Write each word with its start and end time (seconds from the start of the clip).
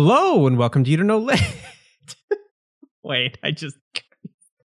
Hello 0.00 0.46
and 0.46 0.56
welcome 0.56 0.84
to 0.84 0.90
You 0.92 0.98
Don't 0.98 1.08
Know 1.08 1.18
Lit. 1.18 1.40
Wait, 3.02 3.36
I 3.42 3.50
just 3.50 3.76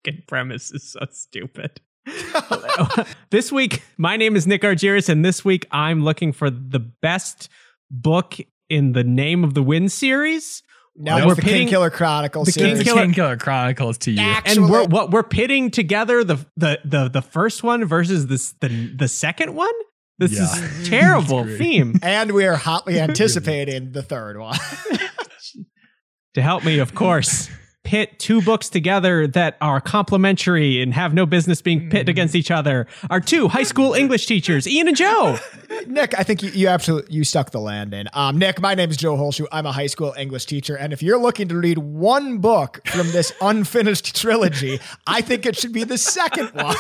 fucking 0.06 0.24
premise 0.30 0.72
is 0.72 0.94
so 0.94 1.02
stupid. 1.12 1.82
this 3.30 3.52
week, 3.52 3.84
my 3.98 4.16
name 4.16 4.38
is 4.38 4.48
Nick 4.48 4.62
Argyris, 4.62 5.10
and 5.10 5.26
this 5.26 5.44
week 5.44 5.68
I'm 5.72 6.06
looking 6.06 6.32
for 6.32 6.50
the 6.50 6.80
best 6.80 7.50
book 7.92 8.36
in 8.70 8.94
the 8.94 9.04
Name 9.04 9.44
of 9.44 9.56
the 9.56 9.62
Wind 9.62 9.92
series. 9.92 10.64
Now 10.96 11.18
We're 11.18 11.28
we're 11.28 11.36
the 11.36 11.42
pitting- 11.42 11.68
Kingkiller 11.68 11.92
Chronicles. 11.92 12.48
the 12.48 12.54
King 12.54 12.76
series. 12.76 12.84
Killer- 12.84 13.02
King 13.02 13.12
Killer 13.14 13.36
Chronicles 13.36 13.98
to 13.98 14.12
you. 14.12 14.22
Actually, 14.22 14.64
and 14.64 14.72
we're 14.72 14.86
what 14.86 15.12
we're 15.12 15.24
pitting 15.24 15.70
together 15.70 16.24
the 16.24 16.38
the 16.56 16.80
the, 16.86 17.10
the 17.10 17.22
first 17.22 17.62
one 17.62 17.84
versus 17.84 18.28
this 18.28 18.54
the 18.62 18.70
the 18.96 19.10
second 19.10 19.54
one. 19.54 19.74
This 20.20 20.34
Yeah. 20.34 20.44
is 20.82 20.90
terrible 20.90 21.46
theme. 21.58 22.00
and 22.04 22.32
we 22.34 22.46
are 22.46 22.56
hotly 22.56 23.00
anticipating 23.08 23.94
the 23.94 24.04
third 24.04 24.38
one. 24.38 24.58
to 26.36 26.42
help 26.42 26.64
me, 26.64 26.78
of 26.80 26.94
course, 26.94 27.50
pit 27.84 28.20
two 28.20 28.42
books 28.42 28.70
together 28.70 29.26
that 29.26 29.58
are 29.62 29.82
complementary 29.82 30.82
and 30.82 30.94
have 30.94 31.14
no 31.14 31.26
business 31.26 31.62
being 31.62 31.90
pit 31.90 32.08
against 32.08 32.36
each 32.36 32.52
other 32.52 32.86
are 33.10 33.20
two 33.20 33.48
high 33.48 33.64
school 33.64 33.94
English 33.94 34.26
teachers, 34.28 34.68
Ian 34.68 34.90
and 34.90 34.98
Joe. 34.98 35.40
Nick, 35.88 36.14
I 36.20 36.24
think 36.24 36.44
you, 36.44 36.52
you 36.52 36.68
absolutely 36.68 37.16
you 37.16 37.24
stuck 37.24 37.50
the 37.52 37.60
landing. 37.60 38.06
Um, 38.14 38.38
Nick, 38.38 38.62
my 38.62 38.76
name 38.76 38.90
is 38.92 38.98
Joe 38.98 39.16
Holshoe. 39.18 39.48
I'm 39.52 39.66
a 39.66 39.72
high 39.72 39.88
school 39.88 40.14
English 40.18 40.46
teacher, 40.46 40.76
and 40.76 40.94
if 40.94 41.02
you're 41.02 41.18
looking 41.20 41.48
to 41.48 41.58
read 41.58 41.78
one 41.80 42.38
book 42.40 42.82
from 42.88 43.08
this 43.12 43.32
unfinished 43.42 44.16
trilogy, 44.16 44.80
I 45.08 45.22
think 45.22 45.46
it 45.48 45.58
should 45.58 45.74
be 45.74 45.84
the 45.86 45.98
second 45.98 46.50
one. 46.50 46.76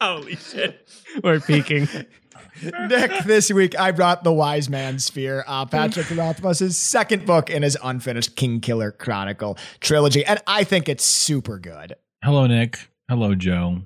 Holy 0.00 0.36
shit. 0.36 0.88
We're 1.24 1.40
peaking. 1.40 1.88
Nick, 2.62 3.24
this 3.24 3.52
week 3.52 3.78
I 3.78 3.90
brought 3.90 4.24
The 4.24 4.32
Wise 4.32 4.68
Man's 4.68 5.08
Fear, 5.08 5.44
uh, 5.46 5.66
Patrick 5.66 6.06
Rothfuss's 6.10 6.76
second 6.76 7.26
book 7.26 7.50
in 7.50 7.62
his 7.62 7.76
unfinished 7.82 8.36
Kingkiller 8.36 8.96
Chronicle 8.96 9.58
trilogy, 9.80 10.24
and 10.24 10.40
I 10.46 10.64
think 10.64 10.88
it's 10.88 11.04
super 11.04 11.58
good. 11.58 11.96
Hello, 12.24 12.46
Nick. 12.46 12.88
Hello, 13.08 13.34
Joe. 13.34 13.82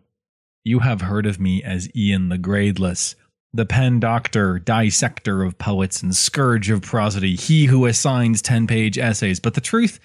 You 0.64 0.80
have 0.80 1.02
heard 1.02 1.26
of 1.26 1.40
me 1.40 1.62
as 1.62 1.88
Ian 1.94 2.30
the 2.30 2.38
Gradeless, 2.38 3.14
the 3.52 3.66
pen 3.66 4.00
doctor, 4.00 4.58
dissector 4.58 5.42
of 5.42 5.58
poets, 5.58 6.02
and 6.02 6.14
scourge 6.14 6.70
of 6.70 6.82
prosody, 6.82 7.36
he 7.36 7.66
who 7.66 7.86
assigns 7.86 8.40
10 8.42 8.66
page 8.66 8.98
essays. 8.98 9.40
But 9.40 9.54
the 9.54 9.60
truth 9.60 10.00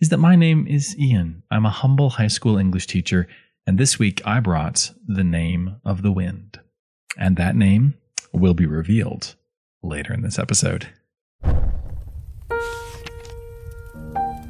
is 0.00 0.10
that 0.10 0.18
my 0.18 0.36
name 0.36 0.66
is 0.66 0.96
Ian. 0.98 1.42
I'm 1.50 1.66
a 1.66 1.70
humble 1.70 2.10
high 2.10 2.28
school 2.28 2.56
English 2.56 2.86
teacher, 2.86 3.28
and 3.66 3.78
this 3.78 3.98
week 3.98 4.20
I 4.24 4.40
brought 4.40 4.92
the 5.06 5.24
name 5.24 5.76
of 5.84 6.02
the 6.02 6.12
wind. 6.12 6.60
And 7.16 7.36
that 7.36 7.56
name 7.56 7.94
will 8.32 8.54
be 8.54 8.66
revealed 8.66 9.36
later 9.82 10.12
in 10.12 10.22
this 10.22 10.38
episode. 10.38 10.88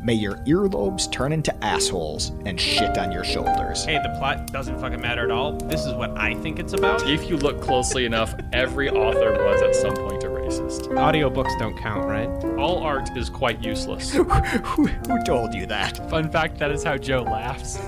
May 0.04 0.14
your 0.14 0.34
earlobes 0.46 1.10
turn 1.10 1.32
into 1.32 1.64
assholes 1.64 2.32
and 2.44 2.60
shit 2.60 2.98
on 2.98 3.10
your 3.10 3.24
shoulders. 3.24 3.86
Hey, 3.86 3.98
the 4.02 4.14
plot 4.18 4.52
doesn't 4.52 4.78
fucking 4.78 5.00
matter 5.00 5.24
at 5.24 5.30
all. 5.30 5.52
This 5.52 5.86
is 5.86 5.94
what 5.94 6.10
I 6.18 6.34
think 6.34 6.58
it's 6.58 6.74
about. 6.74 7.08
If 7.08 7.30
you 7.30 7.38
look 7.38 7.62
closely 7.62 8.04
enough, 8.04 8.34
every 8.52 8.90
author 8.90 9.32
was 9.32 9.62
at 9.62 9.74
some 9.74 9.94
point 9.94 10.13
a 10.13 10.13
racist. 10.60 10.88
Audiobooks 10.88 11.58
don't 11.58 11.76
count, 11.76 12.06
right? 12.06 12.28
All 12.58 12.78
art 12.78 13.16
is 13.16 13.30
quite 13.30 13.62
useless. 13.62 14.12
who, 14.12 14.24
who 14.24 15.22
told 15.24 15.54
you 15.54 15.66
that? 15.66 16.08
Fun 16.10 16.30
fact 16.30 16.58
that 16.58 16.70
is 16.70 16.82
how 16.82 16.96
Joe 16.96 17.22
laughs. 17.22 17.78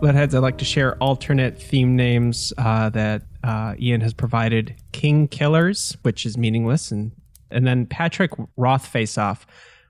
Litheads, 0.00 0.34
I'd 0.34 0.40
like 0.40 0.58
to 0.58 0.66
share 0.66 0.96
alternate 0.96 1.60
theme 1.60 1.96
names 1.96 2.52
uh, 2.58 2.90
that 2.90 3.22
uh, 3.42 3.74
Ian 3.78 4.02
has 4.02 4.12
provided. 4.12 4.74
King 4.92 5.28
Killers, 5.28 5.96
which 6.02 6.26
is 6.26 6.36
meaningless, 6.36 6.90
and 6.90 7.12
and 7.50 7.66
then 7.66 7.86
Patrick 7.86 8.32
Roth 8.56 8.86
Face 8.86 9.16
Off, 9.16 9.46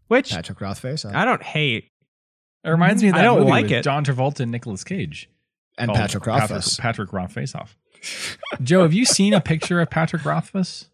which 0.09 0.31
Patrick 0.31 0.59
Rothface 0.59 1.05
uh, 1.05 1.17
I 1.17 1.25
don't 1.25 1.43
hate. 1.43 1.91
It 2.65 2.71
reminds 2.71 3.03
me 3.03 3.11
of 3.11 3.15
I 3.15 3.19
that 3.19 3.25
don't 3.25 3.39
movie 3.41 3.51
like 3.51 3.63
with 3.65 3.73
it. 3.73 3.85
John 3.85 4.05
Travolta 4.05 4.41
and 4.41 4.51
Nicolas 4.51 4.85
Cage. 4.85 5.29
and 5.79 5.89
called 5.89 5.99
Patrick 5.99 6.27
Rothfuss. 6.27 6.77
Patrick, 6.77 7.11
Patrick 7.11 7.31
Rothface 7.47 7.55
off. 7.55 7.77
Joe, 8.63 8.83
have 8.83 8.93
you 8.95 9.05
seen 9.05 9.35
a 9.35 9.41
picture 9.41 9.81
of 9.81 9.91
Patrick 9.91 10.25
Rothfuss? 10.25 10.89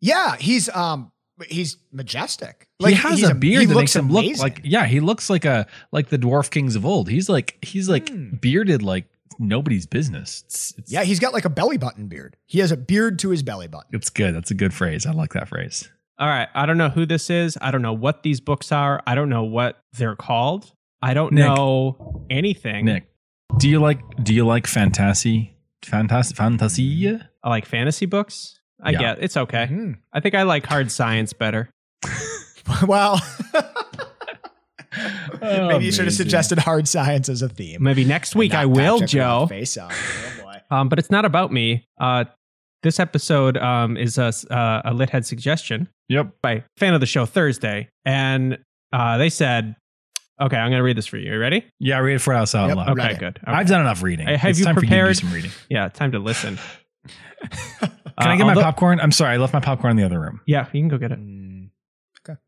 Yeah, 0.00 0.36
he's 0.36 0.68
um 0.70 1.12
he's 1.48 1.76
majestic. 1.92 2.66
he 2.84 2.94
has 2.94 3.18
he's 3.18 3.28
a 3.28 3.34
beard 3.34 3.60
he 3.60 3.66
that 3.66 3.74
looks 3.74 3.94
makes 3.94 3.96
him 3.96 4.10
look 4.10 4.38
like 4.38 4.60
yeah, 4.64 4.86
he 4.86 5.00
looks 5.00 5.28
like 5.30 5.44
a 5.44 5.66
like 5.92 6.08
the 6.08 6.18
dwarf 6.18 6.50
kings 6.50 6.76
of 6.76 6.84
old. 6.86 7.08
He's 7.08 7.28
like 7.28 7.58
he's 7.62 7.88
like 7.88 8.08
Hmm. 8.08 8.36
bearded 8.36 8.82
like 8.82 9.06
nobody's 9.38 9.84
business. 9.86 10.42
It's, 10.46 10.74
it's, 10.78 10.92
Yeah, 10.92 11.02
he's 11.04 11.20
got 11.20 11.32
like 11.34 11.44
a 11.44 11.50
belly 11.50 11.76
button 11.76 12.06
beard. 12.08 12.36
He 12.46 12.60
has 12.60 12.72
a 12.72 12.76
beard 12.76 13.18
to 13.20 13.30
his 13.30 13.42
belly 13.42 13.68
button. 13.68 13.90
it's 13.92 14.08
good. 14.10 14.34
That's 14.34 14.50
a 14.50 14.54
good 14.54 14.72
phrase. 14.72 15.04
I 15.06 15.12
like 15.12 15.32
that 15.34 15.48
phrase. 15.48 15.90
All 16.18 16.26
right, 16.28 16.48
I 16.54 16.64
don't 16.64 16.78
know 16.78 16.88
who 16.88 17.04
this 17.04 17.28
is. 17.28 17.58
I 17.60 17.70
don't 17.70 17.82
know 17.82 17.92
what 17.92 18.22
these 18.22 18.40
books 18.40 18.72
are. 18.72 19.02
I 19.06 19.14
don't 19.14 19.28
know 19.28 19.44
what 19.44 19.78
they're 19.92 20.16
called. 20.16 20.72
I 21.02 21.14
don't 21.14 21.32
Nick. 21.32 21.44
know 21.46 22.24
anything. 22.30 22.84
Nick, 22.86 23.04
do 23.58 23.68
you 23.68 23.80
like 23.80 24.00
do 24.22 24.34
you 24.34 24.46
like 24.46 24.66
fantasy? 24.66 25.52
Fantasy 25.84 26.34
fantasy? 26.34 27.18
I 27.44 27.48
like 27.48 27.66
fantasy 27.66 28.06
books. 28.06 28.60
I 28.82 28.90
Yeah. 28.90 28.98
get 28.98 29.18
it's 29.22 29.36
okay. 29.36 29.66
Hmm. 29.66 29.92
I 30.12 30.20
think 30.20 30.34
I 30.34 30.42
like 30.42 30.66
hard 30.66 30.90
science 30.90 31.32
better. 31.32 31.70
well, 32.86 33.20
Oh, 35.42 35.68
maybe 35.68 35.84
you 35.84 35.92
should 35.92 36.06
have 36.06 36.14
suggested 36.14 36.58
hard 36.58 36.88
science 36.88 37.28
as 37.28 37.42
a 37.42 37.48
theme. 37.48 37.82
Maybe 37.82 38.04
next 38.04 38.34
week 38.34 38.54
I 38.54 38.64
will, 38.64 39.00
Joe. 39.00 39.46
Rothface 39.50 39.82
off. 39.82 39.92
Oh 39.92 40.42
boy. 40.42 40.52
Um, 40.68 40.88
but 40.88 40.98
it's 40.98 41.12
not 41.12 41.24
about 41.24 41.52
me. 41.52 41.86
Uh, 42.00 42.24
this 42.82 42.98
episode 42.98 43.56
um, 43.56 43.96
is 43.96 44.18
a, 44.18 44.32
uh, 44.50 44.82
a 44.86 44.92
lit 44.92 45.10
head 45.10 45.24
suggestion 45.24 45.88
Yep. 46.08 46.32
by 46.42 46.64
fan 46.76 46.92
of 46.92 46.98
the 46.98 47.06
show 47.06 47.24
Thursday, 47.24 47.88
and 48.04 48.58
uh, 48.92 49.16
they 49.16 49.28
said, 49.28 49.76
"Okay, 50.40 50.56
I'm 50.56 50.70
going 50.70 50.78
to 50.80 50.82
read 50.84 50.96
this 50.96 51.06
for 51.06 51.16
you. 51.16 51.30
Are 51.30 51.34
you 51.34 51.40
ready? 51.40 51.64
Yeah, 51.78 51.98
read 51.98 52.14
it 52.16 52.18
for 52.20 52.34
us 52.34 52.54
out 52.54 52.68
Yep. 52.68 52.76
loud. 52.76 52.98
Okay, 52.98 53.14
good. 53.14 53.38
Okay. 53.38 53.40
I've 53.46 53.66
done 53.68 53.80
enough 53.80 54.02
reading. 54.02 54.26
Hey, 54.26 54.36
have 54.36 54.50
it's 54.50 54.58
you 54.58 54.64
time 54.64 54.74
prepared- 54.74 54.90
for 54.90 55.08
you 55.08 55.14
to 55.14 55.20
do 55.20 55.26
some 55.28 55.34
reading. 55.34 55.50
yeah, 55.70 55.88
time 55.88 56.12
to 56.12 56.18
listen. 56.18 56.58
Can 58.18 58.30
I 58.30 58.36
get 58.36 58.46
my 58.46 58.54
popcorn? 58.54 58.98
I'm 59.00 59.12
sorry, 59.12 59.34
I 59.34 59.36
left 59.36 59.52
my 59.52 59.60
popcorn 59.60 59.90
in 59.92 59.96
the 59.96 60.04
other 60.04 60.18
room. 60.20 60.40
Yeah, 60.46 60.66
you 60.72 60.80
can 60.80 60.88
go 60.88 60.98
get 60.98 61.12
it. 61.12 61.18
Mm, 61.18 61.68
Okay. 62.26 62.38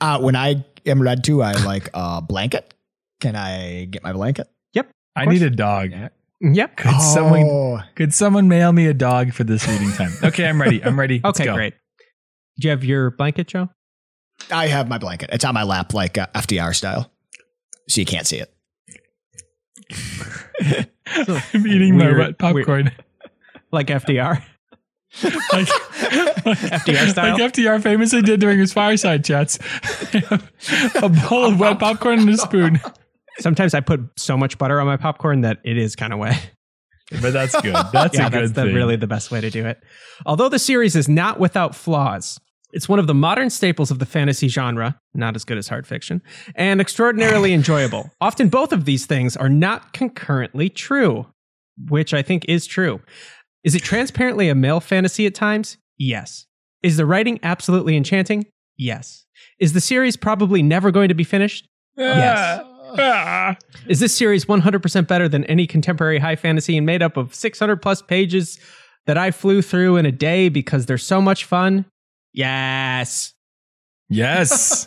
Uh, 0.00 0.20
when 0.20 0.34
I 0.36 0.64
am 0.86 1.02
read 1.02 1.22
to, 1.24 1.42
I 1.42 1.52
like 1.64 1.90
a 1.94 2.22
blanket. 2.22 2.72
Can 3.20 3.36
I 3.36 3.84
get 3.86 4.02
my 4.02 4.12
blanket? 4.12 4.48
Yep. 4.72 4.90
I 5.14 5.24
course. 5.24 5.34
need 5.34 5.42
a 5.46 5.50
dog. 5.50 5.90
Yeah. 5.90 6.08
Yep. 6.40 6.76
Could 6.76 7.00
someone 7.00 7.42
Oh, 7.44 7.80
could 7.94 8.12
someone 8.14 8.48
mail 8.48 8.72
me 8.72 8.86
a 8.86 8.94
dog 8.94 9.32
for 9.32 9.44
this 9.44 9.66
reading 9.68 9.90
time? 9.92 10.12
Okay, 10.22 10.46
I'm 10.46 10.60
ready. 10.60 10.82
I'm 10.82 10.98
ready. 10.98 11.20
Let's 11.24 11.40
Okay, 11.40 11.46
go. 11.48 11.54
great. 11.54 11.74
Do 12.58 12.68
you 12.68 12.70
have 12.70 12.84
your 12.84 13.10
blanket, 13.10 13.48
Joe? 13.48 13.68
I 14.50 14.68
have 14.68 14.88
my 14.88 14.98
blanket. 14.98 15.30
It's 15.32 15.44
on 15.44 15.54
my 15.54 15.62
lap, 15.62 15.94
like 15.94 16.18
uh, 16.18 16.26
FDR 16.34 16.74
style, 16.74 17.10
so 17.88 18.00
you 18.00 18.06
can't 18.06 18.26
see 18.26 18.38
it. 18.38 18.52
I'm 21.08 21.66
eating 21.66 21.96
my 21.96 22.06
Weird- 22.06 22.18
wet 22.18 22.38
popcorn. 22.38 22.92
Like 23.72 23.88
FDR? 23.88 24.42
like, 25.22 25.66
FDR 25.66 27.08
style? 27.10 27.38
Like 27.38 27.52
FDR 27.52 27.82
famously 27.82 28.22
did 28.22 28.40
during 28.40 28.58
his 28.58 28.72
fireside 28.72 29.24
chats. 29.24 29.58
a 31.02 31.08
bowl 31.08 31.46
of 31.46 31.58
wet 31.60 31.78
popcorn 31.78 32.20
and 32.20 32.30
a 32.30 32.36
spoon. 32.36 32.80
Sometimes 33.38 33.74
I 33.74 33.80
put 33.80 34.00
so 34.16 34.36
much 34.36 34.58
butter 34.58 34.80
on 34.80 34.86
my 34.86 34.96
popcorn 34.96 35.42
that 35.42 35.58
it 35.64 35.76
is 35.76 35.96
kind 35.96 36.12
of 36.12 36.18
wet. 36.18 36.50
But 37.22 37.32
that's 37.32 37.60
good. 37.60 37.74
That's 37.92 38.18
yeah, 38.18 38.26
a 38.26 38.30
good 38.30 38.42
that's 38.42 38.52
the, 38.52 38.62
thing. 38.64 38.74
really 38.74 38.96
the 38.96 39.06
best 39.06 39.30
way 39.30 39.40
to 39.40 39.50
do 39.50 39.64
it. 39.66 39.78
Although 40.24 40.48
the 40.48 40.58
series 40.58 40.96
is 40.96 41.08
not 41.08 41.38
without 41.38 41.74
flaws, 41.74 42.40
it's 42.72 42.88
one 42.88 42.98
of 42.98 43.06
the 43.06 43.14
modern 43.14 43.50
staples 43.50 43.90
of 43.90 43.98
the 43.98 44.06
fantasy 44.06 44.48
genre, 44.48 44.98
not 45.14 45.36
as 45.36 45.44
good 45.44 45.58
as 45.58 45.68
hard 45.68 45.86
fiction, 45.86 46.22
and 46.54 46.80
extraordinarily 46.80 47.52
enjoyable. 47.54 48.10
Often 48.20 48.48
both 48.48 48.72
of 48.72 48.84
these 48.84 49.06
things 49.06 49.36
are 49.36 49.48
not 49.48 49.92
concurrently 49.92 50.68
true, 50.68 51.26
which 51.88 52.12
I 52.12 52.22
think 52.22 52.44
is 52.48 52.66
true. 52.66 53.00
Is 53.64 53.74
it 53.74 53.82
transparently 53.82 54.48
a 54.48 54.54
male 54.54 54.80
fantasy 54.80 55.26
at 55.26 55.34
times? 55.34 55.76
Yes. 55.98 56.46
Is 56.82 56.96
the 56.96 57.06
writing 57.06 57.40
absolutely 57.42 57.96
enchanting? 57.96 58.46
Yes. 58.76 59.24
Is 59.58 59.72
the 59.72 59.80
series 59.80 60.16
probably 60.16 60.62
never 60.62 60.90
going 60.90 61.08
to 61.08 61.14
be 61.14 61.24
finished? 61.24 61.68
Yes. 61.96 62.62
Ah. 62.98 63.56
Is 63.88 64.00
this 64.00 64.14
series 64.16 64.44
100% 64.44 65.08
better 65.08 65.28
than 65.28 65.44
any 65.44 65.66
contemporary 65.66 66.18
high 66.18 66.36
fantasy 66.36 66.76
and 66.76 66.86
made 66.86 67.02
up 67.02 67.16
of 67.16 67.34
600 67.34 67.76
plus 67.82 68.02
pages 68.02 68.58
that 69.06 69.18
I 69.18 69.30
flew 69.30 69.62
through 69.62 69.96
in 69.96 70.06
a 70.06 70.12
day 70.12 70.48
because 70.48 70.86
they're 70.86 70.98
so 70.98 71.20
much 71.20 71.44
fun? 71.44 71.86
Yes. 72.36 73.32
Yes. 74.08 74.86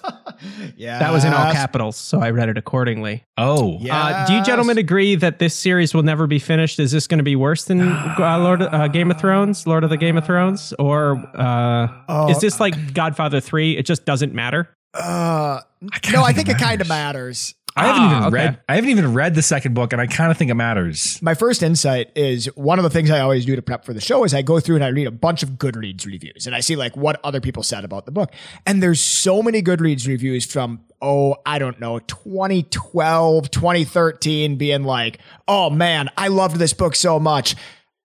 yeah, 0.78 1.00
That 1.00 1.12
was 1.12 1.26
in 1.26 1.34
all 1.34 1.52
capitals, 1.52 1.98
so 1.98 2.22
I 2.22 2.30
read 2.30 2.48
it 2.48 2.58
accordingly. 2.58 3.26
Oh. 3.38 3.80
Uh, 3.90 4.26
do 4.26 4.34
you 4.34 4.44
gentlemen 4.44 4.78
agree 4.78 5.16
that 5.16 5.40
this 5.40 5.56
series 5.56 5.94
will 5.94 6.04
never 6.04 6.26
be 6.26 6.40
finished? 6.40 6.80
Is 6.80 6.92
this 6.92 7.08
going 7.08 7.18
to 7.18 7.24
be 7.24 7.36
worse 7.36 7.66
than 7.66 7.82
uh, 7.82 8.16
Lord 8.40 8.62
uh, 8.62 8.88
Game 8.88 9.12
of 9.12 9.20
Thrones, 9.20 9.68
Lord 9.68 9.84
of 9.84 9.90
the 9.90 9.98
Game 9.98 10.16
of 10.18 10.26
Thrones, 10.26 10.74
or 10.80 11.18
uh, 11.36 11.88
Oh, 12.08 12.30
is 12.30 12.40
this 12.40 12.60
like 12.60 12.94
Godfather 12.94 13.42
Three? 13.42 13.76
It 13.76 13.86
just 13.86 14.06
doesn't 14.06 14.34
matter. 14.34 14.70
Uh, 14.94 15.62
kinda 16.02 16.18
no, 16.18 16.24
I 16.24 16.28
think 16.34 16.48
think 16.48 16.50
it 16.50 16.62
it 16.62 16.66
kind 16.66 16.82
of 16.82 16.88
matters. 16.88 17.56
Matters. 17.82 17.90
I 17.92 18.02
haven't 18.02 18.04
Ah, 18.04 18.18
even 18.28 18.28
okay. 18.34 18.46
read. 18.46 18.60
I 18.70 18.76
haven't 18.76 18.90
even 18.92 19.14
read 19.14 19.36
the 19.36 19.42
second 19.42 19.74
book, 19.74 19.94
and 19.94 20.02
I 20.02 20.08
kind 20.08 20.32
of 20.32 20.38
think 20.38 20.52
it 20.52 20.56
matters. 20.56 21.20
My 21.22 21.34
first 21.34 21.64
insight 21.64 22.12
is 22.16 22.46
one 22.56 22.80
of 22.80 22.84
the 22.84 22.90
things 22.90 23.10
I 23.12 23.20
always 23.20 23.46
do 23.46 23.56
to 23.56 23.62
prep 23.62 23.86
for 23.86 23.94
the 23.94 24.02
show 24.02 24.24
is 24.24 24.34
I 24.34 24.42
go 24.42 24.60
through 24.60 24.76
and 24.76 24.84
I 24.84 24.90
read 24.90 25.08
a 25.08 25.12
bunch 25.12 25.44
of 25.44 25.52
Goodreads 25.52 26.06
reviews 26.06 26.46
and 26.48 26.56
I 26.56 26.60
see 26.60 26.76
like 26.76 26.96
what 26.98 27.20
other 27.24 27.42
people 27.42 27.64
said 27.64 27.84
about 27.84 28.06
the 28.06 28.12
book. 28.12 28.32
And 28.66 28.82
there's 28.84 29.00
so 29.02 29.42
many 29.42 29.62
Goodreads 29.62 30.08
reviews 30.08 30.46
from, 30.46 30.82
oh, 31.02 31.36
I 31.46 31.60
don't 31.60 31.80
know, 31.80 32.00
2012, 32.00 33.52
2013 33.52 34.56
being 34.58 34.84
like, 34.84 35.20
oh 35.48 35.70
man, 35.70 36.10
I 36.18 36.28
loved 36.28 36.58
this 36.58 36.74
book 36.74 36.96
so 36.96 37.20
much. 37.20 37.56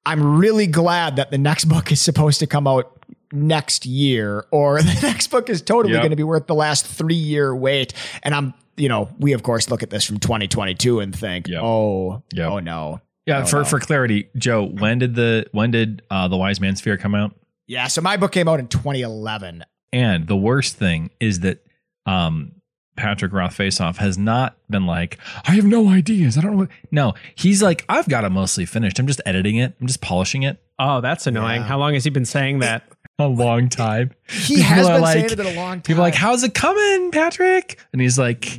I'm 0.07 0.37
really 0.39 0.67
glad 0.67 1.17
that 1.17 1.31
the 1.31 1.39
next 1.39 1.65
book 1.65 1.91
is 1.91 2.01
supposed 2.01 2.41
to 2.41 2.47
come 2.47 2.67
out 2.67 2.91
next 3.33 3.87
year 3.87 4.47
or 4.51 4.81
the 4.83 4.99
next 5.03 5.29
book 5.29 5.49
is 5.51 5.63
totally 5.63 5.95
Yep. 5.95 6.03
going 6.03 6.11
to 6.11 6.17
be 6.17 6.23
worth 6.23 6.47
the 6.47 6.55
last 6.55 6.87
three 6.87 7.15
year 7.15 7.55
wait. 7.55 7.93
And 8.23 8.35
I'm, 8.35 8.55
you 8.77 8.89
know, 8.89 9.09
we 9.19 9.33
of 9.33 9.43
course 9.43 9.71
look 9.71 9.83
at 9.83 9.91
this 9.91 10.05
from 10.05 10.19
2022 10.19 11.01
and 11.01 11.15
think, 11.15 11.49
Yep. 11.49 11.61
oh, 11.63 12.23
Yep. 12.33 12.51
oh 12.51 12.59
no. 12.61 13.01
Yeah, 13.27 13.43
Oh, 13.43 13.47
for 13.47 13.59
no. 13.61 13.65
for 13.65 13.81
clarity, 13.81 14.29
Joe, 14.37 14.65
when 14.65 14.99
did 14.99 15.15
the 15.15 15.47
when 15.53 15.71
did 15.71 16.03
uh, 16.11 16.29
the 16.29 16.37
Wise 16.37 16.61
Man's 16.61 16.81
Fear 16.81 16.99
come 16.99 17.15
out? 17.15 17.35
Yeah, 17.67 17.87
so 17.87 18.03
my 18.03 18.17
book 18.19 18.33
came 18.33 18.49
out 18.49 18.61
in 18.61 18.67
2011. 18.69 19.65
And 19.93 20.27
the 20.27 20.37
worst 20.37 20.77
thing 20.77 21.11
is 21.21 21.41
that 21.41 21.65
um, 22.05 22.53
Patrick 22.97 23.33
Roth 23.33 23.57
Faceoff 23.57 23.97
has 23.97 24.19
not 24.19 24.57
been 24.69 24.87
like, 24.87 25.19
I 25.47 25.53
have 25.53 25.65
no 25.65 25.89
ideas. 25.89 26.37
I 26.37 26.43
don't 26.43 26.51
know. 26.53 26.59
What. 26.59 26.69
No, 26.91 27.15
he's 27.35 27.63
like, 27.63 27.85
I've 27.89 28.09
got 28.09 28.25
it 28.25 28.31
mostly 28.31 28.67
finished. 28.67 28.99
I'm 28.99 29.07
just 29.07 29.21
editing 29.25 29.57
it. 29.57 29.75
I'm 29.81 29.87
just 29.87 30.01
polishing 30.03 30.43
it. 30.43 30.61
Oh, 30.79 31.01
that's 31.01 31.27
annoying. 31.27 31.63
Yeah. 31.63 31.67
How 31.69 31.79
long 31.79 31.95
has 31.95 32.05
he 32.05 32.11
been 32.11 32.25
saying 32.27 32.59
that? 32.59 32.83
A 33.19 33.29
long 33.29 33.69
time. 33.69 34.11
He 34.29 34.57
People 34.57 34.65
has 34.71 34.87
are 34.89 34.95
been 34.95 35.03
like- 35.03 35.13
saying 35.13 35.25
it 35.27 35.41
in 35.41 35.47
a 35.47 35.53
long 35.55 35.73
time. 35.77 35.83
People 35.83 36.01
are 36.03 36.07
like, 36.07 36.15
how's 36.17 36.43
it 36.43 36.53
coming, 36.55 37.11
Patrick? 37.13 37.79
And 37.93 38.03
he's 38.03 38.19
like, 38.19 38.59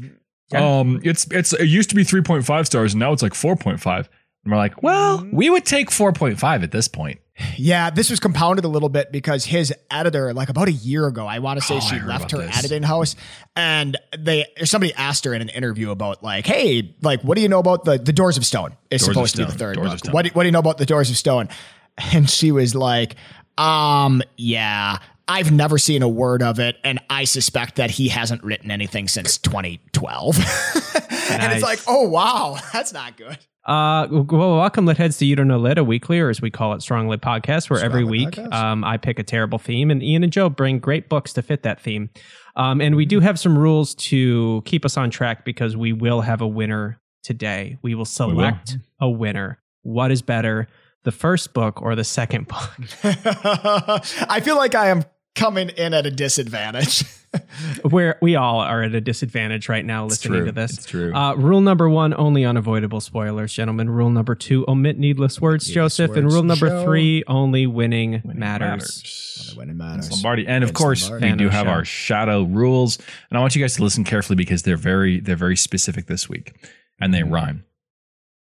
Yeah. 0.52 0.80
um, 0.80 1.02
it's 1.04 1.28
it's 1.32 1.52
it 1.54 1.66
used 1.66 1.90
to 1.90 1.96
be 1.96 2.04
3.5 2.04 2.66
stars 2.66 2.94
and 2.94 3.00
now 3.02 3.12
it's 3.12 3.22
like 3.22 3.34
4.5. 3.34 3.98
And 3.98 4.52
we're 4.52 4.58
like, 4.58 4.82
well, 4.84 5.28
we 5.32 5.50
would 5.50 5.66
take 5.66 5.90
4.5 5.90 6.64
at 6.64 6.72
this 6.72 6.88
point. 6.88 7.20
Yeah, 7.58 7.90
this 7.90 8.10
was 8.10 8.22
compounded 8.22 8.64
a 8.64 8.70
little 8.70 8.88
bit 8.88 9.12
because 9.12 9.44
his 9.44 9.74
editor, 9.92 10.34
like 10.34 10.48
about 10.48 10.70
a 10.70 10.72
year 10.72 11.06
ago, 11.06 11.28
I 11.28 11.40
want 11.40 11.60
to 11.60 11.66
say 11.66 11.76
Oh, 11.76 11.80
she 11.82 12.00
left 12.00 12.32
about 12.32 12.44
her 12.44 12.48
this. 12.48 12.58
editing 12.58 12.84
house, 12.84 13.18
and 13.58 13.98
they 14.18 14.46
somebody 14.64 14.94
asked 14.94 15.26
her 15.26 15.34
in 15.34 15.42
an 15.42 15.50
interview 15.50 15.92
about 15.92 16.24
like, 16.24 16.46
hey, 16.48 16.96
like, 17.02 17.20
what 17.24 17.36
do 17.36 17.42
you 17.42 17.50
know 17.50 17.60
about 17.60 17.84
the 17.84 17.98
the 17.98 18.14
Doors 18.14 18.38
of 18.38 18.46
Stone? 18.46 18.78
Is 18.90 19.02
Doors 19.02 19.10
of 19.10 19.14
supposed 19.16 19.36
to 19.36 19.46
be 19.48 19.52
the 19.52 19.58
third 19.58 19.76
Doors 19.76 20.02
book. 20.02 20.14
What 20.14 20.22
do, 20.26 20.32
what 20.32 20.44
do 20.44 20.48
you 20.48 20.54
know 20.54 20.60
about 20.60 20.78
the 20.78 20.86
Doors 20.86 21.10
of 21.10 21.18
Stone? 21.18 21.50
And 22.14 22.30
she 22.30 22.52
was 22.52 22.76
like, 22.76 23.16
um, 23.58 24.22
yeah. 24.38 25.00
I've 25.28 25.52
never 25.52 25.78
seen 25.78 26.04
a 26.04 26.08
word 26.08 26.44
of 26.44 26.60
it, 26.60 26.78
and 26.84 27.00
I 27.10 27.24
suspect 27.24 27.78
that 27.78 27.90
he 27.90 28.10
hasn't 28.10 28.44
written 28.44 28.70
anything 28.70 29.08
since 29.08 29.40
2012. 29.40 30.38
and 31.32 31.54
it's 31.54 31.64
like, 31.64 31.80
oh 31.88 32.08
wow, 32.08 32.60
that's 32.74 32.94
not 32.94 33.18
good. 33.18 33.40
Uh, 33.66 34.08
well, 34.12 34.58
welcome, 34.58 34.86
Lit 34.86 34.98
Heads, 34.98 35.18
to 35.18 35.26
You 35.26 35.36
Don't 35.36 35.48
Know 35.48 35.58
Lit, 35.58 35.80
a 35.80 35.84
weekly, 35.84 36.20
or 36.20 36.30
as 36.30 36.40
we 36.40 36.52
call 36.52 36.74
it, 36.74 36.84
Strong 36.84 37.08
Lit 37.08 37.22
Podcast, 37.22 37.72
where 37.72 37.84
every 37.84 38.02
Strong 38.02 38.12
week 38.12 38.38
um, 38.54 38.84
I 38.84 38.98
pick 38.98 39.18
a 39.18 39.24
terrible 39.24 39.58
theme, 39.58 39.90
and 39.90 40.04
Ian 40.04 40.24
and 40.24 40.32
Joe 40.32 40.50
bring 40.50 40.78
great 40.78 41.10
books 41.10 41.34
to 41.34 41.42
fit 41.42 41.64
that 41.64 41.82
theme. 41.82 42.12
Um, 42.56 42.80
and 42.80 42.96
we 42.96 43.08
do 43.08 43.20
have 43.22 43.40
some 43.40 43.58
rules 43.58 43.96
to 43.96 44.62
keep 44.66 44.86
us 44.86 44.98
on 44.98 45.10
track 45.10 45.44
because 45.44 45.76
we 45.76 45.94
will 45.94 46.22
have 46.22 46.42
a 46.42 46.48
winner 46.48 47.02
today. 47.24 47.80
We 47.82 47.96
will 47.96 48.06
select 48.06 48.78
a 49.02 49.10
winner. 49.10 49.60
What 49.82 50.12
is 50.12 50.22
better, 50.22 50.68
the 51.06 51.12
first 51.14 51.54
book 51.54 51.82
or 51.82 51.96
the 51.96 52.04
second 52.04 52.48
book? 52.50 52.70
I 53.04 54.42
feel 54.44 54.58
like 54.58 54.76
I 54.76 54.88
am 54.90 55.04
coming 55.36 55.70
in 55.70 55.94
at 55.94 56.06
a 56.06 56.12
disadvantage. 56.12 57.04
Where 57.90 58.18
we 58.22 58.38
all 58.38 58.60
are 58.62 58.84
at 58.84 58.96
a 58.96 59.02
disadvantage 59.02 59.68
right 59.68 59.84
now 59.84 60.06
listening 60.06 60.40
true. 60.40 60.46
to 60.46 60.52
this. 60.54 60.78
It's 60.78 60.86
true. 60.86 61.14
Uh, 61.14 61.36
rule 61.36 61.60
number 61.60 61.90
one: 61.90 62.14
only 62.14 62.46
unavoidable 62.46 63.02
spoilers, 63.02 63.52
gentlemen. 63.52 63.90
Rule 63.90 64.10
number 64.10 64.36
two: 64.36 64.64
omit 64.70 64.98
needless 64.98 65.42
words, 65.42 65.68
Needless 65.68 65.98
Joseph. 65.98 66.16
and 66.16 66.32
rule 66.32 66.44
number 66.44 66.70
Joe. 66.70 66.86
three: 66.86 67.24
only 67.28 67.68
winning, 67.68 68.22
Winning 68.24 68.40
matters. 68.40 69.54
when 69.58 69.70
it 69.70 69.76
matters. 69.76 70.10
Lombardi. 70.12 70.48
And 70.48 70.64
of 70.64 70.70
Vince 70.70 70.78
course, 70.78 71.10
Lombardi. 71.10 71.34
we 71.34 71.38
do 71.38 71.50
have 71.50 71.68
our 71.68 71.84
shadow 71.84 72.44
rules. 72.44 72.98
And 73.30 73.38
I 73.38 73.42
want 73.42 73.54
you 73.54 73.62
guys 73.62 73.76
to 73.76 73.84
listen 73.84 74.06
carefully 74.06 74.38
because 74.38 74.64
they're 74.64 74.78
very 74.78 75.20
they're 75.20 75.36
very 75.36 75.58
specific 75.58 76.06
this 76.08 76.30
week. 76.30 76.54
And 77.02 77.14
they 77.14 77.24
rhyme. 77.24 77.66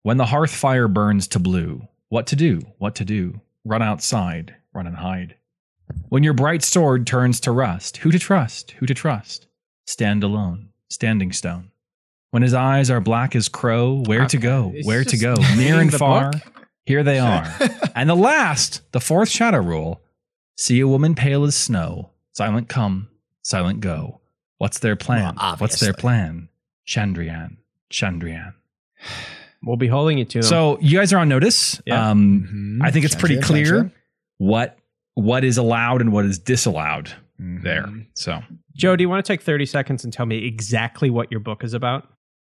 When 0.04 0.16
the 0.16 0.28
hearth 0.28 0.52
fire 0.56 0.88
burns 0.88 1.28
to 1.30 1.40
blue, 1.40 1.86
what 2.10 2.28
to 2.28 2.36
do? 2.36 2.62
What 2.78 2.96
to 2.96 3.06
do? 3.06 3.42
Run 3.66 3.82
outside, 3.82 4.56
run 4.74 4.88
and 4.88 4.98
hide. 4.98 5.36
When 6.10 6.24
your 6.24 6.34
bright 6.34 6.64
sword 6.64 7.08
turns 7.08 7.40
to 7.42 7.52
rust, 7.52 7.98
who 7.98 8.12
to 8.12 8.20
trust? 8.20 8.72
Who 8.72 8.86
to 8.86 8.94
trust? 8.94 9.48
Stand 9.86 10.24
alone, 10.24 10.70
standing 10.90 11.32
stone. 11.32 11.72
When 12.32 12.44
his 12.44 12.54
eyes 12.54 12.92
are 12.92 13.00
black 13.00 13.36
as 13.36 13.50
crow, 13.50 14.04
where 14.06 14.28
to 14.28 14.38
go? 14.38 14.72
It's 14.76 14.88
Where 14.88 15.04
to 15.04 15.18
go? 15.18 15.36
Near 15.56 15.80
and 15.80 15.92
far, 15.92 16.32
book. 16.32 16.42
here 16.86 17.02
they 17.04 17.18
are. 17.18 17.52
and 17.96 18.08
the 18.08 18.16
last, 18.16 18.82
the 18.92 19.00
fourth 19.00 19.30
shadow 19.30 19.60
rule 19.60 20.02
see 20.56 20.80
a 20.80 20.88
woman 20.88 21.16
pale 21.16 21.44
as 21.44 21.56
snow, 21.56 22.12
silent 22.34 22.70
come, 22.70 23.10
silent 23.42 23.80
go. 23.80 24.22
What's 24.60 24.78
their 24.80 24.96
plan? 24.96 25.36
Well, 25.42 25.56
What's 25.58 25.80
their 25.80 25.94
plan? 25.94 26.50
Chandrian, 26.88 27.58
Chandrian. 27.92 28.54
We'll 29.64 29.76
be 29.78 29.88
holding 29.88 30.18
you 30.18 30.26
to 30.26 30.40
them. 30.40 30.44
So 30.44 30.78
you 30.82 30.98
guys 30.98 31.12
are 31.14 31.18
on 31.18 31.28
notice. 31.30 31.82
Yeah. 31.86 32.10
Um, 32.12 32.80
Mhm. 32.82 32.86
I 32.86 32.92
think 32.92 33.06
it's 33.06 33.16
pretty 33.16 33.38
Chandrian, 33.38 33.44
clear 33.44 33.66
Chandrian. 33.84 33.92
what 34.38 34.76
what 35.16 35.44
is 35.44 35.58
allowed 35.58 36.00
and 36.02 36.14
what 36.14 36.24
is 36.26 36.40
disallowed 36.40 37.12
Mhm. 37.42 37.64
there. 37.64 37.86
So 38.14 38.42
Joe, 38.76 38.96
do 38.96 39.02
you 39.04 39.10
want 39.10 39.26
to 39.26 39.30
take 39.34 39.42
30 39.42 39.66
seconds 39.66 40.06
and 40.06 40.14
tell 40.14 40.26
me 40.26 40.46
exactly 40.46 41.10
what 41.10 41.30
your 41.30 41.42
book 41.42 41.64
is 41.64 41.74
about? 41.74 42.08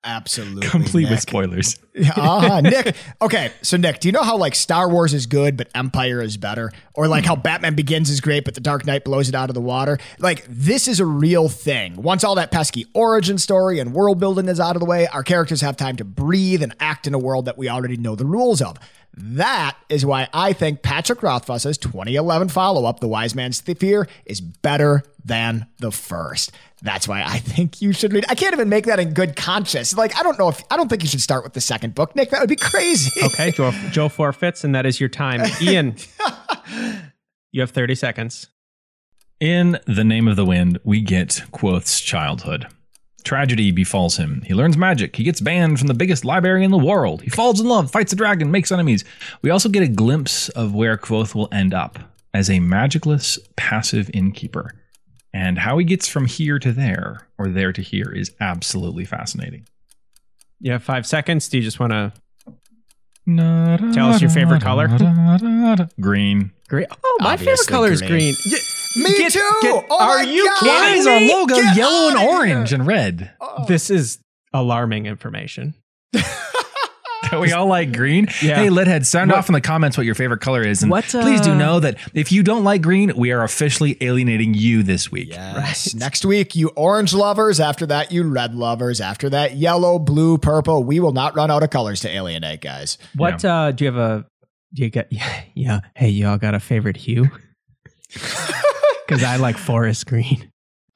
Absolutely. 0.04 0.68
complete 0.68 1.10
with 1.10 1.20
spoilers. 1.20 1.78
uh-huh. 1.96 2.62
Nick. 2.64 2.96
Okay, 3.22 3.52
so 3.62 3.78
Nick, 3.78 4.00
do 4.00 4.08
you 4.08 4.12
know 4.12 4.24
how 4.24 4.36
like 4.36 4.56
Star 4.56 4.90
Wars 4.90 5.14
is 5.14 5.28
good, 5.28 5.58
but 5.58 5.70
Empire 5.76 6.22
is 6.22 6.38
better? 6.38 6.72
Or 6.96 7.08
like 7.08 7.24
how 7.26 7.36
Batman 7.36 7.76
Begins 7.76 8.10
is 8.10 8.20
great, 8.20 8.44
but 8.44 8.56
The 8.56 8.62
Dark 8.62 8.86
Knight 8.86 9.04
blows 9.04 9.30
it 9.30 9.36
out 9.36 9.50
of 9.50 9.54
the 9.54 9.62
water? 9.62 10.00
Like, 10.18 10.44
this 10.48 10.88
is 10.88 11.00
a 11.00 11.06
real 11.06 11.50
thing. 11.50 12.02
Once 12.02 12.24
all 12.24 12.36
that 12.36 12.52
pesky 12.52 12.88
origin 12.94 13.38
story 13.38 13.80
and 13.80 13.94
world 13.94 14.20
building 14.20 14.48
is 14.48 14.60
out 14.60 14.76
of 14.76 14.80
the 14.80 14.86
way, 14.86 15.08
our 15.08 15.24
characters 15.24 15.62
have 15.62 15.78
time 15.78 15.96
to 15.98 16.04
breathe 16.04 16.64
and 16.64 16.76
act 16.80 17.06
in 17.06 17.14
a 17.14 17.20
world 17.20 17.46
that 17.46 17.58
we 17.58 17.70
already 17.70 17.98
know 17.98 18.16
the 18.16 18.26
rules 18.26 18.62
of. 18.62 18.78
That 19.14 19.76
is 19.90 20.06
why 20.06 20.30
I 20.34 20.54
think 20.54 20.82
Patrick 20.84 21.22
Rothfuss's 21.22 21.78
2011 21.78 22.48
follow 22.50 22.86
up, 22.86 23.02
The 23.02 23.08
Wise 23.08 23.36
Man's 23.36 23.60
Fear, 23.60 24.08
is 24.26 24.40
better 24.40 25.04
than 25.24 25.68
the 25.80 25.92
first. 25.92 26.52
That's 26.82 27.08
why 27.08 27.22
I 27.24 27.40
think 27.40 27.82
you 27.82 27.94
should 27.94 28.14
read. 28.14 28.26
I 28.30 28.36
can't 28.36 28.54
even 28.54 28.70
make 28.70 28.86
that 28.86 29.00
in 29.00 29.14
good 29.14 29.36
conscience. 29.36 29.96
Like, 29.96 30.18
I 30.18 30.24
don't 30.24 30.40
know 30.40 30.50
if 30.50 30.64
I 30.72 30.78
don't 30.78 30.90
think 30.90 31.04
you 31.04 31.10
should 31.10 31.22
start 31.22 31.44
with 31.44 31.54
the 31.54 31.62
second 31.62 31.94
book, 31.94 32.16
Nick. 32.16 32.30
That 32.32 32.40
would 32.40 32.50
be 32.50 32.56
crazy. 32.56 33.12
Okay, 33.24 33.52
Joe, 33.52 33.72
Joe 33.92 34.10
forfeits, 34.10 34.64
and 34.64 34.74
that 34.74 34.86
is 34.86 35.00
your 35.00 35.10
time. 35.10 35.42
Ian, 35.62 35.96
you 37.52 37.62
have 37.62 37.72
30 37.72 37.96
seconds. 37.96 38.48
In 39.40 39.80
The 39.88 40.04
Name 40.04 40.28
of 40.28 40.36
the 40.36 40.46
Wind, 40.46 40.80
we 40.84 41.02
get 41.02 41.44
Kvothe's 41.52 42.00
childhood. 42.00 42.68
Tragedy 43.24 43.72
befalls 43.72 44.18
him. 44.18 44.42
He 44.46 44.54
learns 44.54 44.78
magic. 44.78 45.16
He 45.16 45.24
gets 45.24 45.40
banned 45.42 45.78
from 45.80 45.88
the 45.88 45.94
biggest 45.94 46.26
library 46.26 46.64
in 46.64 46.72
the 46.72 46.78
world. 46.78 47.22
He 47.22 47.30
falls 47.30 47.60
in 47.60 47.68
love, 47.68 47.92
fights 47.92 48.14
a 48.14 48.16
dragon, 48.16 48.52
makes 48.52 48.72
enemies. 48.72 49.04
We 49.42 49.50
also 49.50 49.70
get 49.70 49.84
a 49.84 49.88
glimpse 49.88 50.50
of 50.50 50.74
where 50.74 50.98
Kvothe 50.98 51.36
will 51.36 51.48
end 51.52 51.74
up 51.74 52.00
as 52.34 52.50
a 52.50 52.60
magicless, 52.60 53.38
passive 53.56 54.10
innkeeper. 54.14 54.72
And 55.34 55.60
how 55.60 55.78
he 55.78 55.86
gets 55.86 56.08
from 56.08 56.26
here 56.26 56.60
to 56.60 56.72
there, 56.74 57.28
or 57.38 57.48
there 57.48 57.72
to 57.72 57.82
here, 57.82 58.12
is 58.12 58.32
absolutely 58.42 59.06
fascinating. 59.06 59.66
You 60.60 60.74
have 60.74 60.84
five 60.84 61.06
seconds. 61.08 61.48
Do 61.48 61.58
you 61.58 61.64
just 61.64 61.80
want 61.80 61.92
to 61.94 62.12
Tell 63.28 64.10
us 64.10 64.20
your 64.22 64.30
favorite 64.32 64.62
color. 64.62 64.88
Green. 66.00 66.52
green? 66.68 66.88
Oh, 67.04 67.18
my 67.22 67.38
favorite 67.38 67.52
Obviously 67.54 67.72
color 67.72 67.92
is 67.92 68.02
green. 68.02 68.34
green. 68.34 68.60
Me 68.96 69.18
Get- 69.18 69.32
too. 69.34 69.52
get- 69.62 69.86
oh 69.90 70.00
are 70.00 70.18
my 70.18 70.24
you 70.24 70.46
God. 70.46 70.60
kidding 70.60 70.74
Why 70.76 70.90
is 70.96 71.08
our 71.08 71.20
logo 71.22 71.56
Get 71.56 71.78
yellow 71.78 72.08
and 72.10 72.18
outta 72.18 72.28
here. 72.28 72.38
orange 72.56 72.74
and 72.74 72.86
red? 72.88 73.32
This 73.68 73.90
is 73.90 74.20
alarming 74.54 75.06
information. 75.06 75.74
That 77.30 77.40
we 77.40 77.54
all 77.54 77.68
like 77.68 77.94
green. 77.94 78.28
Yeah. 78.42 78.56
Hey, 78.56 78.68
Lithead, 78.68 79.06
sound 79.06 79.30
What- 79.32 79.38
off 79.38 79.48
in 79.48 79.54
the 79.54 79.62
comments 79.62 79.96
what 79.96 80.06
your 80.06 80.16
favorite 80.16 80.42
color 80.42 80.64
is. 80.64 80.82
And 80.82 80.92
What, 80.92 81.06
please 81.06 81.40
do 81.40 81.52
uh, 81.52 81.56
know 81.56 81.80
that 81.80 81.96
if 82.14 82.30
you 82.30 82.44
don't 82.44 82.66
like 82.66 82.82
green, 82.82 83.14
we 83.16 83.32
are 83.32 83.44
officially 83.44 83.96
alienating 84.02 84.54
you 84.54 84.84
this 84.84 85.12
week. 85.14 85.30
Yes. 85.30 85.94
Next 85.94 86.26
week, 86.26 86.56
you 86.58 86.70
orange 86.76 87.14
lovers. 87.14 87.62
After 87.62 87.86
that, 87.86 88.12
you 88.12 88.24
red 88.28 88.54
lovers. 88.56 89.00
After 89.00 89.30
that, 89.30 89.56
yellow, 89.56 89.98
blue, 89.98 90.40
purple. 90.40 90.84
We 90.84 91.00
will 91.00 91.14
not 91.14 91.34
run 91.36 91.50
out 91.50 91.64
of 91.64 91.70
colors 91.70 92.02
to 92.02 92.10
alienate, 92.10 92.60
guys. 92.60 92.98
What 93.16 93.46
uh, 93.46 93.72
do 93.72 93.86
you 93.86 93.92
have 93.92 94.00
a? 94.02 94.26
Do 94.74 94.84
you 94.84 94.90
get? 94.90 95.08
Yeah, 95.14 95.42
yeah. 95.54 95.80
Hey, 95.96 96.10
y'all 96.10 96.38
got 96.40 96.54
a 96.54 96.60
favorite 96.60 96.98
hue? 96.98 97.30
Because 99.12 99.24
I 99.24 99.38
like 99.38 99.58
forest 99.58 100.06
green. 100.08 100.48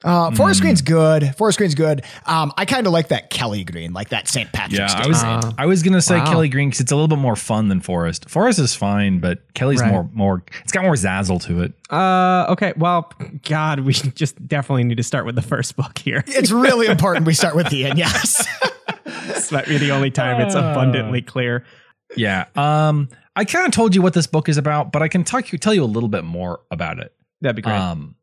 Uh, 0.04 0.30
forest 0.36 0.60
Mm. 0.60 0.64
green's 0.64 0.82
good. 0.82 1.36
Forest 1.36 1.58
green's 1.58 1.74
good. 1.74 2.04
Um, 2.28 2.52
I 2.58 2.66
kind 2.66 2.86
of 2.86 2.94
like 2.94 3.08
that 3.08 3.32
Kelly 3.32 3.64
green, 3.64 3.92
like 3.92 4.10
that 4.10 4.28
St. 4.28 4.52
Patrick's 4.52 4.94
Yeah, 4.94 5.02
I 5.04 5.08
was 5.08 5.24
Uh, 5.24 5.52
I 5.58 5.66
was 5.66 5.82
gonna 5.82 6.02
say 6.02 6.18
wow. 6.20 6.26
Kelly 6.32 6.48
Green 6.50 6.70
because 6.70 6.82
it's 6.82 6.92
a 6.92 6.96
little 6.96 7.08
bit 7.08 7.18
more 7.18 7.36
fun 7.36 7.70
than 7.70 7.80
Forest. 7.80 8.30
Forest 8.30 8.60
is 8.60 8.76
fine, 8.76 9.18
but 9.20 9.40
Kelly's 9.56 9.82
Right. 9.82 9.92
more 9.92 10.08
more. 10.14 10.44
It's 10.62 10.72
got 10.72 10.84
more 10.84 10.94
zazzle 10.94 11.42
to 11.46 11.62
it. 11.64 11.74
Uh, 11.90 12.46
okay. 12.50 12.74
Well, 12.78 13.12
God, 13.50 13.80
we 13.80 13.94
just 13.94 14.46
definitely 14.48 14.84
need 14.84 14.98
to 14.98 15.04
start 15.04 15.26
with 15.26 15.36
the 15.36 15.42
first 15.42 15.76
book 15.76 15.98
here. 15.98 16.24
it's 16.28 16.52
really 16.52 16.86
important 16.96 17.26
we 17.26 17.34
start 17.34 17.56
with 17.56 17.74
Ian. 17.74 17.98
Yes. 17.98 18.46
this 19.06 19.52
might 19.52 19.66
be 19.66 19.78
the 19.78 19.90
only 19.92 20.12
time 20.12 20.40
it's 20.40 20.54
abundantly 20.56 21.24
clear. 21.24 21.64
Yeah. 22.16 22.46
Um, 22.56 23.10
I 23.36 23.44
kind 23.44 23.66
of 23.66 23.72
told 23.72 23.96
you 23.96 24.02
what 24.04 24.14
this 24.14 24.28
book 24.28 24.50
is 24.50 24.58
about, 24.58 24.92
but 24.92 25.02
I 25.02 25.08
can 25.08 25.24
talk 25.24 25.52
you 25.52 25.58
tell 25.58 25.74
you 25.74 25.84
a 25.84 25.86
little 25.86 26.10
bit 26.10 26.24
more 26.26 26.60
about 26.70 27.00
it. 27.00 27.12
That'd 27.42 27.56
be 27.56 27.62
great. 27.62 27.76
Um, 27.76 28.16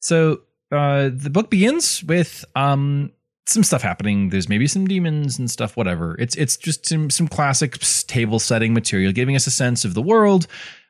so 0.00 0.40
uh, 0.72 1.10
the 1.12 1.30
book 1.30 1.50
begins 1.50 2.02
with 2.04 2.44
um 2.54 3.12
some 3.46 3.62
stuff 3.62 3.82
happening. 3.82 4.30
There's 4.30 4.48
maybe 4.48 4.66
some 4.66 4.86
demons 4.86 5.38
and 5.38 5.50
stuff. 5.50 5.76
Whatever. 5.76 6.16
It's 6.18 6.34
it's 6.36 6.56
just 6.56 6.86
some 6.86 7.10
some 7.10 7.28
classic 7.28 7.78
table 8.06 8.38
setting 8.38 8.74
material, 8.74 9.12
giving 9.12 9.36
us 9.36 9.46
a 9.46 9.50
sense 9.50 9.84
of 9.84 9.94
the 9.94 10.02
world. 10.02 10.46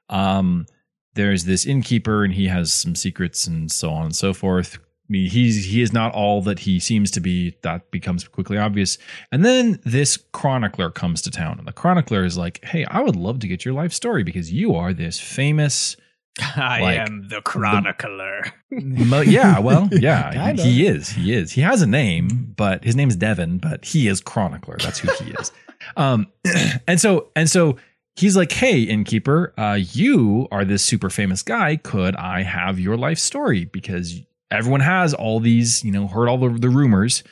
Um, 0.09 0.67
there's 1.15 1.45
this 1.45 1.67
innkeeper, 1.67 2.25
and 2.25 2.33
he 2.33 2.49
has 2.49 2.73
some 2.73 2.95
secrets 2.95 3.47
and 3.47 3.71
so 3.71 3.91
on 3.91 4.07
and 4.07 4.17
so 4.17 4.33
forth. 4.33 4.79
I 4.79 5.09
mean, 5.09 5.31
he's 5.31 5.67
he 5.67 5.83
is 5.83 5.93
not 5.93 6.13
all 6.15 6.43
that 6.43 6.61
he 6.61 6.81
seems 6.81 7.11
to 7.13 7.21
be. 7.21 7.57
That 7.63 7.91
becomes 7.91 8.27
quickly 8.27 8.59
obvious. 8.59 8.99
And 9.31 9.45
then 9.45 9.81
this 9.85 10.17
chronicler 10.17 10.91
comes 10.91 11.23
to 11.23 11.31
town, 11.31 11.59
and 11.59 11.69
the 11.69 11.73
chronicler 11.73 12.25
is 12.25 12.39
like, 12.39 12.65
"Hey, 12.65 12.85
I 12.87 13.01
would 13.01 13.17
love 13.17 13.39
to 13.41 13.49
get 13.49 13.65
your 13.65 13.75
life 13.75 13.93
story 13.93 14.25
because 14.25 14.53
you 14.53 14.75
are 14.75 14.93
this 14.93 15.21
famous." 15.21 15.97
I 16.41 16.81
like, 16.81 16.99
am 16.99 17.29
the 17.29 17.41
chronicler. 17.41 18.43
Mo- 18.71 19.23
yeah, 19.23 19.59
well, 19.59 19.89
yeah, 19.93 20.33
Kinda. 20.33 20.63
he 20.63 20.87
is. 20.87 21.09
He 21.11 21.33
is. 21.33 21.53
He 21.53 21.63
has 21.63 21.83
a 21.83 21.87
name, 21.87 22.53
but 22.57 22.85
his 22.85 22.95
name's 22.95 23.17
Devin, 23.17 23.59
but 23.59 23.85
he 23.85 24.07
is 24.09 24.21
chronicler. 24.21 24.77
That's 24.83 24.99
who 24.99 25.11
he 25.25 25.33
is. 25.33 25.53
Um, 25.99 26.27
and 26.89 26.99
so 26.99 27.29
and 27.37 27.51
so 27.51 27.77
he's 28.17 28.35
like, 28.35 28.51
"Hey, 28.51 28.81
innkeeper, 28.81 29.53
uh, 29.59 29.79
you 29.79 30.49
are 30.51 30.65
this 30.65 30.83
super 30.83 31.11
famous 31.11 31.43
guy. 31.43 31.77
Could 31.77 32.17
I 32.17 32.43
have 32.43 32.81
your 32.81 32.97
life 32.97 33.19
story? 33.19 33.67
Because 33.67 34.19
everyone 34.51 34.81
has 34.81 35.13
all 35.13 35.39
these, 35.39 35.85
you 35.85 35.93
know, 35.93 36.07
heard 36.07 36.29
all 36.29 36.39
the, 36.39 36.49
the 36.49 36.71
rumors. 36.71 37.23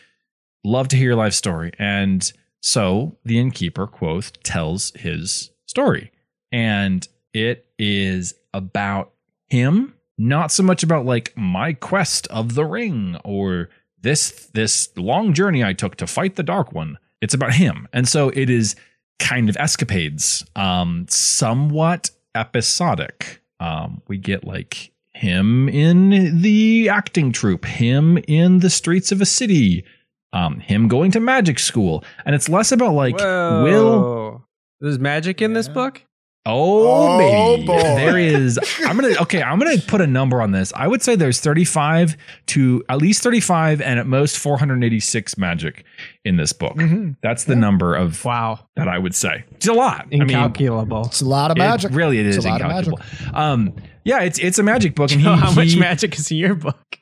Love 0.63 0.89
to 0.89 0.97
hear 0.97 1.07
your 1.07 1.17
life 1.17 1.33
story." 1.33 1.73
And 1.79 2.31
so 2.61 3.17
the 3.25 3.39
innkeeper, 3.39 3.87
Kvothe, 3.87 4.33
tells 4.45 4.93
his 4.93 5.51
story, 5.67 6.13
and 6.53 7.09
it 7.33 7.67
is 7.79 8.35
about 8.55 9.13
him 9.49 9.95
not 10.17 10.53
so 10.53 10.63
much 10.63 10.83
about 10.83 11.05
like 11.05 11.33
my 11.37 11.73
quest 11.73 12.27
of 12.29 12.55
the 12.55 12.65
ring 12.65 13.17
or 13.25 13.69
this 14.01 14.49
this 14.55 14.89
long 14.97 15.33
journey 15.33 15.65
I 15.65 15.73
took 15.73 15.97
to 15.97 16.07
fight 16.07 16.37
the 16.37 16.43
dark 16.43 16.73
one. 16.73 16.99
It's 17.21 17.35
about 17.35 17.55
him. 17.55 17.89
And 17.93 18.07
so 18.07 18.29
it 18.31 18.51
is 18.51 18.77
kind 19.19 19.49
of 19.49 19.57
escapades, 19.59 20.45
um 20.57 21.07
somewhat 21.09 22.11
episodic. 22.35 23.43
Um 23.61 24.03
we 24.09 24.19
get 24.19 24.45
like 24.45 24.93
him 25.15 25.69
in 25.69 26.41
the 26.43 26.89
acting 26.89 27.33
troupe, 27.33 27.65
him 27.65 28.19
in 28.29 28.61
the 28.61 28.71
streets 28.71 29.11
of 29.11 29.21
a 29.21 29.27
city, 29.27 29.85
um 30.33 30.61
him 30.61 30.87
going 30.87 31.11
to 31.13 31.21
magic 31.21 31.59
school. 31.59 32.05
And 32.25 32.35
it's 32.35 32.49
less 32.49 32.71
about 32.73 32.95
like 32.95 33.17
will 33.17 34.45
There's 34.81 34.99
magic 34.99 35.43
in 35.43 35.55
this 35.55 35.67
book? 35.69 36.03
Oh, 36.47 37.15
Oh, 37.17 37.19
baby. 37.57 37.67
boy. 37.67 37.79
There 37.83 38.19
is. 38.19 38.59
I'm 38.87 38.99
going 38.99 39.15
to, 39.15 39.23
okay, 39.23 39.43
I'm 39.43 39.59
going 39.59 39.79
to 39.79 39.87
put 39.87 40.01
a 40.03 40.07
number 40.07 40.43
on 40.43 40.53
this. 40.53 40.73
I 40.77 40.87
would 40.87 41.01
say 41.03 41.17
there's 41.17 41.41
35 41.41 42.17
to 42.49 42.85
at 42.91 42.99
least 42.99 43.23
35 43.23 43.81
and 43.81 43.99
at 43.99 44.07
most 44.07 44.39
486 44.39 45.39
magic 45.39 45.85
in 46.25 46.37
this 46.37 46.53
book. 46.53 46.75
Mhm. 46.77 47.17
That's 47.23 47.45
the 47.45 47.57
number 47.57 47.95
of 47.95 48.23
Wow. 48.25 48.67
that 48.77 48.89
I 48.89 48.99
would 48.99 49.15
say. 49.15 49.45
It's 49.53 49.69
a 49.69 49.73
lot. 49.73 50.03
I 50.03 50.07
mean, 50.11 50.23
Incalculable. 50.23 51.07
It's 51.07 51.23
a 51.23 51.27
lot 51.27 51.51
of 51.51 51.57
it 51.57 51.61
magic. 51.61 51.93
really 51.95 52.19
it 52.19 52.27
is 52.27 52.37
It's 52.37 52.45
a 52.45 52.49
lot 52.51 52.61
of 52.61 52.67
incalculable. 52.67 53.03
Um, 53.33 53.75
yeah, 54.05 54.21
it's 54.21 54.39
it's 54.39 54.59
a 54.59 54.63
magic 54.63 54.95
book. 54.95 55.11
And 55.13 55.21
he, 55.23 55.27
Know 55.27 55.37
how 55.37 55.53
much 55.53 55.73
he- 55.73 55.81
magic 55.81 56.19
is 56.19 56.31
in 56.31 56.37
your 56.37 56.55
book? 56.55 56.99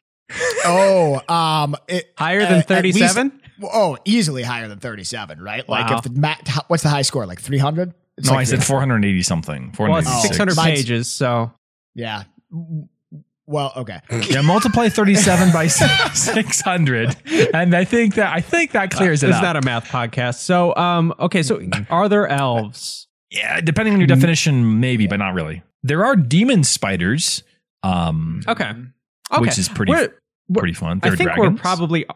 Oh, 0.65 1.21
um, 1.29 1.75
it, 1.89 2.13
Higher 2.17 2.43
uh, 2.43 2.45
than 2.45 2.53
at 2.77 2.85
least- 2.85 2.99
37? 3.01 3.41
Oh, 3.65 3.97
easily 4.05 4.43
higher 4.43 4.67
than 4.69 4.79
37, 4.79 5.41
right? 5.41 5.69
Like 5.69 5.91
if 5.93 6.03
the 6.03 6.11
ma- 6.19 6.35
what's 6.69 6.83
the 6.83 6.89
high 6.89 7.03
score? 7.03 7.27
Like 7.27 7.41
300? 7.41 7.93
It's 8.19 8.29
No, 8.29 8.35
like 8.35 8.43
I 8.43 8.45
said 8.45 8.65
480 8.65 9.23
something. 9.23 9.75
Well, 9.79 9.97
it's 9.97 10.23
600 10.23 10.57
Mine's- 10.57 10.81
pages, 10.81 11.11
so 11.11 11.53
Yeah. 11.95 12.25
Well, 13.47 13.73
okay. 13.77 14.01
Yeah, 14.31 14.41
multiply 14.43 14.89
37 14.89 15.53
by 15.53 15.67
600, 15.67 17.17
and 17.55 17.75
I 17.75 17.85
think 17.85 18.15
that 18.15 18.33
I 18.33 18.41
think 18.41 18.71
that 18.73 18.91
clears 18.91 19.23
it 19.23 19.29
it's 19.31 19.37
up. 19.39 19.43
not 19.43 19.57
a 19.57 19.63
math 19.63 19.89
podcast. 19.89 20.37
So, 20.37 20.75
um, 20.77 21.13
okay, 21.19 21.43
so 21.43 21.61
are 21.91 22.09
there 22.09 22.29
elves? 22.29 23.09
Yeah, 23.31 23.61
depending 23.61 23.95
on 23.95 24.01
your 24.01 24.07
definition, 24.07 24.79
maybe, 24.81 25.07
but 25.07 25.17
not 25.17 25.35
really. 25.35 25.63
There 25.83 26.05
are 26.05 26.15
demon 26.17 26.65
spiders, 26.65 27.43
um, 27.83 28.43
Okay. 28.47 28.71
Okay. 29.33 29.41
which 29.41 29.59
is 29.59 29.69
pretty 29.69 29.91
We're- 29.93 30.09
we're- 30.49 30.61
pretty 30.61 30.75
fun. 30.75 31.01
I 31.03 31.09
They're 31.09 31.17
think 31.17 31.31
dragons. 31.33 31.57
we're 31.59 31.61
probably 31.63 32.07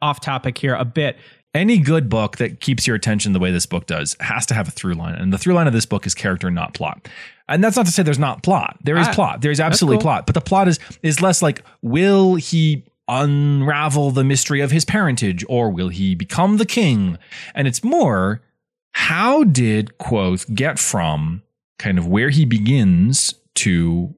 off 0.00 0.20
topic 0.20 0.56
here 0.56 0.74
a 0.74 0.84
bit. 0.84 1.18
Any 1.52 1.78
good 1.78 2.08
book 2.08 2.36
that 2.36 2.60
keeps 2.60 2.86
your 2.86 2.94
attention 2.94 3.32
the 3.32 3.40
way 3.40 3.50
this 3.50 3.66
book 3.66 3.86
does 3.86 4.16
has 4.20 4.46
to 4.46 4.54
have 4.54 4.68
a 4.68 4.70
through 4.70 4.94
line, 4.94 5.14
and 5.16 5.32
the 5.32 5.38
through 5.38 5.54
line 5.54 5.66
of 5.66 5.72
this 5.72 5.86
book 5.86 6.06
is 6.06 6.14
character, 6.14 6.48
not 6.50 6.74
plot. 6.74 7.08
And 7.48 7.64
that's 7.64 7.76
not 7.76 7.86
to 7.86 7.92
say 7.92 8.04
there's 8.04 8.20
not 8.20 8.44
plot. 8.44 8.78
There 8.84 8.96
is 8.96 9.08
Ah, 9.08 9.12
plot. 9.14 9.40
There 9.40 9.50
is 9.50 9.58
absolutely 9.58 9.96
cool. 9.96 10.02
plot, 10.02 10.26
but 10.26 10.34
the 10.34 10.40
plot 10.40 10.68
is 10.68 10.78
is 11.02 11.20
less 11.20 11.42
like 11.42 11.64
will 11.82 12.36
he 12.36 12.84
unravel 13.08 14.12
the 14.12 14.22
mystery 14.22 14.60
of 14.60 14.70
his 14.70 14.84
parentage 14.84 15.44
or 15.48 15.70
will 15.70 15.88
he 15.88 16.14
become 16.14 16.58
the 16.58 16.66
king? 16.66 17.18
And 17.56 17.66
it's 17.66 17.82
more 17.82 18.40
how 18.92 19.42
did 19.42 19.98
Kvothe 19.98 20.54
get 20.54 20.78
from 20.78 21.42
kind 21.80 21.98
of 21.98 22.06
where 22.06 22.30
he 22.30 22.44
begins 22.44 23.34
to 23.56 24.14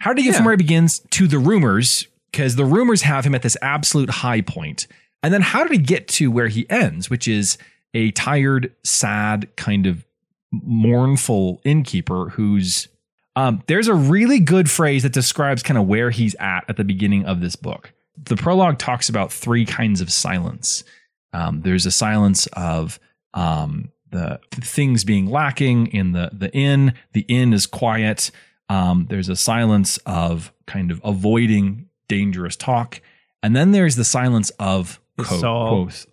how 0.00 0.12
did 0.12 0.18
he 0.18 0.24
get 0.30 0.36
from 0.36 0.44
where 0.44 0.52
he 0.52 0.58
begins 0.58 0.98
to 1.10 1.26
the 1.26 1.38
rumors? 1.38 2.06
Because 2.30 2.56
the 2.56 2.64
rumors 2.66 3.02
have 3.02 3.24
him 3.24 3.34
at 3.34 3.42
this 3.42 3.56
absolute 3.62 4.10
high 4.10 4.40
point. 4.42 4.86
And 5.22 5.32
then 5.32 5.42
how 5.42 5.62
did 5.62 5.72
he 5.72 5.78
get 5.78 6.08
to 6.08 6.30
where 6.30 6.48
he 6.48 6.68
ends, 6.68 7.08
which 7.08 7.28
is 7.28 7.58
a 7.94 8.10
tired, 8.12 8.74
sad, 8.82 9.54
kind 9.56 9.86
of 9.86 10.04
mournful 10.50 11.60
innkeeper 11.64 12.30
who's 12.30 12.88
um, 13.34 13.62
there's 13.66 13.88
a 13.88 13.94
really 13.94 14.40
good 14.40 14.70
phrase 14.70 15.04
that 15.04 15.12
describes 15.12 15.62
kind 15.62 15.78
of 15.78 15.86
where 15.86 16.10
he's 16.10 16.34
at 16.38 16.64
at 16.68 16.76
the 16.76 16.84
beginning 16.84 17.24
of 17.24 17.40
this 17.40 17.56
book. 17.56 17.92
The 18.24 18.36
prologue 18.36 18.78
talks 18.78 19.08
about 19.08 19.32
three 19.32 19.64
kinds 19.64 20.02
of 20.02 20.12
silence. 20.12 20.84
Um, 21.32 21.62
there's 21.62 21.86
a 21.86 21.90
silence 21.90 22.46
of 22.48 23.00
um, 23.32 23.90
the 24.10 24.38
things 24.50 25.04
being 25.04 25.26
lacking 25.26 25.86
in 25.88 26.12
the 26.12 26.30
the 26.32 26.52
inn. 26.52 26.92
The 27.14 27.24
inn 27.28 27.54
is 27.54 27.66
quiet. 27.66 28.30
Um, 28.68 29.06
there's 29.08 29.30
a 29.30 29.36
silence 29.36 29.98
of 30.04 30.52
kind 30.66 30.90
of 30.90 31.00
avoiding 31.02 31.88
dangerous 32.08 32.54
talk, 32.54 33.00
and 33.42 33.56
then 33.56 33.72
there's 33.72 33.96
the 33.96 34.04
silence 34.04 34.50
of 34.58 35.00
quote, 35.18 35.40
soul. 35.40 35.68
quote, 35.86 36.06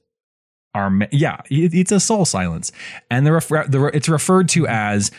our 0.74 0.90
ma- 0.90 1.06
yeah, 1.12 1.42
it- 1.50 1.74
it's 1.74 1.92
a 1.92 2.00
soul 2.00 2.26
silence, 2.26 2.72
and 3.10 3.26
the, 3.26 3.32
refer- 3.32 3.68
the 3.68 3.86
it's 3.94 4.10
referred 4.10 4.50
to 4.50 4.68
as 4.68 5.12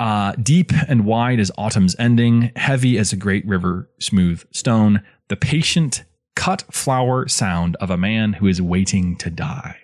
uh, 0.00 0.32
deep 0.42 0.72
and 0.88 1.04
wide 1.06 1.40
as 1.40 1.50
autumn's 1.56 1.96
ending, 1.98 2.50
heavy 2.56 2.98
as 2.98 3.12
a 3.12 3.16
great 3.16 3.46
river, 3.46 3.88
smooth 4.00 4.42
stone, 4.52 5.02
the 5.28 5.36
patient 5.36 6.04
cut 6.34 6.64
flower 6.70 7.26
sound 7.28 7.76
of 7.76 7.88
a 7.90 7.96
man 7.96 8.34
who 8.34 8.46
is 8.46 8.60
waiting 8.60 9.16
to 9.16 9.30
die. 9.30 9.76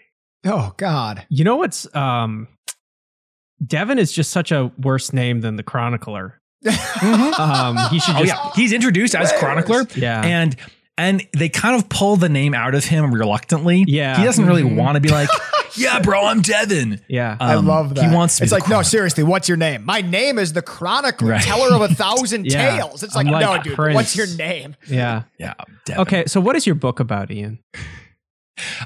Oh 0.44 0.74
God. 0.76 1.24
You 1.30 1.44
know 1.44 1.56
what's 1.56 1.92
um 1.96 2.46
Devin 3.64 3.98
is 3.98 4.12
just 4.12 4.30
such 4.32 4.52
a 4.52 4.70
worse 4.76 5.12
name 5.12 5.40
than 5.40 5.56
the 5.56 5.62
chronicler. 5.62 6.40
Um 7.38 7.78
he 7.90 7.98
should 8.00 8.16
Oh 8.16 8.22
yeah, 8.22 8.50
he's 8.54 8.72
introduced 8.72 9.14
as 9.14 9.32
chronicler, 9.38 9.86
yeah. 9.96 10.20
and 10.24 10.54
and 10.98 11.26
they 11.36 11.48
kind 11.48 11.74
of 11.76 11.88
pull 11.88 12.16
the 12.16 12.28
name 12.28 12.54
out 12.54 12.74
of 12.74 12.84
him 12.84 13.12
reluctantly. 13.12 13.84
Yeah. 13.88 14.18
he 14.18 14.24
doesn't 14.24 14.44
really 14.46 14.62
Mhm. 14.62 14.76
want 14.76 14.96
to 14.96 15.00
be 15.00 15.08
like, 15.08 15.28
yeah, 15.76 16.00
bro, 16.00 16.26
I'm 16.26 16.42
Devin. 16.42 17.00
yeah. 17.08 17.36
I 17.40 17.54
Um, 17.54 17.66
love 17.66 17.94
that. 17.94 18.08
He 18.08 18.14
wants 18.14 18.36
to. 18.36 18.44
It's 18.44 18.52
be 18.52 18.58
the 18.58 18.62
like, 18.64 18.70
no, 18.70 18.82
seriously, 18.82 19.24
what's 19.24 19.48
your 19.48 19.56
name? 19.56 19.84
My 19.86 20.00
name 20.02 20.38
is 20.38 20.52
the 20.52 20.62
Chronicler, 20.62 21.30
Right. 21.32 21.42
teller 21.42 21.74
of 21.74 21.80
a 21.80 21.94
thousand 21.94 22.44
Yeah. 22.50 22.76
tales. 22.76 23.02
It's 23.02 23.14
like, 23.16 23.26
like 23.26 23.40
no, 23.44 23.62
dude, 23.62 23.74
Prince. 23.74 23.94
what's 23.94 24.16
your 24.16 24.26
name? 24.36 24.76
yeah. 24.86 25.22
Yeah. 25.38 25.54
Devin. 25.86 26.02
Okay, 26.02 26.24
so 26.26 26.40
what 26.40 26.56
is 26.56 26.66
your 26.66 26.74
book 26.76 27.00
about, 27.00 27.30
Ian? 27.30 27.58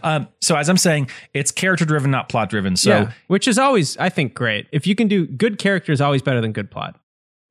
Um, 0.03 0.29
so 0.41 0.55
as 0.57 0.69
I'm 0.69 0.77
saying, 0.77 1.11
it's 1.35 1.51
character 1.51 1.85
driven, 1.85 2.11
not 2.11 2.29
plot 2.29 2.49
driven. 2.51 2.77
So 2.77 2.91
yeah, 2.91 3.11
which 3.27 3.49
is 3.49 3.59
always 3.59 3.97
I 3.99 4.09
think 4.09 4.33
great. 4.33 4.69
If 4.73 4.87
you 4.87 4.95
can 4.95 5.09
do 5.09 5.27
good 5.27 5.59
character 5.59 5.91
is 5.93 6.01
always 6.01 6.23
better 6.23 6.41
than 6.41 6.53
good 6.53 6.71
plot. 6.71 6.99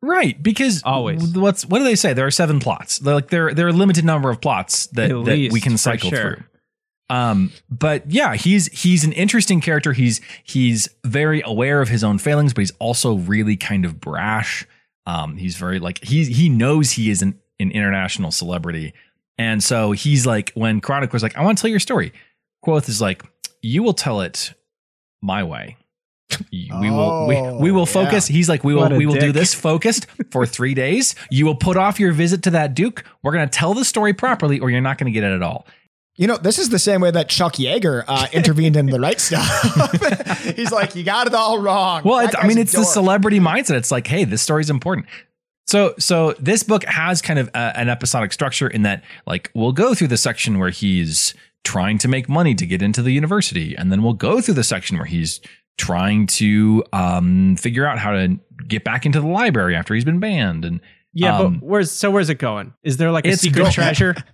Right, 0.05 0.41
because 0.41 0.83
Always. 0.83 1.35
what's 1.35 1.65
what 1.65 1.79
do 1.79 1.83
they 1.83 1.95
say? 1.95 2.13
There 2.13 2.27
are 2.27 2.31
seven 2.31 2.59
plots. 2.59 2.99
They're 2.99 3.15
like 3.15 3.29
there 3.29 3.53
there 3.53 3.65
are 3.65 3.69
a 3.69 3.73
limited 3.73 4.05
number 4.05 4.29
of 4.29 4.39
plots 4.39 4.87
that, 4.87 5.11
At 5.11 5.25
that 5.25 5.49
we 5.51 5.59
can 5.59 5.77
cycle 5.77 6.11
sure. 6.11 6.19
through. 6.19 6.43
Um, 7.09 7.51
but 7.69 8.09
yeah, 8.11 8.35
he's 8.35 8.67
he's 8.67 9.03
an 9.03 9.13
interesting 9.13 9.61
character. 9.61 9.93
He's 9.93 10.21
he's 10.43 10.87
very 11.03 11.41
aware 11.43 11.81
of 11.81 11.89
his 11.89 12.03
own 12.03 12.19
failings, 12.19 12.53
but 12.53 12.61
he's 12.61 12.73
also 12.79 13.15
really 13.15 13.57
kind 13.57 13.83
of 13.85 13.99
brash. 13.99 14.67
Um, 15.07 15.37
he's 15.37 15.55
very 15.55 15.79
like 15.79 16.03
he 16.03 16.25
he 16.25 16.49
knows 16.49 16.91
he 16.91 17.09
is 17.09 17.21
an, 17.21 17.39
an 17.59 17.71
international 17.71 18.31
celebrity, 18.31 18.93
and 19.37 19.63
so 19.63 19.91
he's 19.91 20.25
like 20.25 20.51
when 20.53 20.81
Chronicler's 20.81 21.23
like, 21.23 21.35
I 21.35 21.43
want 21.43 21.57
to 21.57 21.61
tell 21.63 21.71
your 21.71 21.79
story. 21.79 22.13
Kvothe 22.63 22.89
is 22.89 23.01
like, 23.01 23.23
you 23.61 23.83
will 23.83 23.93
tell 23.93 24.21
it 24.21 24.53
my 25.21 25.43
way. 25.43 25.77
We 26.51 26.89
will 26.91 27.27
we, 27.27 27.41
we 27.63 27.71
will 27.71 27.83
Oh, 27.83 27.85
focus. 27.85 28.27
He's 28.27 28.49
like, 28.49 28.63
we 28.63 28.73
will 28.75 28.89
we 28.89 29.05
will 29.05 29.15
do 29.15 29.31
this 29.31 29.53
focused 29.69 30.07
for 30.31 30.45
three 30.45 30.73
days. 30.73 31.15
You 31.29 31.45
will 31.45 31.55
put 31.55 31.77
off 31.77 31.99
your 31.99 32.11
visit 32.11 32.43
to 32.43 32.49
that 32.51 32.73
Duke. 32.73 33.03
We're 33.23 33.31
gonna 33.31 33.47
tell 33.47 33.73
the 33.73 33.85
story 33.85 34.13
properly, 34.13 34.59
or 34.59 34.69
you're 34.69 34.81
not 34.81 34.97
gonna 34.97 35.11
get 35.11 35.23
it 35.23 35.33
at 35.33 35.41
all. 35.41 35.65
You 36.17 36.27
know, 36.27 36.37
this 36.37 36.59
is 36.59 36.69
the 36.69 36.79
same 36.79 37.01
way 37.01 37.11
that 37.11 37.27
Chuck 37.29 37.53
Yeager 37.53 38.03
uh, 38.07 38.27
intervened 38.33 38.75
in 38.75 38.85
the 38.87 38.99
right 38.99 39.19
stuff. 39.19 39.45
He's 40.55 40.71
like, 40.71 40.95
you 40.95 41.03
got 41.03 41.27
it 41.27 41.33
all 41.33 41.59
wrong. 41.59 42.03
Well, 42.05 42.19
it's, 42.19 42.35
I 42.37 42.47
mean, 42.47 42.57
it's 42.57 42.71
the 42.71 42.83
celebrity 42.85 43.39
mindset. 43.41 43.75
It's 43.75 43.91
like, 43.91 44.07
hey, 44.07 44.23
this 44.23 44.41
story's 44.41 44.69
important. 44.69 45.07
So, 45.67 45.93
so 45.99 46.31
this 46.39 46.63
book 46.63 46.85
has 46.85 47.21
kind 47.21 47.37
of 47.39 47.49
a, 47.49 47.77
an 47.77 47.89
episodic 47.89 48.31
structure 48.31 48.67
in 48.67 48.83
that, 48.83 49.03
like, 49.27 49.51
we'll 49.53 49.73
go 49.73 49.93
through 49.93 50.07
the 50.07 50.17
section 50.17 50.57
where 50.57 50.69
he's 50.69 51.33
trying 51.65 51.97
to 51.97 52.07
make 52.07 52.29
money 52.29 52.55
to 52.55 52.65
get 52.65 52.81
into 52.81 53.01
the 53.01 53.11
university, 53.11 53.75
and 53.75 53.91
then 53.91 54.01
we'll 54.01 54.13
go 54.13 54.39
through 54.39 54.53
the 54.53 54.63
section 54.63 54.95
where 54.97 55.07
he's 55.07 55.41
trying 55.77 56.27
to 56.27 56.83
um, 56.93 57.55
figure 57.57 57.85
out 57.85 57.99
how 57.99 58.11
to 58.11 58.39
get 58.67 58.83
back 58.83 59.05
into 59.05 59.19
the 59.19 59.27
library 59.27 59.75
after 59.75 59.93
he's 59.93 60.05
been 60.05 60.19
banned, 60.19 60.65
and 60.65 60.79
Yeah, 61.13 61.37
Um, 61.37 61.59
but 61.59 61.65
where's 61.67 61.91
so 61.91 62.11
where's 62.11 62.29
it 62.29 62.39
going? 62.39 62.73
Is 62.83 62.97
there 62.97 63.11
like 63.11 63.25
a 63.25 63.35
secret 63.37 63.63
go- 63.65 63.71
treasure? 63.71 64.15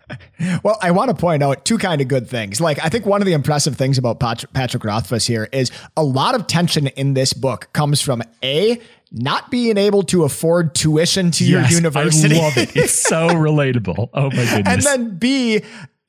Well, 0.63 0.77
I 0.81 0.89
want 0.91 1.09
to 1.09 1.15
point 1.15 1.43
out 1.43 1.63
two 1.65 1.77
kind 1.77 2.01
of 2.01 2.07
good 2.07 2.27
things. 2.27 2.59
Like, 2.59 2.83
I 2.83 2.89
think 2.89 3.05
one 3.05 3.21
of 3.21 3.27
the 3.27 3.33
impressive 3.33 3.77
things 3.77 3.97
about 3.99 4.19
Pat- 4.19 4.51
Patrick 4.53 4.83
Rothfuss 4.83 5.25
here 5.27 5.47
is 5.51 5.71
a 5.95 6.03
lot 6.03 6.33
of 6.35 6.47
tension 6.47 6.87
in 6.87 7.13
this 7.13 7.31
book 7.31 7.69
comes 7.73 8.01
from 8.01 8.23
A, 8.43 8.81
not 9.11 9.51
being 9.51 9.77
able 9.77 10.01
to 10.03 10.23
afford 10.23 10.73
tuition 10.73 11.29
to 11.31 11.45
your 11.45 11.61
university. 11.63 12.35
I 12.35 12.39
love 12.41 12.57
it. 12.57 12.75
It's 12.75 12.91
so 12.93 13.27
relatable. 13.29 14.09
Oh 14.13 14.23
my 14.31 14.35
goodness! 14.35 14.63
and 14.67 14.81
then 14.81 15.17
B, 15.19 15.61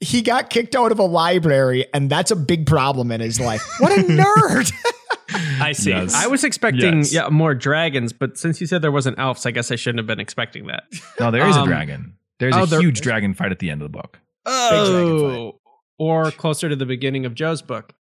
he 0.03 0.21
got 0.23 0.51
kicked 0.51 0.75
out 0.77 0.93
of 0.93 0.99
a 0.99 1.05
library, 1.05 1.87
and 1.95 2.11
that's 2.11 2.31
a 2.31 2.37
big 2.37 2.67
problem 2.67 3.11
in 3.13 3.21
his 3.21 3.39
life. 3.41 3.63
What 3.79 3.93
a 3.93 4.03
nerd. 4.03 4.73
I 5.61 5.73
see. 5.73 5.91
Yes. 5.91 6.15
I 6.15 6.27
was 6.27 6.45
expecting 6.45 6.99
Yes. 6.99 7.13
yeah 7.13 7.29
more 7.31 7.55
dragons, 7.55 8.13
but 8.13 8.37
since 8.37 8.61
you 8.61 8.67
said 8.67 8.83
there 8.83 8.93
wasn't 8.93 9.19
elves, 9.19 9.47
I 9.47 9.51
guess 9.53 9.71
I 9.71 9.77
shouldn't 9.77 9.99
have 10.01 10.07
been 10.07 10.21
expecting 10.21 10.67
that. 10.67 10.85
no, 11.19 11.31
there 11.31 11.47
is 11.49 11.57
a 11.57 11.61
um, 11.61 11.69
dragon. 11.69 12.15
There's 12.39 12.55
oh, 12.57 12.65
a 12.65 12.67
there- 12.67 12.81
huge 12.81 13.01
dragon 13.01 13.33
fight 13.33 13.53
at 13.53 13.59
the 13.61 13.71
end 13.71 13.81
of 13.83 13.91
the 13.91 13.97
book. 13.97 14.19
Oh, 14.45 15.59
or 15.99 16.31
closer 16.33 16.69
to 16.69 16.77
the 16.77 16.87
beginning 16.87 17.25
of 17.27 17.35
Joe's 17.35 17.63
book. 17.63 17.95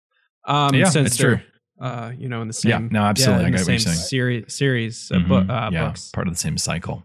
Um, 0.46 0.74
Yeah, 0.74 0.88
since 0.88 1.08
it's 1.08 1.16
true. 1.16 1.38
Uh, 1.80 2.12
you 2.16 2.28
know, 2.28 2.42
in 2.42 2.48
the 2.48 2.52
same. 2.54 2.70
Yeah, 2.70 2.78
no, 2.90 3.02
absolutely. 3.04 3.46
in 3.46 3.54
I 3.54 3.58
the 3.58 3.58
get 3.58 3.66
what 3.66 3.72
you're 3.72 3.78
same 3.78 3.92
saying. 3.94 4.06
Series 4.06 4.54
series 4.54 5.10
of 5.10 5.26
bu- 5.26 5.34
Mhm. 5.34 5.50
uh, 5.50 5.70
yeah, 5.72 5.86
books. 5.88 6.10
part 6.10 6.28
of 6.28 6.34
the 6.34 6.38
same 6.38 6.58
cycle. 6.58 7.04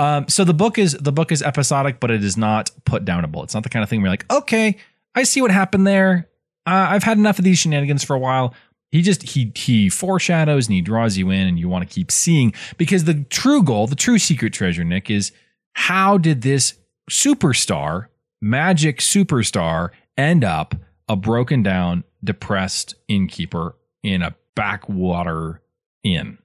Um, 0.00 0.26
so 0.28 0.44
the 0.44 0.54
book 0.54 0.78
is 0.78 0.94
the 0.94 1.12
book 1.12 1.30
is 1.30 1.42
episodic, 1.42 2.00
but 2.00 2.10
it 2.10 2.24
is 2.24 2.38
not 2.38 2.70
put 2.86 3.04
downable. 3.04 3.44
It's 3.44 3.52
not 3.52 3.64
the 3.64 3.68
kind 3.68 3.82
of 3.82 3.90
thing 3.90 4.00
where 4.00 4.06
you're 4.06 4.12
like, 4.14 4.32
okay, 4.32 4.78
I 5.14 5.24
see 5.24 5.42
what 5.42 5.50
happened 5.50 5.86
there. 5.86 6.26
Uh, 6.66 6.86
I've 6.88 7.02
had 7.02 7.18
enough 7.18 7.38
of 7.38 7.44
these 7.44 7.58
shenanigans 7.58 8.02
for 8.02 8.16
a 8.16 8.18
while. 8.18 8.54
He 8.90 9.02
just 9.02 9.22
he 9.22 9.52
he 9.54 9.90
foreshadows 9.90 10.68
and 10.68 10.74
he 10.74 10.80
draws 10.80 11.18
you 11.18 11.28
in, 11.28 11.46
and 11.46 11.58
you 11.58 11.68
want 11.68 11.86
to 11.86 11.94
keep 11.94 12.10
seeing 12.10 12.54
because 12.78 13.04
the 13.04 13.24
true 13.24 13.62
goal, 13.62 13.86
the 13.86 13.94
true 13.94 14.18
secret 14.18 14.54
treasure, 14.54 14.84
Nick, 14.84 15.10
is 15.10 15.32
how 15.74 16.16
did 16.16 16.40
this 16.40 16.74
superstar, 17.10 18.06
magic 18.40 19.00
superstar, 19.00 19.90
end 20.16 20.44
up 20.44 20.74
a 21.10 21.16
broken 21.16 21.62
down, 21.62 22.04
depressed 22.24 22.94
innkeeper 23.06 23.76
in 24.02 24.22
a 24.22 24.34
backwater 24.54 25.60
inn? 26.02 26.38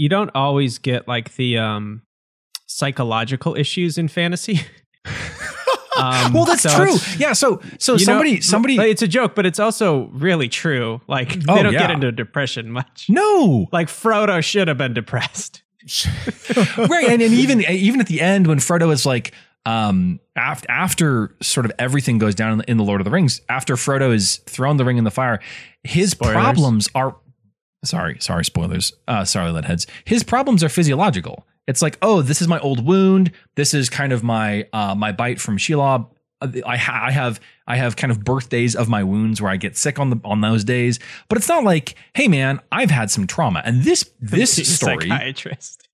You 0.00 0.08
don't 0.08 0.30
always 0.34 0.78
get 0.78 1.06
like 1.06 1.34
the 1.36 1.58
um, 1.58 2.02
psychological 2.66 3.54
issues 3.54 3.98
in 3.98 4.08
fantasy. 4.08 4.60
Um, 5.96 6.32
Well, 6.32 6.44
that's 6.46 6.62
so 6.62 6.70
true. 6.74 6.96
Yeah. 7.18 7.34
So 7.34 7.60
so 7.78 7.92
you 7.92 7.98
know, 7.98 8.04
somebody 8.04 8.40
somebody—it's 8.40 9.02
a 9.02 9.08
joke, 9.08 9.34
but 9.34 9.44
it's 9.44 9.58
also 9.58 10.06
really 10.12 10.48
true. 10.48 11.00
Like 11.08 11.34
they 11.34 11.52
Oh, 11.52 11.62
don't 11.62 11.72
get 11.72 11.90
into 11.90 12.10
depression 12.12 12.70
much. 12.70 13.06
no 13.10 13.66
Like 13.70 13.88
Frodo 13.88 14.42
should 14.42 14.68
have 14.68 14.78
been 14.78 14.94
depressed. 14.94 15.62
right 16.78 17.08
and, 17.08 17.20
and 17.20 17.34
even 17.34 17.60
even 17.62 18.00
at 18.00 18.06
the 18.06 18.20
end 18.20 18.46
when 18.46 18.58
Frodo 18.58 18.92
is 18.92 19.04
like 19.04 19.34
um 19.66 20.20
after 20.36 20.70
after 20.70 21.36
sort 21.42 21.66
of 21.66 21.72
everything 21.78 22.18
goes 22.18 22.34
down 22.34 22.52
in 22.52 22.58
the, 22.58 22.70
in 22.70 22.76
the 22.78 22.84
Lord 22.84 23.00
of 23.00 23.04
the 23.04 23.10
Rings 23.10 23.40
after 23.48 23.74
Frodo 23.74 24.14
is 24.14 24.36
thrown 24.46 24.76
the 24.78 24.84
ring 24.84 24.96
in 24.96 25.04
the 25.04 25.10
fire 25.10 25.40
his 25.82 26.10
Spoilers. 26.12 26.34
problems 26.34 26.88
are 26.94 27.16
sorry 27.84 28.16
sorry 28.20 28.44
spoilers. 28.44 28.92
Uh 29.08 29.24
sorry 29.24 29.50
litheads. 29.50 29.86
His 30.04 30.22
problems 30.22 30.62
are 30.64 30.68
physiological. 30.68 31.46
It's 31.66 31.82
like 31.82 31.98
oh 32.02 32.22
this 32.22 32.42
is 32.42 32.48
my 32.48 32.58
old 32.60 32.84
wound. 32.84 33.32
This 33.56 33.74
is 33.74 33.88
kind 33.88 34.12
of 34.12 34.22
my 34.22 34.66
uh 34.72 34.94
my 34.94 35.12
bite 35.12 35.40
from 35.40 35.56
Shelob 35.56 36.08
Uh, 36.40 36.48
I, 36.66 36.76
ha- 36.76 37.04
I 37.06 37.10
have 37.10 37.40
I 37.66 37.76
have 37.76 37.96
kind 37.96 38.10
of 38.10 38.24
birthdays 38.24 38.74
of 38.74 38.88
my 38.88 39.04
wounds 39.04 39.40
where 39.40 39.50
I 39.50 39.56
get 39.56 39.76
sick 39.76 39.98
on 39.98 40.10
the 40.10 40.20
on 40.24 40.40
those 40.40 40.64
days, 40.64 40.98
but 41.28 41.38
it's 41.38 41.48
not 41.48 41.64
like, 41.64 41.94
hey 42.14 42.28
man, 42.28 42.60
I've 42.72 42.90
had 42.90 43.10
some 43.10 43.26
trauma, 43.26 43.62
and 43.64 43.82
this 43.84 44.10
this 44.20 44.56
story 44.74 45.08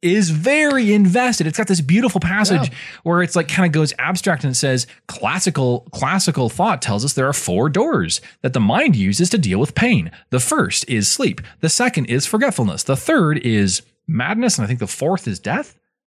is 0.02 0.30
very 0.30 0.92
invested. 0.92 1.46
It's 1.46 1.58
got 1.58 1.66
this 1.66 1.80
beautiful 1.80 2.20
passage 2.20 2.70
where 3.02 3.22
it's 3.22 3.34
like 3.34 3.48
kind 3.48 3.66
of 3.66 3.72
goes 3.72 3.92
abstract 3.98 4.44
and 4.44 4.52
it 4.52 4.56
says 4.56 4.86
classical 5.08 5.80
classical 5.92 6.48
thought 6.48 6.80
tells 6.80 7.04
us 7.04 7.14
there 7.14 7.28
are 7.28 7.32
four 7.32 7.68
doors 7.68 8.20
that 8.42 8.52
the 8.52 8.60
mind 8.60 8.94
uses 8.96 9.30
to 9.30 9.38
deal 9.38 9.58
with 9.58 9.74
pain. 9.74 10.10
The 10.30 10.40
first 10.40 10.88
is 10.88 11.08
sleep. 11.08 11.40
The 11.60 11.68
second 11.68 12.06
is 12.06 12.26
forgetfulness. 12.26 12.84
The 12.84 12.96
third 12.96 13.38
is 13.38 13.82
madness, 14.06 14.58
and 14.58 14.64
I 14.64 14.68
think 14.68 14.78
the 14.80 14.86
fourth 14.86 15.26
is 15.26 15.38
death. 15.40 15.76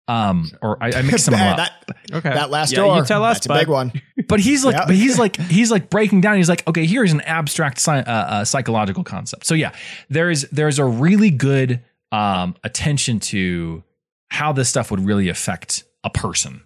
Um, 0.10 0.50
or 0.62 0.82
I, 0.84 0.92
I 0.92 1.02
mixed 1.04 1.26
some 1.26 1.36
of 1.36 1.40
them 1.40 1.50
up. 1.52 1.58
that, 1.58 1.96
Okay, 2.12 2.30
that 2.30 2.50
last 2.50 2.72
Yeah, 2.72 2.78
door. 2.80 2.98
You 2.98 3.06
tell 3.06 3.24
us, 3.24 3.36
that's 3.36 3.46
a 3.46 3.54
big 3.54 3.68
one. 3.68 3.92
But 4.28 4.40
he's 4.40 4.66
like, 4.66 4.74
Yeah. 4.76 4.86
but 4.88 4.96
he's 4.96 5.20
like, 5.20 5.36
he's 5.50 5.70
like 5.72 5.90
breaking 5.90 6.22
down. 6.22 6.38
He's 6.38 6.50
like, 6.50 6.68
okay, 6.68 6.86
here's 6.86 7.12
an 7.14 7.22
abstract 7.22 7.78
sci- 7.78 8.00
uh, 8.00 8.04
uh, 8.12 8.44
psychological 8.46 9.04
concept. 9.04 9.46
So 9.46 9.54
yeah, 9.54 9.72
there's 10.10 10.42
there's 10.50 10.80
a 10.80 10.86
really 10.86 11.30
good 11.30 11.82
um, 12.12 12.56
attention 12.64 13.20
to 13.20 13.84
how 14.30 14.52
this 14.52 14.68
stuff 14.70 14.90
would 14.92 15.02
really 15.06 15.30
affect 15.30 15.84
a 16.04 16.10
person 16.10 16.62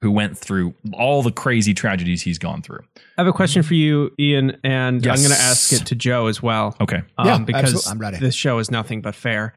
who 0.00 0.10
went 0.12 0.38
through 0.38 0.74
all 0.92 1.22
the 1.22 1.32
crazy 1.32 1.74
tragedies 1.74 2.22
he's 2.22 2.38
gone 2.38 2.62
through. 2.62 2.80
I 2.96 3.00
have 3.22 3.26
a 3.26 3.32
question 3.32 3.62
for 3.64 3.74
you, 3.74 4.12
Ian, 4.18 4.56
and 4.62 5.04
Yes. 5.04 5.18
I'm 5.18 5.24
going 5.28 5.36
to 5.36 5.42
ask 5.44 5.72
it 5.72 5.86
to 5.86 5.94
Joe 5.96 6.26
as 6.28 6.40
well. 6.40 6.76
Okay. 6.80 7.02
um, 7.18 7.26
Yeah, 7.26 7.38
because 7.38 7.74
absolutely. 7.74 7.90
I'm 7.90 7.98
ready. 7.98 8.16
this 8.24 8.34
show 8.36 8.58
is 8.58 8.70
nothing 8.70 9.02
but 9.02 9.16
fair. 9.16 9.54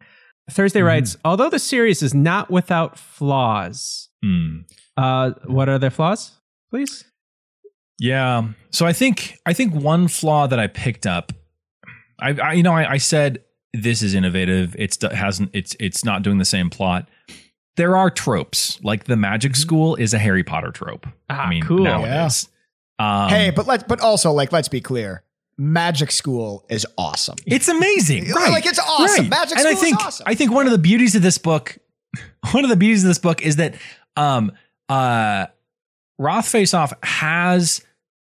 Thursday 0.50 0.80
Mm-hmm. 0.80 0.88
writes, 0.88 1.18
although 1.24 1.50
the 1.50 1.60
series 1.60 2.02
is 2.02 2.14
not 2.14 2.50
without 2.50 2.98
flaws, 2.98 4.10
Hmm. 4.24 4.60
uh, 4.98 5.32
what 5.46 5.70
are 5.70 5.80
their 5.80 5.90
flaws, 5.90 6.32
please? 6.70 7.06
Yeah. 8.00 8.50
So 8.72 8.86
I 8.86 8.94
think 8.94 9.38
I 9.46 9.54
think 9.54 9.74
one 9.74 10.08
flaw 10.08 10.48
that 10.48 10.60
I 10.60 10.68
picked 10.68 11.06
up, 11.06 11.32
I, 12.20 12.32
I 12.32 12.54
you 12.54 12.64
know 12.64 12.74
I, 12.74 12.94
I 12.94 12.98
said 12.98 13.44
this 13.74 14.02
is 14.02 14.14
innovative. 14.14 14.76
It's 14.78 14.98
do- 14.98 15.10
hasn't 15.10 15.52
it's 15.54 15.76
it's 15.80 16.04
not 16.04 16.24
doing 16.24 16.38
the 16.40 16.46
same 16.46 16.70
plot. 16.70 17.08
There 17.78 17.96
are 17.96 18.10
tropes 18.10 18.80
like 18.84 19.06
the 19.06 19.16
magic 19.16 19.56
school 19.56 19.96
is 19.96 20.14
a 20.14 20.20
Harry 20.20 20.44
Potter 20.44 20.72
trope. 20.72 21.08
Ah, 21.30 21.46
I 21.46 21.50
mean, 21.50 21.64
cool. 21.64 21.80
now 21.84 22.02
Yeah. 22.04 22.30
Um, 23.00 23.30
hey, 23.30 23.50
but 23.52 23.66
let's 23.68 23.84
but 23.84 24.02
also 24.02 24.32
like 24.32 24.52
let's 24.52 24.68
be 24.68 24.82
clear. 24.82 25.24
Magic 25.62 26.10
School 26.10 26.66
is 26.70 26.88
awesome. 26.98 27.36
it's 27.46 27.68
amazing, 27.68 28.32
right? 28.36 28.52
Like 28.52 28.66
it's 28.66 28.80
awesome. 28.80 29.24
Right. 29.26 29.30
Magic 29.30 29.58
and 29.60 29.68
School 29.68 29.72
I 29.72 29.76
think 29.76 30.00
is 30.00 30.06
awesome. 30.08 30.24
I 30.28 30.34
think 30.34 30.52
one 30.52 30.66
of 30.66 30.72
the 30.72 30.80
beauties 30.80 31.14
of 31.16 31.22
this 31.22 31.38
book, 31.38 31.78
one 32.52 32.64
of 32.64 32.70
the 32.72 32.76
beauties 32.76 33.04
of 33.04 33.10
this 33.10 33.20
book 33.20 33.44
is 33.44 33.58
that 33.58 33.76
um 34.18 34.52
uh 34.90 35.46
Roth 36.18 36.48
Face 36.48 36.74
Off 36.74 36.94
has 37.04 37.86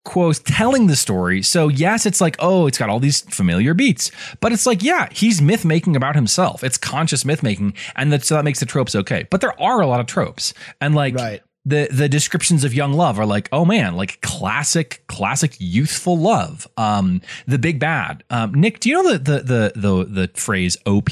quotes 0.06 0.40
telling 0.40 0.88
the 0.88 0.96
story. 0.96 1.42
So 1.44 1.68
yes, 1.68 2.06
it's 2.06 2.22
like, 2.22 2.38
oh, 2.40 2.66
it's 2.66 2.78
got 2.78 2.90
all 2.90 3.02
these 3.02 3.22
familiar 3.22 3.74
beats. 3.74 4.10
But 4.40 4.54
it's 4.54 4.66
like, 4.66 4.82
yeah, 4.82 5.10
he's 5.12 5.42
myth 5.42 5.66
making 5.66 5.98
about 5.98 6.16
himself. 6.16 6.63
It's 6.63 6.78
conscious 6.78 7.26
myth 7.26 7.44
making. 7.44 7.74
And 7.98 8.13
that, 8.13 8.24
so 8.24 8.36
that 8.36 8.46
makes 8.46 8.62
the 8.62 8.66
tropes 8.66 8.96
okay. 8.96 9.28
But 9.30 9.42
there 9.42 9.60
are 9.62 9.82
a 9.82 9.86
lot 9.88 10.00
of 10.00 10.06
tropes. 10.06 10.54
And 10.80 10.96
like 10.96 11.16
Right. 11.16 11.42
The 11.67 11.88
the 11.91 12.08
descriptions 12.08 12.63
of 12.63 12.73
young 12.73 12.93
love 12.93 13.19
are 13.19 13.25
like, 13.25 13.49
oh 13.51 13.65
man, 13.65 13.95
like 13.95 14.21
classic, 14.21 15.03
classic 15.08 15.56
youthful 15.60 16.17
love. 16.17 16.67
Um, 16.77 17.21
the 17.47 17.58
big 17.60 17.80
bad. 17.80 18.23
Um, 18.30 18.53
Nick, 18.53 18.80
do 18.80 18.89
you 18.89 18.95
know 19.03 19.12
the 19.12 19.17
the 19.19 19.39
the 19.41 19.71
the 19.75 20.03
the 20.06 20.27
phrase 20.36 20.77
OP? 20.86 21.10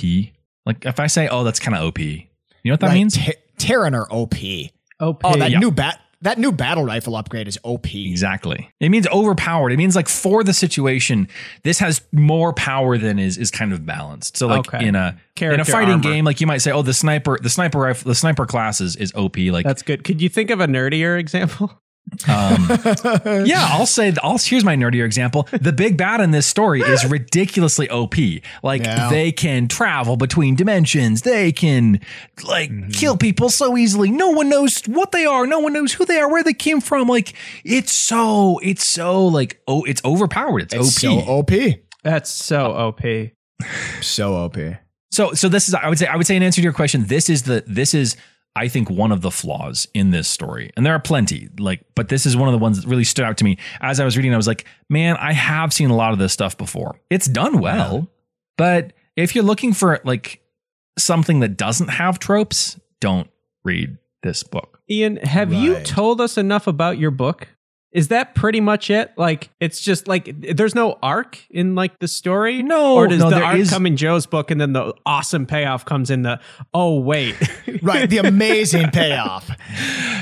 Like 0.66 0.86
if 0.86 1.00
I 1.00 1.08
say, 1.08 1.28
oh, 1.28 1.44
that's 1.44 1.60
kind 1.60 1.76
of 1.78 1.84
OP. 1.84 2.00
You 2.00 2.24
know 2.66 2.74
what 2.74 2.80
that 2.80 2.88
Right. 2.88 2.94
means? 2.96 3.16
T- 3.16 3.34
Terraner 3.58 4.06
OP. 4.10 4.36
Oh, 5.00 5.18
Oh, 5.24 5.38
that 5.38 5.52
Yeah. 5.52 5.60
new 5.60 5.72
bat 5.72 6.00
that 6.26 6.38
new 6.38 6.52
battle 6.52 6.84
rifle 6.84 7.16
upgrade 7.16 7.48
is 7.48 7.58
OP. 7.64 7.94
Exactly. 7.96 8.70
It 8.80 8.90
means 8.90 9.08
overpowered. 9.08 9.72
It 9.72 9.78
means 9.78 9.96
like 9.96 10.10
for 10.10 10.44
the 10.44 10.54
situation, 10.54 11.28
this 11.64 11.80
has 11.80 12.02
more 12.12 12.52
power 12.54 12.98
than 12.98 13.18
is 13.18 13.38
is 13.38 13.50
kind 13.52 13.72
of 13.74 13.86
balanced. 13.86 14.38
So 14.38 14.48
like 14.48 14.68
Okay. 14.68 14.86
in 14.86 14.96
a 14.96 15.18
Character 15.36 15.54
in 15.56 15.60
a 15.62 15.66
fighting 15.66 15.90
armor. 15.96 16.04
game, 16.04 16.24
like 16.26 16.40
you 16.42 16.48
might 16.48 16.60
say, 16.60 16.72
oh, 16.72 16.82
the 16.82 16.94
sniper, 16.94 17.38
the 17.42 17.50
sniper 17.50 17.80
rifle, 17.80 18.08
the 18.08 18.16
sniper 18.16 18.46
class 18.46 18.80
is, 18.82 18.96
is 18.96 19.14
OP. 19.16 19.38
Like 19.38 19.66
that's 19.66 19.82
good. 19.82 20.04
Could 20.04 20.22
you 20.22 20.30
think 20.30 20.50
of 20.50 20.60
a 20.62 20.68
nerdier 20.68 21.20
example? 21.20 21.82
Um, 22.28 22.68
yeah, 23.46 23.68
I'll 23.72 23.86
say 23.86 24.14
I'll 24.24 24.38
here's 24.38 24.64
my 24.64 24.76
nerdier 24.76 25.06
example. 25.06 25.48
The 25.52 25.74
big 25.74 25.98
bad 25.98 26.22
in 26.22 26.32
this 26.32 26.46
story 26.46 26.82
is 26.82 27.04
ridiculously 27.10 27.90
OP. 27.90 28.16
Like 28.64 28.84
Yeah. 28.84 29.10
they 29.10 29.32
can 29.32 29.68
travel 29.68 30.16
between 30.16 30.56
dimensions. 30.56 31.24
They 31.24 31.52
can 31.52 32.00
like 32.44 32.70
Mm-hmm. 32.72 32.90
kill 32.92 33.18
people 33.18 33.50
so 33.50 33.76
easily. 33.78 34.12
No 34.12 34.30
one 34.30 34.50
knows 34.50 34.82
what 34.88 35.12
they 35.12 35.26
are. 35.26 35.46
No 35.48 35.60
one 35.60 35.74
knows 35.74 35.94
who 35.94 36.06
they 36.06 36.20
are, 36.20 36.30
where 36.32 36.44
they 36.44 36.54
came 36.54 36.80
from. 36.82 37.08
Like 37.08 37.34
it's 37.64 37.92
so 37.92 38.60
it's 38.64 38.86
so 38.86 39.26
like 39.26 39.62
oh 39.68 39.84
it's 39.84 40.04
overpowered. 40.06 40.62
It's, 40.64 40.74
It's 40.74 41.04
OP. 41.04 41.24
so 41.24 41.32
OP. 41.32 41.52
That's 42.04 42.30
so 42.30 42.72
OP. 42.72 43.02
So 44.02 44.36
OP. 44.36 44.58
So 45.12 45.34
so 45.34 45.50
this 45.50 45.68
is 45.68 45.74
I 45.74 45.90
would 45.90 45.98
say 45.98 46.08
I 46.08 46.16
would 46.18 46.28
say 46.28 46.36
in 46.36 46.44
answer 46.44 46.58
to 46.62 46.64
your 46.64 46.74
question, 46.74 47.06
this 47.06 47.30
is 47.30 47.44
the 47.44 47.64
this 47.68 47.94
is 47.94 48.16
I 48.56 48.68
think 48.70 48.90
one 48.90 49.12
of 49.12 49.22
the 49.22 49.32
flaws 49.32 49.88
in 49.94 50.12
this 50.12 50.28
story. 50.28 50.72
And 50.78 50.86
there 50.86 50.94
are 50.94 51.00
plenty, 51.00 51.50
like, 51.60 51.82
but 51.94 52.08
this 52.08 52.26
is 52.26 52.38
one 52.38 52.48
of 52.48 52.54
the 52.54 52.60
ones 52.60 52.82
that 52.82 52.88
really 52.88 53.04
stood 53.04 53.26
out 53.26 53.38
to 53.38 53.44
me. 53.44 53.58
As 53.82 54.00
I 54.00 54.06
was 54.06 54.16
reading, 54.16 54.34
I 54.34 54.38
was 54.38 54.48
like, 54.48 54.66
man, 54.90 55.18
I 55.18 55.34
have 55.34 55.74
seen 55.74 55.90
a 55.90 55.96
lot 55.96 56.14
of 56.14 56.20
this 56.20 56.32
stuff 56.32 56.58
before. 56.58 57.00
It's 57.10 57.28
done 57.28 57.60
well, 57.60 58.08
but 58.58 58.94
if 59.16 59.36
you're 59.36 59.44
looking 59.44 59.74
for 59.74 60.00
like 60.06 60.42
something 60.98 61.42
that 61.42 61.58
doesn't 61.58 61.90
have 61.90 62.20
tropes, 62.20 62.80
don't 63.02 63.30
read 63.64 63.98
this 64.24 64.44
book. 64.44 64.80
Ian, 64.90 65.18
have 65.18 65.52
you 65.52 65.80
told 65.82 66.22
us 66.22 66.38
enough 66.38 66.68
about 66.68 66.98
your 66.98 67.12
book? 67.12 67.50
Is 67.96 68.10
that 68.10 68.36
pretty 68.36 68.60
much 68.60 68.90
it? 68.90 69.14
Like, 69.16 69.50
it's 69.62 69.80
just 69.80 70.06
like 70.08 70.30
there's 70.42 70.76
no 70.76 71.00
arc 71.02 71.40
in 71.50 71.76
like 71.76 71.98
the 72.00 72.10
story. 72.10 72.62
No, 72.62 72.96
or 72.96 73.08
does 73.08 73.20
no, 73.20 73.30
the 73.30 73.38
there 73.38 73.46
arc 73.46 73.58
is- 73.58 73.70
come 73.70 73.86
in 73.86 73.96
Joe's 73.96 74.26
book, 74.26 74.52
and 74.52 74.60
then 74.60 74.74
the 74.74 74.94
awesome 75.06 75.46
payoff 75.46 75.86
comes 75.86 76.12
in 76.12 76.24
the 76.24 76.40
oh 76.74 77.00
wait, 77.00 77.36
Right. 77.82 78.10
The 78.10 78.18
amazing 78.18 78.90
payoff. 78.92 79.48
no, 79.50 79.56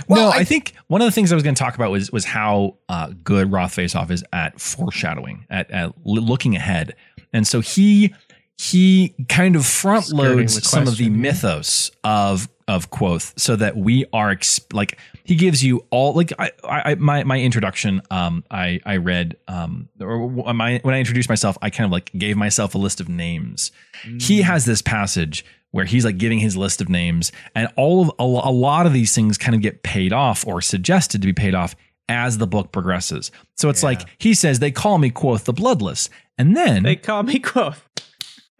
Well, 0.08 0.32
I, 0.32 0.38
I- 0.40 0.44
think 0.44 0.74
one 0.88 1.02
of 1.02 1.06
the 1.06 1.12
things 1.12 1.32
I 1.32 1.36
was 1.36 1.44
going 1.44 1.56
to 1.56 1.60
talk 1.64 1.74
about 1.74 1.90
was 1.90 2.12
was 2.12 2.26
how 2.26 2.78
uh, 2.90 3.12
good 3.24 3.52
Roth 3.52 3.74
Face 3.74 3.96
Off 3.96 4.12
is 4.12 4.24
at 4.32 4.62
foreshadowing, 4.62 5.48
at, 5.50 5.72
at 5.72 5.94
looking 6.06 6.56
ahead, 6.56 6.96
and 7.34 7.48
so 7.48 7.60
he 7.60 8.14
he 8.56 9.16
kind 9.30 9.56
of 9.56 9.66
front 9.66 10.12
loads 10.12 10.54
the 10.56 10.62
some 10.62 10.88
of 10.88 10.98
the 10.98 11.10
mythos 11.10 11.90
of 12.04 12.48
of 12.68 12.90
Kvothe, 12.92 13.38
so 13.40 13.56
that 13.56 13.76
we 13.78 14.06
are 14.14 14.34
exp- 14.36 14.74
like 14.74 14.98
he 15.24 15.36
gives 15.36 15.64
you 15.64 15.86
all 15.90 16.14
like 16.14 16.32
I, 16.40 16.52
I 16.68 16.96
my 16.96 17.24
my 17.24 17.40
introduction 17.40 18.02
um 18.12 18.44
I 18.52 18.80
I 18.86 18.98
read 18.98 19.38
um 19.48 19.90
or 20.00 20.30
my 20.54 20.80
when 20.84 20.96
I 20.96 21.00
introduced 21.00 21.30
myself 21.30 21.58
I 21.62 21.70
kind 21.70 21.86
of 21.86 21.92
like 21.92 22.12
gave 22.18 22.38
myself 22.38 22.76
a 22.76 22.78
list 22.78 23.00
of 23.00 23.10
names. 23.10 23.72
He 24.20 24.40
Mm. 24.40 24.44
has 24.44 24.66
this 24.66 24.82
passage 24.82 25.46
where 25.72 25.86
he's 25.86 26.06
like 26.06 26.18
giving 26.18 26.40
his 26.40 26.56
list 26.56 26.82
of 26.82 26.90
names 26.90 27.32
and 27.56 27.68
all 27.76 28.02
of 28.02 28.10
a, 28.20 28.24
a 28.24 28.52
lot 28.54 28.86
of 28.86 28.94
these 28.94 29.14
things 29.16 29.38
kind 29.38 29.56
of 29.56 29.62
get 29.62 29.82
paid 29.84 30.14
off 30.14 30.46
or 30.46 30.62
suggested 30.62 31.22
to 31.22 31.26
be 31.28 31.34
paid 31.34 31.56
off 31.56 31.76
as 32.10 32.38
the 32.38 32.46
book 32.46 32.72
progresses. 32.72 33.32
So 33.58 33.70
it's 33.70 33.82
like 33.82 34.02
he 34.20 34.34
says 34.34 34.60
they 34.60 34.72
call 34.72 34.98
me 35.00 35.10
Kvothe 35.10 35.46
the 35.46 35.54
bloodless 35.54 36.10
and 36.38 36.56
then 36.56 36.84
they 36.84 36.96
call 36.96 37.24
me 37.24 37.40
Kvothe. 37.40 37.78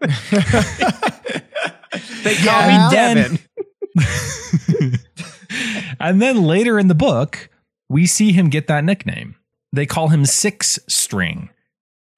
they 2.24 2.34
call 2.34 2.60
Yeah. 2.68 2.88
me 2.88 2.94
Devin. 2.96 3.38
and 6.00 6.20
then 6.20 6.42
later 6.42 6.78
in 6.78 6.88
the 6.88 6.94
book, 6.94 7.48
we 7.88 8.06
see 8.06 8.32
him 8.32 8.48
get 8.50 8.66
that 8.68 8.84
nickname. 8.84 9.36
They 9.72 9.86
call 9.86 10.08
him 10.08 10.24
Six 10.24 10.78
String. 10.88 11.50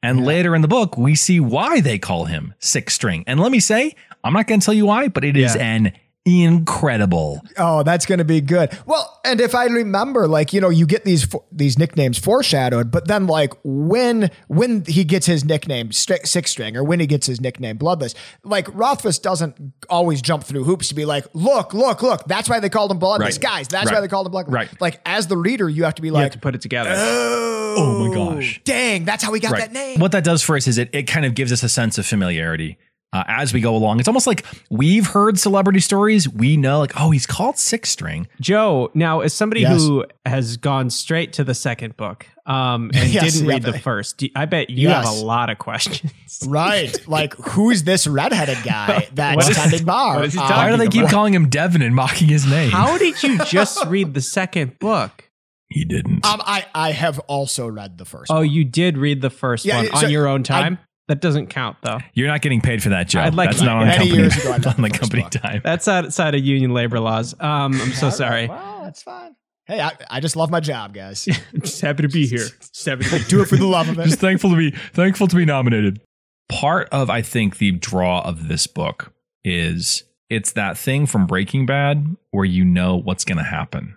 And 0.03 0.25
later 0.25 0.55
in 0.55 0.63
the 0.63 0.69
book, 0.69 0.97
we 0.97 1.15
see 1.17 1.41
why 1.41 1.81
they 1.81 1.99
call 1.99 2.27
him 2.27 2.55
Six 2.61 2.95
String. 2.95 3.25
And 3.27 3.41
let 3.41 3.51
me 3.51 3.61
say, 3.61 3.95
I'm 4.23 4.33
not 4.33 4.47
going 4.47 4.61
to 4.61 4.65
tell 4.65 4.75
you 4.75 4.87
why, 4.87 5.09
but 5.09 5.25
it 5.25 5.37
is 5.37 5.55
Yeah. 5.57 5.63
an 5.65 5.93
incredible. 6.27 7.41
Oh, 7.57 7.83
that's 7.83 8.05
going 8.07 8.19
to 8.19 8.25
be 8.25 8.41
good. 8.41 8.77
Well, 8.85 9.21
and 9.25 9.41
if 9.41 9.55
I 9.55 9.67
remember, 9.67 10.27
like 10.29 10.53
you 10.53 10.61
know, 10.61 10.69
you 10.69 10.87
get 10.87 11.05
these 11.05 11.27
these 11.53 11.79
nicknames 11.79 12.19
foreshadowed, 12.19 12.91
but 12.91 13.07
then 13.09 13.27
like 13.27 13.53
when 13.65 14.31
when 14.49 14.85
he 14.85 15.05
gets 15.05 15.27
his 15.27 15.45
nickname 15.45 15.93
Six 15.93 16.51
String 16.51 16.77
or 16.77 16.85
when 16.85 17.01
he 17.01 17.07
gets 17.07 17.27
his 17.27 17.41
nickname 17.41 17.77
Bloodless, 17.79 18.15
like 18.45 18.67
Rothfuss 18.75 19.19
doesn't 19.19 19.73
always 19.89 20.21
jump 20.21 20.45
through 20.45 20.65
hoops 20.65 20.89
to 20.89 20.95
be 20.95 21.05
like, 21.05 21.25
look, 21.33 21.73
look, 21.75 22.03
look, 22.03 22.25
that's 22.27 22.49
why 22.49 22.61
they 22.61 22.69
called 22.69 22.91
him 22.91 22.99
Bloodless, 22.99 23.37
Right. 23.37 23.41
guys. 23.41 23.69
That's 23.69 23.87
Right. 23.87 23.95
why 23.97 24.01
they 24.01 24.09
called 24.09 24.27
him 24.27 24.33
Bloodless. 24.33 24.53
Right. 24.53 24.81
Like 24.81 25.01
as 25.07 25.27
the 25.29 25.37
reader, 25.37 25.69
you 25.69 25.85
have 25.85 25.95
to 25.97 26.03
be 26.03 26.09
You 26.09 26.15
like, 26.15 26.23
have 26.25 26.33
to 26.33 26.39
put 26.39 26.55
it 26.55 26.61
together. 26.61 26.91
Oh, 26.95 27.75
oh, 27.79 28.09
my 28.09 28.15
gosh. 28.15 28.61
dang, 28.65 29.05
that's 29.05 29.23
how 29.23 29.31
we 29.33 29.41
got 29.41 29.57
that 29.57 29.73
name. 29.73 30.01
What 30.01 30.13
that 30.13 30.25
does 30.25 30.43
for 30.43 30.57
us 30.57 30.67
is 30.67 30.79
it, 30.79 30.89
it 30.93 31.05
kind 31.05 31.27
of 31.27 31.35
gives 31.35 31.53
us 31.53 31.63
a 31.63 31.69
sense 31.69 31.99
of 31.99 32.07
familiarity 32.07 32.79
uh, 33.13 33.23
as 33.29 33.55
we 33.55 33.61
go 33.61 33.75
along. 33.77 33.99
It's 34.01 34.09
almost 34.09 34.27
like 34.27 34.45
we've 34.71 35.07
heard 35.07 35.39
celebrity 35.39 35.81
stories. 35.81 36.29
We 36.29 36.57
know, 36.57 36.81
like, 36.81 36.93
oh, 37.01 37.11
he's 37.11 37.27
called 37.27 37.57
Six 37.59 37.89
String. 37.91 38.27
Joe, 38.41 38.91
now 38.95 39.21
as 39.21 39.33
somebody 39.33 39.63
Yes. 39.63 39.81
who 39.81 40.05
has 40.27 40.57
gone 40.57 40.91
straight 40.91 41.33
to 41.35 41.45
the 41.45 41.55
second 41.55 41.97
book 41.97 42.27
um, 42.47 42.91
and 42.95 43.09
Yes, 43.11 43.33
didn't 43.35 43.47
yeah, 43.49 43.55
read 43.55 43.63
the 43.63 43.79
first, 43.79 44.19
do- 44.19 44.29
I 44.37 44.45
bet 44.45 44.71
you 44.71 44.89
have 44.89 45.07
a 45.07 45.11
lot 45.13 45.51
of 45.51 45.59
questions. 45.59 46.13
Right. 46.47 46.95
Like, 47.09 47.33
who's 47.35 47.85
this 47.85 48.07
redheaded 48.07 48.59
guy 48.63 49.09
that's 49.15 49.37
What 49.37 49.49
is- 49.51 49.57
tending 49.57 49.85
bar? 49.87 50.17
what 50.17 50.25
is 50.27 50.37
Um, 50.37 50.43
Why 50.43 50.49
do 50.49 50.55
talking 50.73 50.79
they 50.79 50.89
keep 50.89 51.01
about? 51.03 51.11
calling 51.11 51.33
him 51.33 51.49
Devin 51.49 51.81
and 51.81 51.95
mocking 51.95 52.29
his 52.29 52.45
name? 52.47 52.71
How 52.71 52.99
did 52.99 53.23
you 53.23 53.39
just 53.47 53.83
read 53.87 54.13
the 54.13 54.21
second 54.21 54.79
book? 54.79 55.23
he 55.69 55.85
didn't. 55.85 56.25
Um, 56.25 56.41
I, 56.45 56.65
I 56.75 56.93
have 56.93 57.19
also 57.21 57.67
read 57.67 57.99
the 57.99 58.05
first 58.05 58.31
Oh, 58.31 58.37
one. 58.37 58.51
you 58.51 58.65
did 58.65 58.97
read 58.99 59.21
the 59.21 59.31
first 59.31 59.65
Yeah, 59.65 59.79
one 59.79 59.87
so 59.87 60.07
on 60.07 60.11
your 60.11 60.29
own 60.29 60.41
I- 60.43 60.45
time? 60.45 60.79
That 61.09 61.21
doesn't 61.21 61.49
count 61.49 61.77
though. 61.83 61.99
You're 62.15 62.29
not 62.29 62.43
getting 62.43 62.61
paid 62.61 62.83
for 62.83 62.89
that, 62.91 63.09
job. 63.09 63.27
I'd 63.27 63.35
like 63.35 63.51
That's 63.51 63.63
not 63.63 63.77
on 63.77 63.89
company, 63.91 64.11
years 64.17 64.37
ago, 64.37 64.51
I 64.51 64.55
on 64.57 64.61
the 64.83 64.89
the 64.89 64.91
company 64.91 65.23
book. 65.23 65.31
time. 65.33 65.61
That's 65.65 65.87
outside 65.89 66.35
of 66.35 66.45
union 66.45 66.73
labor 66.73 67.01
laws. 67.01 67.35
Um, 67.39 67.81
I'm 67.81 67.93
so 67.93 68.07
All 68.07 68.11
right. 68.11 68.17
sorry. 68.17 68.47
Well, 68.49 68.83
that's 68.85 69.03
fine. 69.03 69.37
Hey, 69.67 69.81
I, 69.81 69.93
I 70.09 70.21
just 70.21 70.37
love 70.37 70.51
my 70.51 70.61
job, 70.61 70.95
guys. 70.95 71.25
Just 71.61 71.81
happy 71.81 72.03
to 72.03 72.09
be 72.09 72.25
here. 72.29 72.47
Just 72.61 72.87
happy 72.87 73.03
to 73.03 73.19
be 73.19 73.25
Do 73.25 73.43
it 73.43 73.47
for 73.47 73.57
the 73.57 73.67
love 73.67 73.89
of 73.89 73.99
it. 73.99 74.05
Just 74.05 74.21
thankful 74.21 74.51
to 74.51 74.57
be 74.57 74.71
thankful 74.93 75.27
to 75.27 75.35
be 75.35 75.45
nominated. 75.45 76.01
Part 76.49 76.89
of 76.91 77.11
I 77.11 77.21
think 77.21 77.59
the 77.59 77.73
draw 77.73 78.21
of 78.21 78.47
this 78.47 78.69
book 78.69 79.13
is 79.45 80.05
it's 80.31 80.53
that 80.53 80.79
thing 80.79 81.07
from 81.07 81.27
Breaking 81.27 81.67
Bad 81.67 82.17
where 82.31 82.45
you 82.45 82.65
know 82.65 82.95
what's 82.97 83.25
going 83.25 83.39
to 83.39 83.45
happen. 83.45 83.97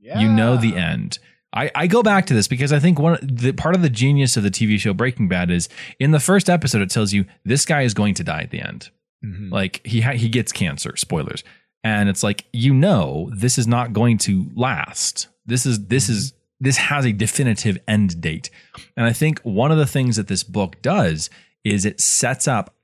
You 0.00 0.28
know 0.28 0.56
the 0.56 0.74
end. 0.76 1.18
I, 1.54 1.70
I 1.74 1.86
go 1.86 2.02
back 2.02 2.26
to 2.26 2.34
this 2.34 2.48
because 2.48 2.72
I 2.72 2.80
think 2.80 2.98
one 2.98 3.18
the 3.22 3.52
part 3.52 3.74
of 3.76 3.82
the 3.82 3.88
genius 3.88 4.36
of 4.36 4.42
the 4.42 4.50
TV 4.50 4.78
show 4.78 4.92
Breaking 4.92 5.28
Bad 5.28 5.50
is 5.50 5.68
in 6.00 6.10
the 6.10 6.20
first 6.20 6.50
episode 6.50 6.82
it 6.82 6.90
tells 6.90 7.12
you 7.12 7.24
this 7.44 7.64
guy 7.64 7.82
is 7.82 7.94
going 7.94 8.14
to 8.14 8.24
die 8.24 8.42
at 8.42 8.50
the 8.50 8.60
end. 8.60 8.90
Mhm. 9.24 9.50
Like 9.52 9.80
he 9.86 10.00
ha- 10.00 10.12
he 10.16 10.28
gets 10.28 10.52
cancer. 10.52 10.96
Spoilers. 10.96 11.44
And 11.84 12.08
it's 12.08 12.22
like 12.22 12.44
you 12.52 12.74
know 12.74 13.30
this 13.34 13.56
is 13.58 13.66
not 13.66 13.92
going 13.92 14.18
to 14.18 14.50
last. 14.54 15.28
This 15.46 15.64
is 15.64 15.86
this 15.86 16.08
is 16.08 16.32
this 16.60 16.76
has 16.76 17.04
a 17.04 17.12
definitive 17.12 17.78
end 17.86 18.20
date. 18.20 18.50
And 18.96 19.06
I 19.06 19.12
think 19.12 19.40
one 19.40 19.70
of 19.70 19.78
the 19.78 19.86
things 19.86 20.16
that 20.16 20.28
this 20.28 20.42
book 20.42 20.80
does 20.82 21.30
is 21.62 21.84
it 21.84 22.00
sets 22.00 22.48
up 22.48 22.74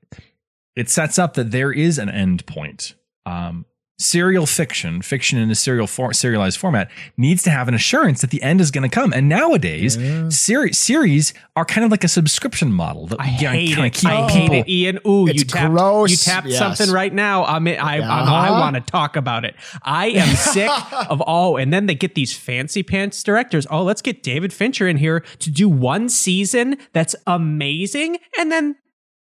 it 0.75 0.89
sets 0.89 1.19
up 1.19 1.33
that 1.33 1.51
there 1.51 1.71
is 1.73 1.97
an 1.99 2.09
end 2.09 2.45
point. 2.45 2.95
Um, 3.25 3.65
serial 4.01 4.45
fiction, 4.45 5.01
fiction 5.01 5.37
in 5.37 5.49
a 5.51 5.55
serial 5.55 5.87
for, 5.87 6.11
serialized 6.13 6.57
format, 6.59 6.89
needs 7.17 7.43
to 7.43 7.49
have 7.49 7.67
an 7.67 7.73
assurance 7.73 8.21
that 8.21 8.29
the 8.31 8.41
end 8.41 8.59
is 8.59 8.71
going 8.71 8.89
to 8.89 8.93
come. 8.93 9.13
And 9.13 9.29
nowadays, 9.29 9.97
seri- 10.35 10.73
series 10.73 11.33
are 11.55 11.65
kind 11.65 11.85
of 11.85 11.91
like 11.91 12.03
a 12.03 12.07
subscription 12.07 12.71
model 12.73 13.07
that 13.07 13.19
I 13.19 13.25
hate 13.25 13.75
kind 13.75 13.85
it. 13.85 13.95
of 13.95 14.01
keep 14.01 14.09
I 14.09 14.27
people. 14.31 14.55
hate 14.55 14.59
it, 14.67 14.69
Ian. 14.69 14.99
Ooh, 15.07 15.27
It's 15.27 15.39
you 15.39 15.45
tapped, 15.45 15.71
gross. 15.71 16.11
you 16.11 16.17
tapped 16.17 16.47
Yes. 16.47 16.57
something 16.57 16.91
right 16.93 17.13
now. 17.13 17.45
I'm, 17.45 17.67
I, 17.67 17.77
I, 17.77 17.99
Uh-huh. 17.99 18.33
I 18.33 18.51
want 18.51 18.75
to 18.75 18.81
talk 18.81 19.15
about 19.15 19.45
it. 19.45 19.55
I 19.83 20.07
am 20.07 20.35
sick 20.35 20.69
of 21.09 21.21
all. 21.21 21.57
And 21.57 21.71
then 21.73 21.85
they 21.85 21.95
get 21.95 22.15
these 22.15 22.35
fancy 22.35 22.83
pants 22.83 23.21
directors. 23.23 23.67
Oh, 23.69 23.83
let's 23.83 24.01
get 24.01 24.23
David 24.23 24.51
Fincher 24.53 24.87
in 24.87 24.97
here 24.97 25.19
to 25.39 25.51
do 25.51 25.69
one 25.69 26.09
season 26.09 26.77
that's 26.93 27.15
amazing, 27.27 28.17
and 28.39 28.51
then. 28.51 28.75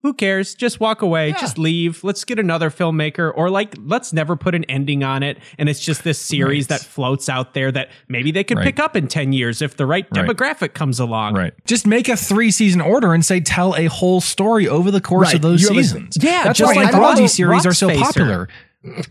Who 0.08 0.14
cares? 0.14 0.56
Just 0.56 0.80
walk 0.80 1.02
away. 1.02 1.30
Yeah. 1.32 1.38
Just 1.42 1.58
leave. 1.58 2.02
Let's 2.02 2.24
get 2.24 2.40
another 2.40 2.70
filmmaker, 2.70 3.30
or 3.36 3.50
like, 3.50 3.76
let's 3.78 4.14
never 4.14 4.38
put 4.38 4.56
an 4.56 4.64
ending 4.70 5.04
on 5.04 5.22
it. 5.22 5.38
And 5.58 5.68
it's 5.68 5.82
just 5.82 6.06
this 6.06 6.18
series 6.18 6.64
Right. 6.70 6.80
that 6.80 6.88
floats 6.88 7.28
out 7.28 7.54
there 7.54 7.74
that 7.74 7.90
maybe 8.08 8.32
they 8.32 8.46
could 8.46 8.56
Right. 8.58 8.64
pick 8.68 8.80
up 8.80 8.96
in 8.96 9.08
ten 9.10 9.34
years 9.34 9.62
if 9.62 9.76
the 9.76 9.86
right 9.86 10.06
Right. 10.16 10.26
demographic 10.26 10.74
comes 10.74 11.02
along. 11.02 11.34
Right. 11.36 11.52
Just 11.66 11.86
make 11.86 12.08
a 12.08 12.16
three 12.16 12.52
season 12.52 12.80
order 12.80 13.14
and 13.14 13.26
say 13.26 13.42
tell 13.42 13.76
a 13.76 13.88
whole 13.88 14.22
story 14.22 14.66
over 14.66 14.92
the 14.92 15.02
course 15.02 15.28
Right. 15.28 15.36
of 15.36 15.42
those 15.42 15.62
You 15.64 15.68
have 15.68 15.78
a- 15.78 15.84
seasons. 15.84 16.18
Yeah, 16.22 16.44
That's 16.46 16.60
just 16.60 16.74
why 16.74 16.82
like 16.84 16.94
anthology 16.94 17.24
Rock- 17.24 17.32
series 17.32 17.66
are 17.66 17.74
so 17.74 17.90
Rockspacer. 17.90 18.00
popular. 18.00 18.48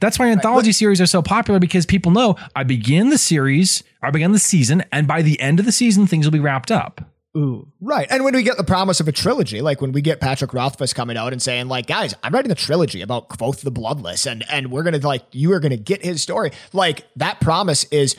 That's 0.01 0.19
why 0.19 0.29
anthology 0.29 0.73
series 0.73 0.99
are 1.03 1.07
so 1.07 1.21
popular 1.21 1.61
because 1.61 1.85
people 1.85 2.11
know 2.11 2.37
I 2.55 2.63
begin 2.63 3.11
the 3.11 3.19
series, 3.19 3.83
I 4.03 4.11
begin 4.11 4.33
the 4.33 4.39
season, 4.39 4.83
and 4.91 5.07
by 5.07 5.21
the 5.21 5.39
end 5.43 5.61
of 5.61 5.67
the 5.67 5.73
season, 5.73 6.07
things 6.07 6.25
will 6.25 6.33
be 6.33 6.39
wrapped 6.41 6.71
up. 6.73 7.03
Ooh. 7.37 7.71
Right. 7.81 8.07
And 8.11 8.25
when 8.25 8.35
we 8.35 8.43
get 8.43 8.57
the 8.57 8.65
promise 8.65 8.99
of 9.01 9.09
a 9.09 9.13
trilogy, 9.13 9.61
like 9.61 9.81
when 9.83 9.93
we 9.93 10.01
get 10.01 10.21
Patrick 10.21 10.55
Rothfuss 10.55 10.93
coming 10.95 11.17
out 11.17 11.33
and 11.33 11.43
saying, 11.43 11.69
like, 11.69 11.87
guys, 11.87 12.15
I'm 12.23 12.33
writing 12.33 12.51
a 12.51 12.55
trilogy 12.57 13.03
about 13.03 13.29
Kvothe 13.29 13.61
the 13.61 13.71
Bloodless, 13.71 14.27
and 14.27 14.45
and 14.51 14.71
we're 14.71 14.83
gonna 14.85 14.99
like 14.99 15.23
you 15.33 15.53
are 15.53 15.61
gonna 15.61 15.77
get 15.77 16.05
his 16.05 16.23
story. 16.23 16.51
Like 16.73 17.05
that 17.17 17.41
promise 17.41 17.85
is 17.91 18.17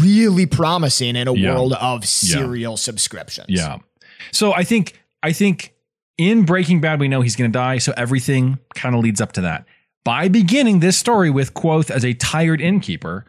really 0.00 0.46
promising 0.46 1.16
in 1.16 1.28
a 1.28 1.34
Yeah. 1.34 1.52
world 1.54 1.74
of 1.74 2.06
serial 2.06 2.76
subscriptions. 2.76 3.48
Yeah. 3.50 3.78
So 4.32 4.52
I 4.54 4.64
think 4.64 4.98
I 5.22 5.32
think 5.32 5.74
in 6.16 6.44
Breaking 6.44 6.80
Bad 6.80 7.00
we 7.00 7.08
know 7.08 7.20
he's 7.20 7.36
going 7.36 7.50
to 7.50 7.58
die, 7.58 7.78
so 7.78 7.92
everything 7.96 8.58
kind 8.74 8.94
of 8.94 9.02
leads 9.02 9.20
up 9.20 9.32
to 9.32 9.40
that. 9.42 9.64
By 10.04 10.28
beginning 10.28 10.80
this 10.80 10.96
story 10.96 11.30
with 11.30 11.52
Kvothe 11.54 11.90
as 11.90 12.04
a 12.04 12.14
tired 12.14 12.60
innkeeper, 12.60 13.26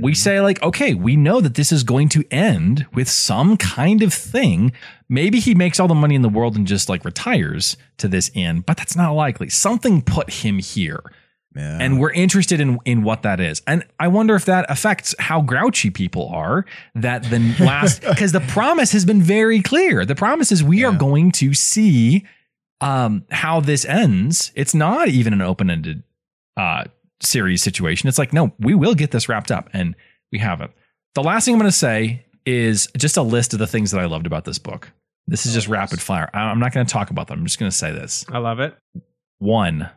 we 0.00 0.14
say 0.14 0.40
like, 0.40 0.62
okay, 0.62 0.94
we 0.94 1.14
know 1.14 1.40
that 1.40 1.54
this 1.54 1.70
is 1.70 1.82
going 1.82 2.08
to 2.10 2.24
end 2.30 2.86
with 2.94 3.08
some 3.08 3.56
kind 3.56 4.02
of 4.02 4.14
thing. 4.14 4.72
Maybe 5.08 5.40
he 5.40 5.54
makes 5.54 5.78
all 5.78 5.88
the 5.88 5.94
money 5.94 6.14
in 6.14 6.22
the 6.22 6.28
world 6.28 6.56
and 6.56 6.66
just 6.66 6.88
like 6.88 7.04
retires 7.04 7.76
to 7.98 8.08
this 8.08 8.30
end 8.34 8.66
but 8.66 8.76
that's 8.76 8.96
not 8.96 9.12
likely. 9.12 9.48
Something 9.48 10.02
put 10.02 10.30
him 10.30 10.58
here. 10.58 11.02
And 11.80 12.00
we're 12.00 12.10
interested 12.10 12.58
in 12.60 12.80
in 12.84 13.04
what 13.04 13.22
that 13.22 13.38
is. 13.38 13.62
And 13.66 13.84
I 14.00 14.08
wonder 14.08 14.34
if 14.34 14.44
that 14.46 14.66
affects 14.68 15.14
how 15.20 15.40
grouchy 15.40 15.88
people 15.90 16.28
are 16.30 16.66
that 16.96 17.22
the 17.30 17.38
last 17.60 18.00
because 18.00 18.32
the 18.32 18.40
promise 18.40 18.90
has 18.90 19.04
been 19.04 19.22
very 19.22 19.62
clear. 19.62 20.04
The 20.04 20.16
promise 20.16 20.50
is 20.50 20.64
we 20.64 20.84
are 20.84 20.92
going 20.92 21.30
to 21.32 21.54
see 21.54 22.24
um, 22.80 23.24
how 23.30 23.60
this 23.60 23.84
ends, 23.84 24.50
it's 24.56 24.74
not 24.74 25.08
even 25.08 25.32
an 25.32 25.40
open 25.40 25.70
ended 25.70 26.02
uh, 26.56 26.84
series 27.24 27.62
situation. 27.62 28.08
It's 28.08 28.18
like, 28.18 28.32
no, 28.32 28.52
we 28.58 28.74
will 28.74 28.94
get 28.94 29.10
this 29.10 29.28
wrapped 29.28 29.50
up, 29.50 29.68
and 29.72 29.94
we 30.32 30.38
haven't. 30.38 30.72
The 31.14 31.22
last 31.22 31.44
thing 31.44 31.54
I'm 31.54 31.60
going 31.60 31.70
to 31.70 31.76
say 31.76 32.24
is 32.46 32.88
just 32.96 33.16
a 33.16 33.22
list 33.22 33.52
of 33.52 33.58
the 33.58 33.66
things 33.66 33.90
that 33.90 34.00
I 34.00 34.06
loved 34.06 34.26
about 34.26 34.44
this 34.44 34.58
book. 34.58 34.90
This 35.26 35.46
is 35.46 35.52
oh, 35.52 35.56
just 35.56 35.68
rapid 35.68 36.00
fire. 36.00 36.28
I'm 36.34 36.58
not 36.58 36.72
going 36.72 36.86
to 36.86 36.92
talk 36.92 37.10
about 37.10 37.28
them. 37.28 37.40
I'm 37.40 37.46
just 37.46 37.58
going 37.58 37.70
to 37.70 37.76
say 37.76 37.92
this. 37.92 38.24
I 38.28 38.38
love 38.38 38.60
it. 38.60 38.76
One, 39.38 39.88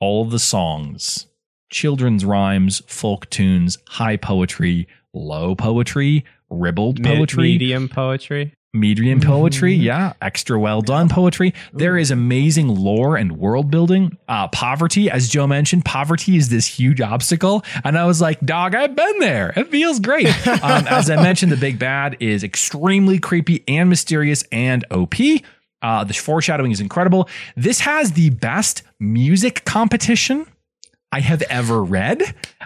all 0.00 0.22
of 0.22 0.30
the 0.30 0.38
songs, 0.38 1.26
children's 1.70 2.24
rhymes, 2.24 2.82
folk 2.86 3.28
tunes, 3.30 3.78
high 3.88 4.16
poetry, 4.16 4.86
low 5.12 5.54
poetry, 5.54 6.24
ribbled 6.50 7.00
Mid- 7.00 7.16
poetry, 7.16 7.44
medium 7.44 7.88
poetry. 7.88 8.54
Medium 8.74 9.20
poetry, 9.20 9.78
Mhm. 9.78 9.82
yeah, 9.82 10.12
extra 10.22 10.58
well 10.58 10.80
done 10.80 11.08
poetry. 11.08 11.52
There 11.74 11.98
is 11.98 12.10
amazing 12.10 12.68
lore 12.68 13.16
and 13.16 13.32
world 13.32 13.70
building. 13.70 14.16
Uh, 14.28 14.48
poverty, 14.48 15.10
as 15.10 15.28
Joe 15.28 15.46
mentioned, 15.46 15.84
poverty 15.84 16.36
is 16.36 16.48
this 16.48 16.66
huge 16.66 17.00
obstacle, 17.00 17.64
and 17.84 17.98
I 17.98 18.06
was 18.06 18.20
like, 18.20 18.40
"Dog, 18.40 18.74
I've 18.74 18.96
been 18.96 19.18
there. 19.18 19.52
It 19.56 19.68
feels 19.70 20.00
great." 20.00 20.26
um, 20.62 20.86
as 20.88 21.10
I 21.10 21.16
mentioned, 21.16 21.52
the 21.52 21.56
big 21.56 21.78
bad 21.78 22.16
is 22.20 22.42
extremely 22.42 23.18
creepy 23.18 23.62
and 23.68 23.88
mysterious 23.90 24.42
and 24.50 24.84
OP. 24.90 25.14
Uh, 25.82 26.04
the 26.04 26.14
foreshadowing 26.14 26.70
is 26.72 26.80
incredible. 26.80 27.28
This 27.56 27.80
has 27.80 28.12
the 28.12 28.30
best 28.30 28.82
music 29.00 29.64
competition 29.64 30.46
I 31.12 31.20
have 31.20 31.42
ever 31.42 31.84
read, 31.84 32.22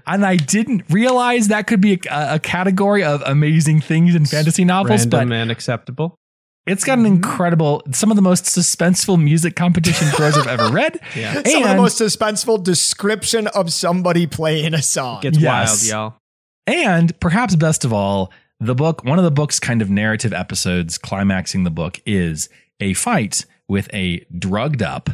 and 0.06 0.24
I 0.24 0.36
didn't 0.36 0.84
realize 0.88 1.48
that 1.48 1.66
could 1.66 1.80
be 1.80 2.00
a, 2.08 2.34
a 2.34 2.38
category 2.38 3.02
of 3.02 3.20
amazing 3.26 3.80
things 3.80 4.14
in 4.14 4.24
fantasy 4.24 4.64
novels. 4.64 5.04
but 5.04 5.18
Random 5.18 5.32
and 5.32 5.50
acceptable. 5.50 6.16
it's 6.64 6.84
got 6.84 6.98
an 6.98 7.04
mm-hmm. 7.04 7.14
incredible, 7.14 7.82
some 7.90 8.10
of 8.10 8.16
the 8.16 8.22
most 8.22 8.44
suspenseful 8.44 9.20
music 9.20 9.56
competition 9.56 10.08
prose 10.10 10.38
I've 10.38 10.46
ever 10.46 10.68
read. 10.72 11.00
Yeah. 11.16 11.42
Some 11.42 11.64
of 11.64 11.68
the 11.70 11.76
most 11.76 12.00
suspenseful 12.00 12.62
description 12.62 13.48
of 13.48 13.72
somebody 13.72 14.26
playing 14.26 14.74
a 14.74 14.82
song. 14.82 15.22
Gets 15.22 15.38
Yes. 15.38 15.90
wild, 15.90 16.12
y'all. 16.12 16.18
And 16.66 17.18
perhaps 17.20 17.56
best 17.56 17.84
of 17.84 17.92
all, 17.92 18.32
the 18.60 18.74
book, 18.74 19.02
one 19.04 19.18
of 19.18 19.24
the 19.24 19.30
book's 19.30 19.58
kind 19.58 19.82
of 19.82 19.90
narrative 19.90 20.32
episodes 20.32 20.98
climaxing 20.98 21.64
the 21.64 21.70
book 21.70 22.00
is 22.06 22.48
a 22.80 22.94
fight 22.94 23.44
with 23.68 23.92
a 23.92 24.24
drugged 24.38 24.82
up 24.82 25.10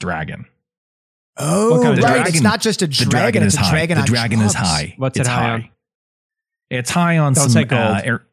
dragon. 0.00 0.46
Oh, 1.38 1.70
What 1.72 1.82
kind 1.82 1.98
of 1.98 2.04
right. 2.04 2.12
dragon? 2.14 2.32
It's 2.34 2.42
not 2.42 2.60
just 2.60 2.82
a 2.82 2.86
dragon. 2.86 3.06
The 3.06 3.10
dragon, 3.10 3.32
dragon 3.40 3.42
it's 3.46 3.54
is 3.54 3.60
a 3.60 3.62
high. 3.64 3.70
dragon 3.70 3.94
the 3.96 4.00
on 4.02 4.06
dragon 4.06 4.40
is 4.40 4.54
high. 4.54 4.94
What's 4.96 5.16
it 5.16 5.20
it's 5.20 5.28
high 5.28 5.50
on? 5.50 5.68
It's 6.70 6.90
high 6.90 7.18
on 7.18 7.32
Don't 7.34 7.42
some 7.44 7.50
say 7.52 7.64
gold. 7.64 7.80
uh, 7.82 8.00
air- 8.04 8.26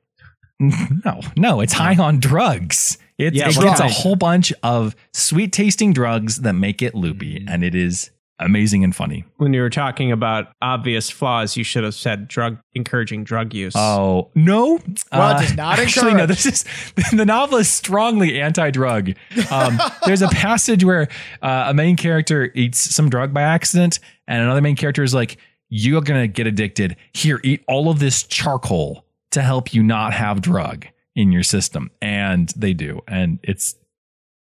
no, 0.59 1.19
no, 1.35 1.61
it's 1.61 1.73
high 1.73 1.95
on 1.95 2.19
drugs. 2.19 2.97
It's, 3.17 3.35
Yeah, 3.35 3.49
it 3.49 3.57
we're 3.57 3.63
gets 3.65 3.79
a 3.79 3.89
whole 3.89 4.15
bunch 4.15 4.51
of 4.63 4.95
sweet 5.13 5.51
tasting 5.53 5.93
drugs 5.93 6.37
that 6.41 6.53
make 6.53 6.81
it 6.81 6.95
loopy, 6.95 7.39
Mhm. 7.39 7.45
and 7.49 7.63
it 7.63 7.75
is 7.75 8.09
amazing 8.43 8.83
and 8.83 8.95
funny. 8.95 9.25
When 9.37 9.53
you 9.53 9.61
were 9.61 9.69
talking 9.69 10.11
about 10.11 10.47
obvious 10.61 11.09
flaws, 11.09 11.57
you 11.57 11.63
should 11.63 11.83
have 11.83 11.95
said 11.95 12.27
drug 12.27 12.57
encouraging 12.73 13.23
drug 13.23 13.53
use. 13.53 13.73
Oh 13.75 14.29
no! 14.35 14.79
Well, 15.11 15.37
it 15.37 15.41
does 15.41 15.55
not 15.55 15.79
actually 15.79 16.13
no. 16.13 16.25
This 16.25 16.45
is 16.45 16.65
the 17.11 17.25
novel 17.25 17.57
is 17.57 17.69
strongly 17.69 18.39
anti-drug. 18.41 19.13
Um, 19.51 19.79
there's 20.05 20.21
a 20.21 20.27
passage 20.29 20.83
where 20.83 21.07
uh, 21.41 21.65
a 21.67 21.73
main 21.73 21.95
character 21.95 22.51
eats 22.53 22.79
some 22.79 23.09
drug 23.09 23.33
by 23.33 23.41
accident, 23.41 23.99
and 24.27 24.43
another 24.43 24.61
main 24.61 24.75
character 24.75 25.03
is 25.03 25.13
like, 25.13 25.37
"You're 25.69 26.01
gonna 26.01 26.27
get 26.27 26.47
addicted. 26.47 26.95
Here, 27.13 27.39
eat 27.43 27.63
all 27.67 27.89
of 27.89 27.99
this 27.99 28.23
charcoal 28.23 29.05
to 29.31 29.41
help 29.41 29.73
you 29.73 29.83
not 29.83 30.13
have 30.13 30.41
drug 30.41 30.87
in 31.15 31.31
your 31.31 31.43
system." 31.43 31.91
And 32.01 32.49
they 32.55 32.73
do, 32.73 33.01
and 33.07 33.39
it's 33.43 33.75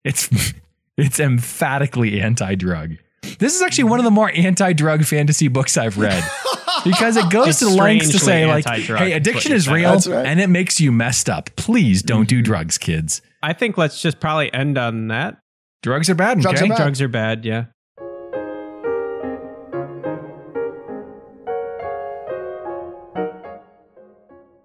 it's 0.04 0.30
it's 0.98 1.20
emphatically 1.20 2.22
anti-drug. 2.22 2.96
This 3.40 3.56
is 3.56 3.62
actually 3.62 3.86
one 3.86 4.00
of 4.00 4.06
the 4.06 4.12
more 4.12 4.32
anti-drug 4.34 5.06
fantasy 5.06 5.48
books 5.48 5.78
I've 5.78 5.98
read 5.98 6.24
because 6.84 7.18
it 7.18 7.30
goes 7.30 7.48
It's 7.48 7.60
to 7.60 7.70
lengths 7.70 8.12
to 8.12 8.20
say 8.20 8.46
like, 8.46 8.66
"Hey, 8.66 9.14
addiction 9.14 9.52
is 9.52 9.68
real 9.68 9.94
right. 9.94 10.26
and 10.26 10.40
it 10.40 10.48
makes 10.48 10.80
you 10.80 10.92
messed 10.92 11.30
up. 11.30 11.50
Please 11.56 12.02
don't 12.02 12.28
do 12.28 12.38
mm-hmm. 12.38 12.44
drugs, 12.44 12.78
kids. 12.78 13.22
I 13.42 13.54
think 13.54 13.78
let's 13.78 14.02
just 14.02 14.20
probably 14.20 14.54
end 14.54 14.78
on 14.78 15.08
that. 15.08 15.38
Drugs 15.82 16.10
are 16.10 16.16
bad. 16.16 16.42
Drugs 16.42 16.62
okay? 16.62 16.66
are 16.66 16.70
bad. 16.70 16.78
Drugs 16.78 17.02
are 17.02 17.08
bad, 17.08 17.46
yeah. 17.46 17.66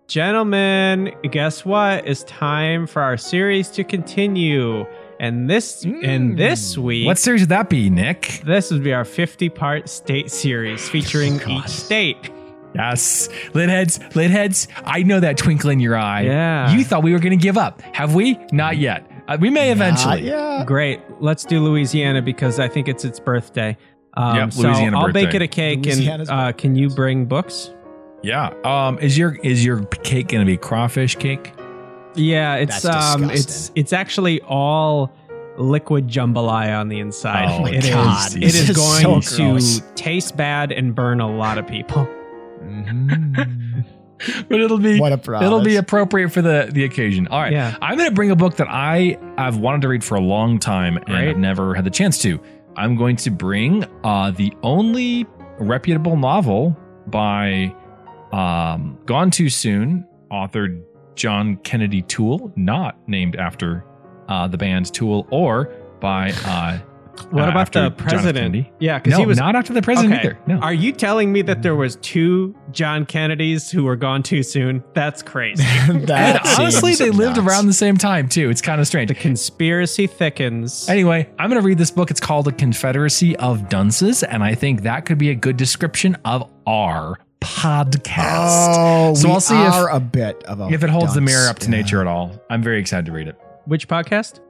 Gentlemen, 0.08 1.12
guess 1.30 1.64
what? 1.64 2.06
It's 2.06 2.24
time 2.24 2.86
for 2.86 3.02
our 3.02 3.16
series 3.16 3.68
to 3.70 3.84
continue. 3.84 4.86
And 5.24 5.48
this 5.48 5.84
and 5.84 6.37
this 6.38 6.76
week 6.76 7.06
What 7.06 7.18
series 7.18 7.40
would 7.42 7.48
that 7.50 7.70
be, 7.70 7.88
Nick? 7.88 8.42
this 8.44 8.70
would 8.70 8.82
be 8.84 8.92
our 8.92 9.04
50 9.04 9.48
part 9.48 9.88
state 9.88 10.30
series 10.30 10.87
featuring 10.88 11.38
God. 11.38 11.48
each 11.50 11.68
state. 11.68 12.30
Yes, 12.74 13.28
lit 13.54 13.68
heads, 13.68 14.00
lit 14.16 14.30
heads. 14.30 14.66
I 14.84 15.02
know 15.04 15.20
that 15.20 15.37
twinkle 15.38 15.70
in 15.70 15.78
your 15.80 15.96
eye. 15.96 16.22
Yeah. 16.22 16.72
you 16.74 16.82
thought 16.84 17.02
we 17.04 17.12
were 17.12 17.20
going 17.20 17.38
to 17.38 17.42
give 17.42 17.56
up. 17.56 17.80
Have 17.82 18.14
we? 18.14 18.37
Not 18.52 18.76
yet. 18.78 19.08
Uh, 19.28 19.38
we 19.40 19.48
may 19.48 19.70
eventually. 19.70 20.26
yeah. 20.26 20.64
Great. 20.66 21.00
Let's 21.20 21.44
do 21.44 21.60
Louisiana 21.60 22.20
because 22.20 22.58
I 22.58 22.68
think 22.68 22.88
it's 22.88 23.04
its 23.04 23.20
birthday. 23.20 23.76
Um, 24.16 24.37
Yep, 24.37 24.52
so 24.52 24.62
Louisiana 24.62 24.98
I'll 24.98 25.12
bake 25.12 25.34
it 25.34 25.40
a 25.42 25.48
cake 25.48 25.78
and 25.87 25.96
Louisiana's 25.96 26.28
uh, 26.28 26.52
can 26.52 26.74
you 26.76 26.88
bring 26.90 27.24
books? 27.26 27.70
Yeah. 28.22 28.52
Um. 28.64 28.98
Is 28.98 29.16
your 29.16 29.37
is 29.42 29.64
your 29.64 29.84
cake 30.02 30.28
going 30.28 30.44
to 30.44 30.50
be 30.50 30.56
crawfish 30.56 31.16
cake? 31.16 31.52
Yeah, 32.16 32.55
it's 32.57 32.83
That's 32.83 33.14
um 33.14 33.24
it's 33.31 33.44
disgusting. 33.44 33.72
it's 33.77 33.92
actually 33.92 34.40
all 34.42 35.12
liquid 35.57 36.09
jambalaya 36.09 36.79
on 36.81 36.88
the 36.88 36.98
inside. 37.00 37.46
Oh, 37.48 37.66
It 37.66 37.85
is- 37.85 37.90
God. 37.90 38.35
it 38.37 38.40
This 38.40 38.55
is 38.61 38.70
is 38.70 38.77
going 38.77 39.22
so 39.22 39.59
to 39.59 39.94
taste 39.94 40.37
bad 40.37 40.72
and 40.72 40.94
burn 40.94 41.20
a 41.20 41.31
lot 41.37 41.59
of 41.59 41.66
people. 41.66 42.09
But 44.48 44.59
it'll 44.61 44.79
be 44.79 44.98
What 44.98 45.12
a 45.12 45.18
promise. 45.18 45.44
It'll 45.46 45.61
be 45.62 45.77
appropriate 45.77 46.31
for 46.31 46.40
the 46.40 46.68
the 46.72 46.85
occasion. 46.85 47.27
All 47.29 47.40
right. 47.40 47.53
Yeah. 47.53 47.77
I'm 47.83 47.98
going 47.98 48.09
to 48.09 48.14
bring 48.14 48.31
a 48.31 48.37
book 48.37 48.57
that 48.57 48.68
I 48.70 49.18
have 49.37 49.59
wanted 49.59 49.83
to 49.83 49.88
read 49.88 50.03
for 50.03 50.14
a 50.14 50.20
long 50.20 50.59
time 50.59 50.96
and 50.96 51.05
Great. 51.07 51.29
I've 51.31 51.37
never 51.37 51.74
had 51.74 51.85
the 51.85 51.90
chance 51.90 52.16
to. 52.22 52.40
I'm 52.77 52.96
going 52.96 53.16
to 53.16 53.31
bring 53.31 53.85
uh, 54.03 54.31
the 54.31 54.53
only 54.62 55.27
reputable 55.59 56.16
novel 56.16 56.74
by 57.09 57.74
um, 58.33 58.98
Gone 59.05 59.31
Too 59.31 59.50
Soon, 59.50 60.07
author 60.31 60.68
John 61.14 61.57
Kennedy 61.59 62.03
Toole, 62.03 62.53
not 62.57 62.96
named 63.09 63.37
after 63.37 63.85
uh, 64.29 64.48
the 64.48 64.59
band 64.59 64.92
Tool, 64.92 65.27
or 65.31 65.72
by 66.00 66.33
uh, 66.44 66.79
What 67.31 67.48
uh, 67.48 67.50
about 67.53 67.72
the 67.72 67.90
president? 67.90 68.66
Yeah, 68.81 68.98
because 68.98 69.12
No, 69.12 69.18
he 69.18 69.27
was 69.27 69.38
not 69.38 69.55
after 69.55 69.72
the 69.72 69.83
president 69.83 70.14
okay. 70.14 70.29
either. 70.29 70.38
No. 70.46 70.59
Are 70.59 70.74
you 70.74 70.92
telling 70.92 71.33
me 71.33 71.42
that 71.42 71.62
there 71.62 71.77
was 71.77 71.96
two 71.96 72.55
John 72.72 73.07
Kennedys 73.07 73.70
who 73.70 73.85
were 73.85 73.96
gone 73.96 74.22
too 74.22 74.42
soon? 74.42 74.83
That's 74.94 75.22
crazy. 75.22 75.62
and 75.88 76.11
honestly, 76.11 76.94
they 76.94 77.11
lived 77.11 77.38
around 77.38 77.66
the 77.66 77.72
same 77.72 77.96
time 77.96 78.29
too. 78.29 78.50
It's 78.50 78.61
kind 78.61 78.81
of 78.81 78.87
strange. 78.87 79.09
the 79.09 79.14
conspiracy 79.14 80.07
thickens. 80.07 80.88
Anyway, 80.88 81.29
I'm 81.38 81.48
going 81.48 81.61
to 81.61 81.66
read 81.66 81.79
this 81.79 81.90
book. 81.90 82.11
It's 82.11 82.20
called 82.20 82.48
A 82.48 82.53
Confederacy 82.53 83.37
of 83.37 83.68
Dunces, 83.68 84.22
and 84.22 84.42
I 84.42 84.55
think 84.55 84.83
that 84.83 85.07
could 85.07 85.18
be 85.18 85.31
a 85.31 85.35
good 85.35 85.57
description 85.57 86.16
of 86.24 86.50
our 86.66 87.18
podcast. 87.44 88.74
Oh, 88.78 89.14
So 89.14 89.28
we 89.28 89.35
I'll 89.35 89.40
see 89.40 89.54
if- 89.61 89.74
a 89.92 90.00
bit 90.00 90.42
of 90.44 90.61
a 90.61 90.68
if 90.68 90.83
it 90.83 90.90
holds 90.90 91.14
the 91.14 91.20
mirror 91.20 91.48
up 91.48 91.59
to 91.61 91.70
Yeah. 91.70 91.76
nature 91.83 92.00
at 92.00 92.07
all, 92.07 92.33
I'm 92.50 92.62
very 92.62 92.80
excited 92.80 93.07
to 93.07 93.12
read 93.12 93.28
it. 93.28 93.37
Which 93.66 93.88
podcast? 93.88 94.40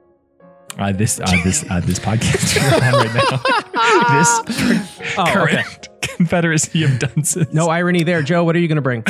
Uh, 0.79 0.91
this 0.93 1.21
uh, 1.21 1.27
this 1.45 1.65
uh, 1.71 1.81
this 1.81 1.99
podcast 2.01 2.57
we're 2.81 2.87
on 2.87 3.07
right 3.07 3.15
now. 3.15 4.19
this 4.79 5.17
Oh, 5.19 5.25
current 5.27 5.55
okay. 5.59 5.89
Confederacy 6.17 6.85
of 6.85 6.99
Dunces. 6.99 7.53
No 7.53 7.69
irony 7.69 8.03
there, 8.05 8.23
Joe. 8.23 8.45
What 8.45 8.57
are 8.57 8.61
you 8.61 8.69
going 8.69 8.77
to 8.77 8.83
bring? 8.83 9.05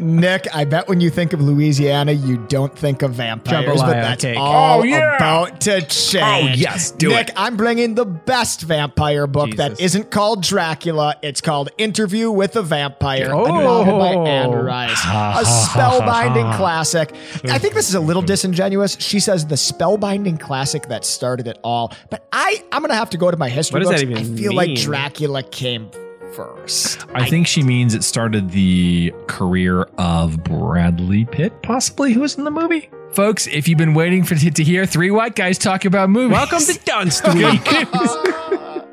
Nick, 0.00 0.46
I 0.54 0.64
bet 0.64 0.88
when 0.88 1.00
you 1.00 1.10
think 1.10 1.32
of 1.32 1.40
Louisiana, 1.40 2.12
you 2.12 2.36
don't 2.48 2.76
think 2.76 3.02
of 3.02 3.12
vampires, 3.14 3.66
but 3.66 3.76
Jambalaya 3.76 3.92
that's 4.02 4.24
cake. 4.24 4.38
all 4.38 4.80
Oh, 4.80 4.82
yeah. 4.84 5.16
about 5.16 5.60
to 5.62 5.76
oh, 5.76 5.80
change. 5.80 6.56
Oh, 6.56 6.60
yes, 6.60 6.90
do 6.92 7.08
Nick, 7.08 7.28
it. 7.28 7.34
I'm 7.36 7.56
bringing 7.56 7.94
the 7.94 8.04
best 8.04 8.62
vampire 8.62 9.26
book 9.26 9.50
that 9.56 9.70
Jesus. 9.70 9.84
isn't 9.84 10.10
called 10.10 10.42
Dracula. 10.42 11.16
It's 11.22 11.40
called 11.40 11.70
Interview 11.78 12.30
with 12.30 12.56
a 12.56 12.62
Vampire, 12.62 13.30
Oh. 13.32 13.44
a 13.44 13.48
novel 13.48 13.98
by 13.98 14.12
Anne 14.30 14.50
Rice, 14.50 15.02
a 15.04 15.44
spellbinding 15.44 16.56
classic. 16.56 17.14
I 17.44 17.58
think 17.58 17.74
this 17.74 17.88
is 17.88 17.94
a 17.94 18.00
little 18.00 18.22
disingenuous. 18.22 18.96
She 19.00 19.20
says 19.20 19.46
the 19.46 19.54
spellbinding 19.56 20.40
classic 20.40 20.88
that 20.88 21.04
started 21.04 21.46
it 21.48 21.58
all, 21.62 21.92
but 22.10 22.26
I, 22.32 22.62
I'm 22.72 22.82
gonna 22.82 22.94
have 22.94 23.10
to 23.10 23.18
go 23.18 23.30
to 23.30 23.36
my 23.36 23.48
history 23.48 23.80
What 23.80 23.90
does 23.90 24.02
books. 24.02 24.02
that 24.02 24.10
even 24.20 24.34
I 24.34 24.36
feel 24.36 24.52
like? 24.54 24.74
Dracula 24.76 25.42
came 25.42 25.90
first. 26.34 27.04
I 27.14 27.28
think 27.28 27.46
she 27.46 27.62
means 27.62 27.94
it 27.94 28.04
started 28.04 28.50
the 28.50 29.12
career 29.26 29.82
of 29.98 30.42
Bradley 30.44 31.24
Pitt, 31.24 31.62
possibly, 31.62 32.12
who 32.12 32.20
was 32.20 32.36
in 32.36 32.44
the 32.44 32.50
movie. 32.50 32.90
Folks, 33.12 33.46
if 33.46 33.68
you've 33.68 33.78
been 33.78 33.94
waiting 33.94 34.22
for 34.24 34.34
to 34.34 34.64
hear 34.64 34.86
three 34.86 35.10
white 35.10 35.34
guys 35.34 35.58
talk 35.58 35.84
about 35.84 36.10
movies, 36.10 36.34
Welcome 36.36 36.58
to 36.60 36.72
Dunst 36.80 37.34
Week. 37.34 38.84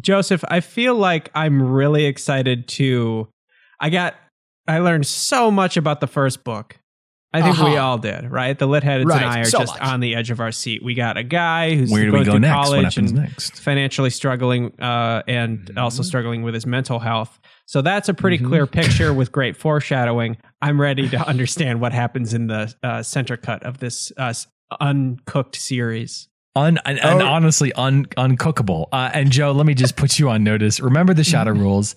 Joseph, 0.00 0.42
I 0.48 0.60
feel 0.60 0.94
like 0.94 1.30
I'm 1.34 1.62
really 1.62 2.06
excited 2.06 2.66
to. 2.68 3.28
I 3.78 3.90
got. 3.90 4.14
I 4.66 4.78
learned 4.78 5.06
so 5.06 5.50
much 5.50 5.76
about 5.76 6.00
the 6.00 6.06
first 6.06 6.44
book, 6.44 6.78
I 7.34 7.40
think 7.42 7.56
we 7.58 7.76
Uh-huh. 7.76 7.82
all 7.86 7.98
did, 7.98 8.30
right? 8.30 8.58
The 8.58 8.66
lit 8.66 8.82
heads 8.82 9.06
Right, 9.06 9.22
and 9.22 9.30
I 9.30 9.40
are 9.40 9.44
so 9.44 9.60
just 9.60 9.74
much. 9.80 9.82
on 9.88 10.00
the 10.00 10.14
edge 10.14 10.30
of 10.30 10.38
our 10.40 10.52
seat. 10.52 10.82
We 10.84 10.94
got 10.94 11.16
a 11.16 11.22
guy 11.22 11.74
who's 11.74 11.90
Where 11.90 12.04
do 12.04 12.10
going 12.10 12.20
we 12.20 12.24
go 12.26 12.32
through 12.32 12.40
next? 12.40 12.52
College 12.54 12.84
happens 12.94 13.10
and 13.12 13.20
next? 13.20 13.60
financially 13.62 14.10
struggling 14.10 14.72
uh, 14.80 15.22
and 15.26 15.60
Mm-hmm. 15.60 15.78
also 15.78 16.02
struggling 16.02 16.42
with 16.42 16.52
his 16.54 16.66
mental 16.66 16.98
health. 16.98 17.38
So 17.66 17.80
that's 17.80 18.08
a 18.10 18.14
pretty 18.14 18.38
Mhm. 18.38 18.48
clear 18.48 18.66
picture 18.66 19.14
with 19.14 19.32
great 19.32 19.56
foreshadowing. 19.56 20.36
I'm 20.60 20.78
ready 20.80 21.08
to 21.08 21.18
understand 21.28 21.80
what 21.80 21.92
happens 21.92 22.34
in 22.34 22.48
the 22.48 22.74
uh, 22.82 23.02
center 23.02 23.36
cut 23.38 23.62
of 23.62 23.78
this 23.78 24.12
uh, 24.18 24.34
uncooked 24.80 25.56
series. 25.56 26.28
Un, 26.54 26.78
and, 26.84 26.98
and 26.98 27.22
Oh. 27.22 27.26
honestly 27.26 27.72
un, 27.72 28.04
uncookable. 28.18 28.86
Uh, 28.92 29.10
and 29.14 29.30
Joe, 29.32 29.52
let 29.52 29.64
me 29.64 29.72
just 29.74 29.96
put 29.96 30.18
you 30.18 30.28
on 30.28 30.44
notice. 30.44 30.80
Remember 30.80 31.14
the 31.14 31.24
shadow 31.24 31.52
rules. 31.64 31.94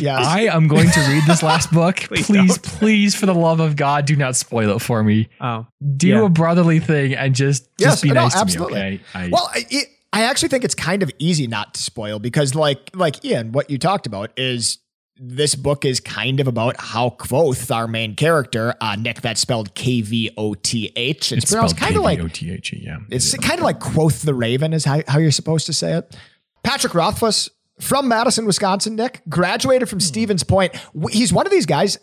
Yes. 0.00 0.26
I 0.26 0.42
am 0.42 0.66
going 0.66 0.90
to 0.90 1.00
read 1.08 1.22
this 1.26 1.42
last 1.42 1.70
book. 1.72 1.96
Please 1.98 2.26
please, 2.26 2.58
please, 2.58 3.14
for 3.14 3.26
the 3.26 3.34
love 3.34 3.60
of 3.60 3.76
God, 3.76 4.04
do 4.06 4.16
not 4.16 4.34
spoil 4.34 4.74
it 4.76 4.80
for 4.80 5.04
me. 5.04 5.28
Oh, 5.40 5.66
Do 5.96 6.08
Yeah. 6.08 6.24
a 6.24 6.28
brotherly 6.28 6.80
thing 6.80 7.14
and 7.14 7.34
just 7.34 7.68
Yes, 7.78 7.92
just 7.92 8.02
be 8.02 8.08
no, 8.08 8.14
nice 8.24 8.34
absolutely. 8.34 8.74
to 8.80 8.90
me. 8.90 8.94
Okay. 8.94 9.00
I, 9.14 9.28
Well, 9.28 9.48
I, 9.54 9.66
it, 9.70 9.88
I 10.12 10.24
actually 10.24 10.48
think 10.48 10.64
it's 10.64 10.74
kind 10.74 11.02
of 11.04 11.10
easy 11.20 11.46
not 11.46 11.74
to 11.74 11.82
spoil 11.82 12.18
because, 12.18 12.54
like, 12.56 12.90
like 12.94 13.24
Ian, 13.24 13.52
what 13.52 13.70
you 13.70 13.78
talked 13.78 14.06
about 14.08 14.30
is 14.36 14.78
this 15.24 15.54
book 15.54 15.84
is 15.84 16.00
kind 16.00 16.40
of 16.40 16.48
about 16.48 16.80
how 16.80 17.10
Kvothe, 17.10 17.74
our 17.74 17.86
main 17.86 18.16
character, 18.16 18.74
uh, 18.80 18.96
Nick, 18.96 19.20
that's 19.20 19.40
spelled 19.40 19.74
K 19.74 20.00
V 20.00 20.30
O 20.36 20.54
T 20.54 20.92
H. 20.96 21.32
It's, 21.32 21.44
it's 21.44 21.52
pronounced 21.52 21.76
kind 21.76 21.96
of 21.96 22.02
like 22.02 22.18
K-V-O-T-H-E, 22.18 22.82
yeah. 22.84 22.98
it's 23.08 23.36
kind 23.38 23.60
of 23.60 23.64
like 23.64 23.78
Quoth 23.78 24.22
the 24.22 24.34
Raven 24.34 24.72
is 24.72 24.84
how, 24.84 25.00
how 25.06 25.18
you're 25.18 25.30
supposed 25.30 25.66
to 25.66 25.72
say 25.72 25.94
it. 25.94 26.16
Patrick 26.64 26.94
Rothfuss 26.94 27.48
from 27.80 28.08
Madison, 28.08 28.46
Wisconsin, 28.46 28.96
Nick, 28.96 29.22
graduated 29.28 29.88
from 29.88 30.00
Stevens 30.00 30.42
Point. 30.42 30.74
He's 31.10 31.32
one 31.32 31.46
of 31.46 31.52
these 31.52 31.66
guys. 31.66 31.98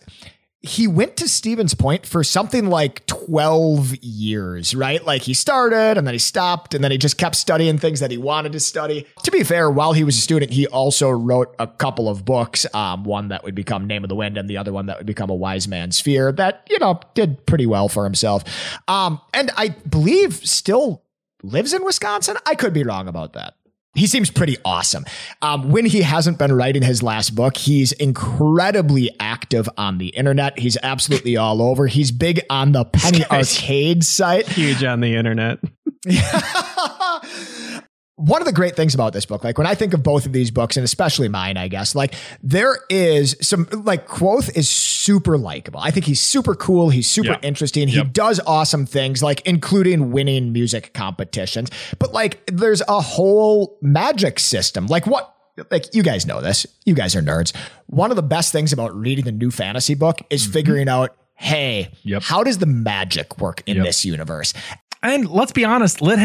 He 0.62 0.88
went 0.88 1.16
to 1.18 1.30
Stevens 1.30 1.74
Point 1.74 2.06
for 2.06 2.22
something 2.22 2.70
like 2.70 3.06
12 3.06 3.96
years, 4.02 4.76
right? 4.76 5.04
Like 5.06 5.22
he 5.22 5.34
started 5.34 5.98
and 5.98 6.06
then 6.06 6.14
he 6.14 6.20
stopped 6.20 6.74
and 6.74 6.84
then 6.84 6.92
he 6.92 6.98
just 6.98 7.18
kept 7.18 7.36
studying 7.38 7.78
things 7.78 8.02
that 8.02 8.12
he 8.12 8.18
wanted 8.18 8.52
to 8.52 8.60
study. 8.60 9.08
To 9.24 9.32
be 9.32 9.44
fair, 9.46 9.72
while 9.72 9.94
he 9.94 10.04
was 10.04 10.18
a 10.18 10.22
student, 10.22 10.52
he 10.52 10.68
also 10.68 11.10
wrote 11.10 11.56
a 11.60 11.68
couple 11.68 12.10
of 12.10 12.26
books, 12.26 12.66
um, 12.74 13.06
one 13.06 13.30
that 13.30 13.46
would 13.46 13.56
become 13.56 13.88
Name 13.88 14.04
of 14.04 14.10
the 14.10 14.16
Wind 14.16 14.38
and 14.38 14.50
the 14.50 14.58
other 14.58 14.74
one 14.74 14.88
that 14.88 14.98
would 14.98 15.08
become 15.08 15.30
A 15.30 15.36
Wise 15.36 15.68
Man's 15.68 16.02
Fear 16.02 16.34
that, 16.34 16.68
you 16.70 16.78
know, 16.80 17.00
did 17.14 17.46
pretty 17.46 17.66
well 17.66 17.88
for 17.88 18.04
himself. 18.04 18.44
Um, 18.90 19.22
and 19.34 19.52
I 19.56 19.70
believe 19.70 20.36
still 20.36 21.04
lives 21.42 21.74
in 21.74 21.86
Wisconsin. 21.86 22.36
I 22.46 22.56
could 22.56 22.74
be 22.74 22.84
wrong 22.84 23.08
about 23.08 23.32
that. 23.34 23.56
He 24.00 24.08
seems 24.08 24.32
pretty 24.32 24.58
awesome. 24.64 25.06
Um, 25.42 25.70
when 25.70 25.86
he 25.86 26.02
hasn't 26.02 26.40
been 26.40 26.54
writing 26.54 26.82
his 26.82 27.04
last 27.04 27.36
book, 27.36 27.58
he's 27.58 27.92
incredibly 27.92 29.16
active 29.20 29.70
on 29.78 29.98
the 29.98 30.08
internet. 30.08 30.58
He's 30.58 30.78
absolutely 30.82 31.38
all 31.38 31.62
over. 31.62 31.88
He's 31.88 32.12
big 32.12 32.42
on 32.50 32.72
the 32.72 32.86
Penny 32.86 33.26
Arcade 33.26 34.04
site. 34.04 34.48
huge 34.48 34.84
on 34.84 35.02
the 35.02 35.16
internet. 35.16 35.60
One 38.20 38.42
of 38.42 38.46
the 38.46 38.52
great 38.52 38.76
things 38.76 38.94
about 38.94 39.14
this 39.14 39.26
book, 39.26 39.46
like 39.46 39.58
when 39.58 39.66
I 39.66 39.76
think 39.76 39.94
of 39.94 40.04
both 40.04 40.26
of 40.26 40.34
these 40.34 40.52
books, 40.52 40.76
and 40.76 40.84
especially 40.84 41.30
mine, 41.30 41.56
I 41.56 41.70
guess, 41.70 41.96
like 41.96 42.16
there 42.44 42.78
is 42.90 43.38
some, 43.42 43.66
like 43.72 44.10
Kvothe 44.10 44.54
is 44.58 44.70
super 44.70 45.38
likable. 45.38 45.80
I 45.80 45.90
think 45.92 46.06
he's 46.06 46.20
super 46.20 46.54
cool. 46.54 46.90
He's 46.90 47.10
super 47.10 47.30
Yeah. 47.32 47.40
interesting. 47.42 47.88
He 47.88 47.96
Yep. 47.96 48.12
does 48.12 48.42
awesome 48.46 48.86
things, 48.86 49.24
like 49.24 49.40
including 49.48 50.12
winning 50.12 50.52
music 50.52 50.94
competitions. 50.94 51.70
But 51.98 52.12
like 52.14 52.46
there's 52.52 52.82
a 52.90 53.00
whole 53.00 53.78
magic 53.82 54.40
system. 54.40 54.88
Like 54.88 55.08
what? 55.08 55.34
Like 55.72 55.96
you 55.96 56.04
guys 56.04 56.26
know 56.26 56.42
this. 56.42 56.66
You 56.86 56.96
guys 56.96 57.16
are 57.16 57.22
nerds. 57.22 57.54
One 57.88 58.12
of 58.12 58.18
the 58.18 58.24
best 58.24 58.52
things 58.52 58.74
about 58.74 58.94
reading 58.94 59.24
the 59.26 59.32
new 59.32 59.50
fantasy 59.52 59.94
book 59.94 60.20
is 60.30 60.44
mm-hmm. 60.44 60.52
figuring 60.54 60.90
out, 60.90 61.16
hey, 61.36 61.92
Yep. 62.04 62.24
how 62.24 62.44
does 62.44 62.58
the 62.58 62.66
magic 62.66 63.40
work 63.40 63.64
in 63.66 63.78
Yep. 63.78 63.86
this 63.86 64.04
universe? 64.04 64.54
And 65.02 65.30
let's 65.30 65.54
be 65.54 65.64
honest, 65.64 66.02
lit 66.02 66.20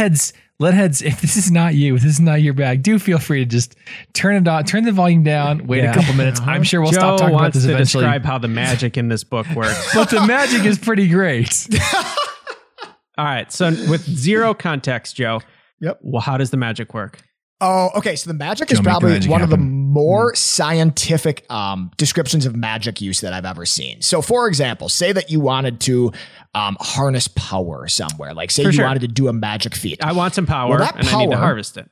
heads, 0.61 0.61
lit 0.61 0.75
heads. 0.75 1.03
If 1.14 1.21
this 1.21 1.37
is 1.37 1.51
not 1.51 1.75
you, 1.75 1.97
if 1.97 2.03
this 2.03 2.12
is 2.12 2.21
not 2.21 2.43
your 2.43 2.55
bag, 2.55 2.83
do 2.83 2.99
feel 2.99 3.19
free 3.19 3.40
to 3.40 3.47
just 3.47 3.77
turn 4.12 4.37
it 4.37 4.49
on, 4.49 4.64
turn 4.64 4.85
the 4.85 4.93
volume 4.93 5.23
down, 5.23 5.67
wait 5.67 5.83
Yeah. 5.83 5.93
a 5.93 5.95
couple 5.95 6.14
minutes. 6.14 6.40
I'm 6.40 6.49
uh-huh. 6.49 6.62
sure 6.62 6.81
we'll 6.83 6.93
Joe 6.93 6.99
stop 6.99 7.19
talking 7.19 7.35
about 7.35 7.43
wants 7.43 7.55
this 7.57 7.64
to 7.64 7.73
eventually. 7.73 8.05
describe 8.05 8.25
how 8.25 8.38
the 8.38 8.49
magic 8.49 8.97
in 8.97 9.09
this 9.09 9.25
book 9.25 9.47
works. 9.55 9.90
but 9.95 10.11
the 10.11 10.27
magic 10.27 10.64
is 10.64 10.79
pretty 10.79 11.09
great. 11.09 11.67
All 13.17 13.25
right, 13.25 13.53
so 13.53 13.71
with 13.88 14.03
zero 14.03 14.55
context, 14.55 15.17
Joe. 15.17 15.40
Yep. 15.81 16.01
Well, 16.03 16.23
how 16.23 16.37
does 16.37 16.51
the 16.51 16.57
magic 16.57 16.95
work? 16.95 17.23
Oh, 17.66 17.90
okay. 17.98 18.14
So 18.16 18.29
the 18.29 18.35
magic 18.35 18.68
Joe, 18.68 18.74
is 18.74 18.81
probably 18.81 19.12
magic 19.12 19.31
one 19.31 19.40
of 19.42 19.48
the 19.50 19.57
happen. 19.57 19.70
more 19.72 20.35
scientific 20.35 21.46
um, 21.50 21.90
descriptions 21.96 22.46
of 22.46 22.55
magic 22.55 23.00
use 23.00 23.20
that 23.22 23.33
I've 23.33 23.44
ever 23.46 23.64
seen. 23.64 24.03
So, 24.03 24.20
for 24.20 24.46
example, 24.48 24.88
say 24.88 25.12
that 25.12 25.31
you 25.31 25.40
wanted 25.40 25.81
to 25.83 26.12
um, 26.55 26.77
harness 26.81 27.29
power 27.29 27.88
somewhere, 27.88 28.35
like 28.35 28.50
say 28.50 28.64
For 28.64 28.68
you 28.68 28.77
sure. 28.77 28.85
wanted 28.85 29.00
to 29.00 29.09
do 29.09 29.29
a 29.29 29.33
magic 29.33 29.74
feat. 29.74 30.05
I 30.05 30.12
want 30.12 30.35
some 30.35 30.46
power, 30.46 30.70
Well, 30.70 30.79
that 30.81 30.96
and 30.98 31.09
I 31.09 31.18
need 31.18 31.27
to 31.27 31.33
power- 31.37 31.40
harvest 31.44 31.77
it. 31.77 31.88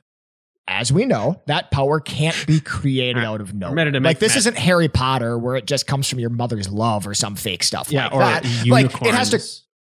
As 0.65 0.93
we 0.93 1.05
know, 1.05 1.41
that 1.47 1.71
power 1.71 1.99
can't 1.99 2.47
be 2.47 2.61
created 2.61 3.21
out 3.23 3.41
of 3.41 3.53
nowhere. 3.53 3.91
Like 3.99 4.19
this 4.19 4.29
magic. 4.31 4.37
isn't 4.37 4.57
Harry 4.57 4.87
Potter, 4.87 5.37
where 5.37 5.55
it 5.57 5.65
just 5.65 5.87
comes 5.87 6.07
from 6.09 6.19
your 6.19 6.29
mother's 6.29 6.69
love 6.69 7.05
or 7.05 7.13
some 7.13 7.35
fake 7.35 7.63
stuff 7.63 7.91
Yeah, 7.91 8.05
like 8.05 8.13
or 8.13 8.19
that. 8.19 8.45
unicorns. 8.65 9.01
Like 9.01 9.13
it 9.13 9.13
has 9.15 9.29
to. 9.31 9.41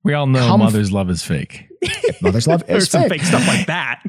We 0.03 0.13
all 0.13 0.27
know 0.27 0.39
Come 0.45 0.61
f- 0.61 0.65
mother's 0.65 0.91
love 0.91 1.09
is 1.09 1.23
fake. 1.23 1.67
Mother's 2.21 2.47
love 2.47 2.63
or 2.69 2.77
is 2.77 2.89
some 2.89 3.03
fake. 3.03 3.11
fake 3.11 3.21
stuff 3.23 3.47
like 3.47 3.67
that. 3.67 4.03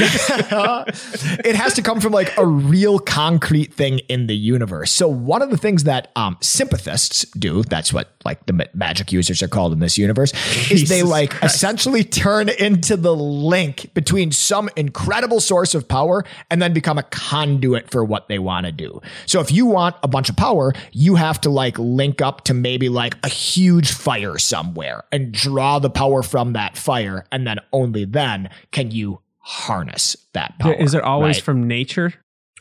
It 0.00 1.54
has 1.56 1.74
to 1.74 1.82
come 1.82 2.00
from 2.00 2.12
like 2.12 2.36
a 2.36 2.46
real 2.46 2.98
concrete 2.98 3.72
thing 3.72 3.98
in 4.08 4.26
the 4.26 4.36
universe. 4.36 4.92
So 4.92 5.08
one 5.08 5.42
of 5.42 5.50
the 5.50 5.56
things 5.56 5.84
that 5.84 6.10
um, 6.16 6.36
sympathists 6.40 7.24
do, 7.32 7.62
that's 7.62 7.92
what 7.92 8.10
like 8.24 8.46
the 8.46 8.68
magic 8.74 9.12
users 9.12 9.42
are 9.42 9.48
called 9.48 9.72
in 9.72 9.80
this 9.80 9.98
universe, 9.98 10.32
is 10.70 10.88
they 10.88 11.02
like 11.02 11.30
Christ. 11.30 11.54
essentially 11.54 12.04
turn 12.04 12.48
into 12.48 12.96
the 12.96 13.14
link 13.14 13.92
between 13.94 14.32
some 14.32 14.68
incredible 14.76 15.40
source 15.40 15.74
of 15.74 15.88
power 15.88 16.24
and 16.50 16.60
then 16.60 16.72
become 16.72 16.98
a 16.98 17.02
conduit 17.04 17.90
for 17.90 18.04
what 18.04 18.28
they 18.28 18.38
want 18.38 18.66
to 18.66 18.72
do. 18.72 19.00
So 19.26 19.40
if 19.40 19.50
you 19.50 19.66
want 19.66 19.96
a 20.02 20.08
bunch 20.08 20.28
of 20.28 20.36
power, 20.36 20.72
you 20.92 21.16
have 21.16 21.40
to 21.42 21.50
like 21.50 21.78
link 21.78 22.20
up 22.20 22.44
to 22.44 22.54
maybe 22.54 22.88
like 22.88 23.16
a 23.24 23.28
huge 23.28 23.92
fire 23.92 24.38
somewhere 24.38 25.04
and 25.10 25.32
draw 25.32 25.78
the 25.78 25.90
power 25.90 26.22
from 26.22 26.52
that 26.52 26.76
fire. 26.76 27.24
And 27.32 27.46
then 27.46 27.58
only 27.72 28.04
then 28.04 28.50
can 28.70 28.90
you 28.90 29.20
harness 29.48 30.14
that 30.34 30.58
power. 30.58 30.74
Is 30.74 30.92
it 30.92 31.02
always 31.02 31.36
right? 31.36 31.42
from 31.42 31.66
nature, 31.66 32.12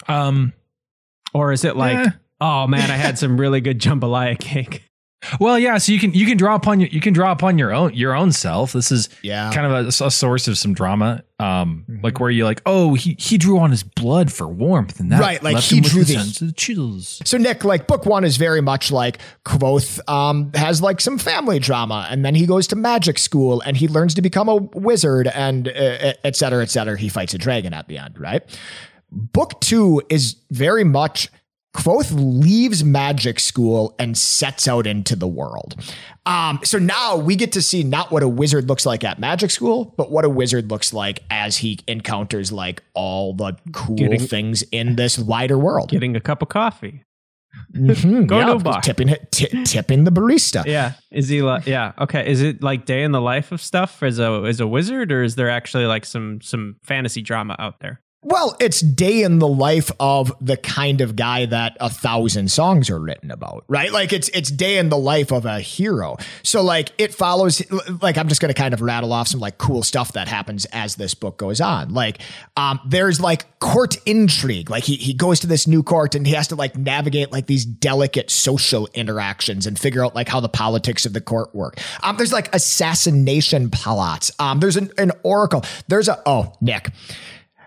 Um, 0.07 0.53
or 1.33 1.51
is 1.51 1.65
it 1.65 1.75
like, 1.75 1.97
Eh. 1.97 2.09
oh 2.39 2.65
man, 2.67 2.89
I 2.89 2.95
had 2.95 3.17
some 3.19 3.37
really 3.39 3.59
good 3.59 3.79
jambalaya 3.81 4.39
cake? 4.39 4.83
Well, 5.39 5.57
yeah. 5.57 5.77
So 5.79 5.91
you 5.91 5.99
can 5.99 6.13
you 6.13 6.25
can 6.27 6.37
draw 6.37 6.53
upon 6.55 6.79
your 6.79 6.89
you 6.89 7.01
can 7.01 7.11
draw 7.11 7.31
upon 7.31 7.57
your 7.57 7.73
own 7.73 7.93
your 7.93 8.15
own 8.15 8.31
self. 8.31 8.73
This 8.73 8.91
is 8.91 9.09
Yeah. 9.23 9.51
kind 9.51 9.65
of 9.65 9.85
a, 10.01 10.05
a 10.05 10.11
source 10.11 10.47
of 10.47 10.57
some 10.59 10.73
drama. 10.75 11.23
Um, 11.39 11.85
Mhm. 11.89 12.03
like 12.03 12.19
where 12.19 12.29
you 12.29 12.45
like, 12.45 12.61
oh, 12.67 12.93
he 12.93 13.15
he 13.19 13.37
drew 13.37 13.59
on 13.59 13.71
his 13.71 13.81
blood 13.83 14.31
for 14.31 14.47
warmth, 14.47 14.99
and 14.99 15.11
that 15.11 15.19
Right, 15.19 15.41
like 15.43 15.55
left 15.55 15.69
he 15.71 15.77
him 15.77 15.83
drew 15.83 16.03
the 16.03 16.13
the- 16.13 16.19
sense 16.23 16.41
of 16.41 16.55
chills. 16.55 17.19
So 17.25 17.37
Nick, 17.37 17.63
like 17.65 17.87
book 17.87 18.05
one 18.05 18.23
is 18.23 18.37
very 18.37 18.61
much 18.61 18.91
like 18.91 19.17
Kvothe 19.43 19.99
um, 20.09 20.51
has 20.53 20.81
like 20.83 21.01
some 21.01 21.17
family 21.17 21.57
drama, 21.59 22.07
and 22.11 22.23
then 22.23 22.35
he 22.35 22.45
goes 22.45 22.67
to 22.67 22.75
magic 22.75 23.17
school 23.17 23.61
and 23.61 23.75
he 23.75 23.87
learns 23.87 24.13
to 24.15 24.21
become 24.21 24.47
a 24.47 24.55
wizard, 24.55 25.27
and 25.27 25.67
uh, 25.67 26.13
et 26.23 26.35
cetera, 26.35 26.61
et 26.61 26.69
cetera. 26.69 26.97
He 26.97 27.09
fights 27.09 27.33
a 27.33 27.37
dragon 27.39 27.73
at 27.73 27.87
the 27.87 27.97
end, 27.97 28.19
right? 28.19 28.43
Book 29.11 29.59
two 29.61 30.01
is 30.09 30.35
very 30.51 30.83
much 30.83 31.29
Kvothe 31.77 32.11
leaves 32.11 32.83
magic 32.83 33.39
school 33.39 33.95
and 33.99 34.17
sets 34.17 34.67
out 34.67 34.87
into 34.87 35.15
the 35.15 35.27
world. 35.27 35.75
Um, 36.25 36.59
so 36.63 36.79
now 36.79 37.15
we 37.17 37.35
get 37.35 37.51
to 37.53 37.61
see 37.61 37.83
not 37.83 38.11
what 38.11 38.23
a 38.23 38.27
wizard 38.27 38.67
looks 38.67 38.85
like 38.85 39.03
at 39.03 39.19
magic 39.19 39.51
school, 39.51 39.93
but 39.95 40.09
what 40.11 40.25
a 40.25 40.29
wizard 40.29 40.71
looks 40.71 40.91
like 40.91 41.19
as 41.29 41.57
he 41.57 41.79
encounters 41.87 42.51
like 42.51 42.81
all 42.95 43.33
the 43.33 43.55
cool 43.73 43.95
Getting- 43.95 44.19
things 44.27 44.63
in 44.71 44.95
this 44.95 45.19
wider 45.19 45.57
world. 45.57 45.89
Getting 45.91 46.15
a 46.15 46.19
cup 46.19 46.41
of 46.41 46.49
coffee. 46.49 47.03
Mhm, 47.75 48.27
Go 48.27 48.37
yeah, 48.39 48.45
to 48.45 48.51
a 48.53 48.59
bar. 48.59 48.81
tipping 48.81 49.15
ti- 49.31 49.63
tipping 49.63 50.03
the 50.03 50.11
barista. 50.11 50.63
Yeah. 50.65 50.93
Is 51.11 51.27
he 51.27 51.41
like? 51.41 51.65
Yeah. 51.65 51.93
Okay. 51.99 52.29
Is 52.29 52.41
it 52.41 52.61
like 52.61 52.85
day 52.85 53.01
in 53.03 53.11
the 53.11 53.21
life 53.21 53.51
of 53.51 53.61
stuff 53.61 54.03
as 54.03 54.19
a 54.19 54.43
as 54.47 54.59
a 54.59 54.67
wizard, 54.67 55.11
or 55.11 55.23
is 55.23 55.35
there 55.35 55.49
actually 55.49 55.85
like 55.85 56.05
some 56.05 56.39
some 56.41 56.75
fantasy 56.83 57.21
drama 57.23 57.55
out 57.57 57.79
there? 57.79 57.99
Well, 58.23 58.57
it's 58.59 58.81
day 58.81 59.21
in 59.21 59.37
the 59.37 59.47
life 59.47 59.91
of 59.99 60.33
the 60.41 60.57
kind 60.57 61.01
of 61.01 61.15
guy 61.15 61.45
that 61.45 61.77
a 61.79 61.87
thousand 61.87 62.49
songs 62.49 62.89
are 62.89 62.99
written 62.99 63.29
about, 63.29 63.63
right? 63.67 63.91
Like 63.91 64.11
it's 64.11 64.27
it's 64.29 64.49
day 64.49 64.79
in 64.79 64.89
the 64.89 64.97
life 64.97 65.31
of 65.31 65.45
a 65.45 65.59
hero. 65.59 66.17
So 66.41 66.63
like 66.63 66.91
it 66.97 67.13
follows 67.13 67.61
like 68.01 68.17
I'm 68.17 68.27
just 68.27 68.41
going 68.41 68.51
to 68.51 68.59
kind 68.59 68.73
of 68.73 68.81
rattle 68.81 69.13
off 69.13 69.27
some 69.27 69.39
like 69.39 69.59
cool 69.59 69.83
stuff 69.83 70.13
that 70.13 70.27
happens 70.27 70.65
as 70.73 70.95
this 70.95 71.13
book 71.13 71.37
goes 71.37 71.61
on. 71.61 71.93
Like 71.93 72.19
um 72.57 72.79
there's 72.87 73.21
like 73.21 73.59
court 73.59 73.97
intrigue. 74.07 74.71
Like 74.71 74.83
he 74.83 74.95
he 74.95 75.13
goes 75.13 75.39
to 75.41 75.47
this 75.47 75.67
new 75.67 75.83
court 75.83 76.15
and 76.15 76.25
he 76.25 76.33
has 76.33 76.47
to 76.47 76.55
like 76.55 76.75
navigate 76.75 77.31
like 77.31 77.45
these 77.45 77.65
delicate 77.65 78.31
social 78.31 78.89
interactions 78.95 79.67
and 79.67 79.77
figure 79.77 80.03
out 80.03 80.15
like 80.15 80.27
how 80.27 80.39
the 80.39 80.49
politics 80.49 81.05
of 81.05 81.13
the 81.13 81.21
court 81.21 81.53
work. 81.53 81.79
Um 82.01 82.17
there's 82.17 82.33
like 82.33 82.53
assassination 82.55 83.69
plots. 83.69 84.31
Um 84.39 84.59
there's 84.59 84.75
an, 84.75 84.89
an 84.97 85.11
oracle. 85.21 85.63
There's 85.87 86.07
a 86.07 86.19
oh, 86.25 86.53
Nick. 86.61 86.89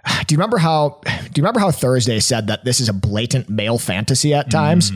Do 0.27 0.35
you 0.35 0.39
remember 0.39 0.59
how? 0.59 1.01
Do 1.05 1.11
you 1.37 1.43
remember 1.43 1.61
how 1.61 1.71
Thursday 1.71 2.21
said 2.21 2.47
that 2.49 2.65
this 2.65 2.81
is 2.81 2.89
a 2.89 2.93
blatant 2.93 3.49
male 3.49 3.79
fantasy 3.79 4.35
at 4.35 4.51
times? 4.51 4.93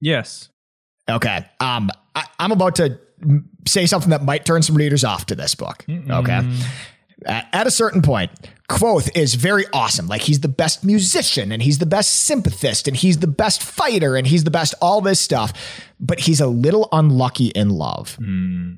Yes. 0.00 0.48
Okay. 1.08 1.44
Um, 1.60 1.90
I, 2.14 2.24
I'm 2.38 2.52
about 2.52 2.76
to 2.76 2.98
say 3.66 3.86
something 3.86 4.10
that 4.10 4.24
might 4.24 4.44
turn 4.44 4.62
some 4.62 4.76
readers 4.76 5.04
off 5.04 5.26
to 5.26 5.34
this 5.34 5.54
book. 5.54 5.84
Okay. 5.88 6.40
At, 7.26 7.48
at 7.52 7.66
a 7.66 7.70
certain 7.70 8.02
point, 8.02 8.30
Kvothe 8.68 9.10
is 9.16 9.34
very 9.34 9.64
awesome. 9.72 10.06
Like 10.06 10.22
he's 10.22 10.40
the 10.40 10.48
best 10.48 10.84
musician 10.84 11.52
and 11.52 11.62
he's 11.62 11.78
the 11.78 11.86
best 11.86 12.10
sympathist 12.24 12.88
and 12.88 12.96
he's 12.96 13.18
the 13.18 13.26
best 13.26 13.62
fighter 13.62 14.16
and 14.16 14.26
he's 14.26 14.44
the 14.44 14.50
best 14.50 14.74
all 14.80 15.00
this 15.00 15.20
stuff, 15.20 15.52
but 16.00 16.20
he's 16.20 16.40
a 16.40 16.46
little 16.46 16.88
unlucky 16.92 17.48
in 17.48 17.70
love. 17.70 18.14
Hmm. 18.16 18.74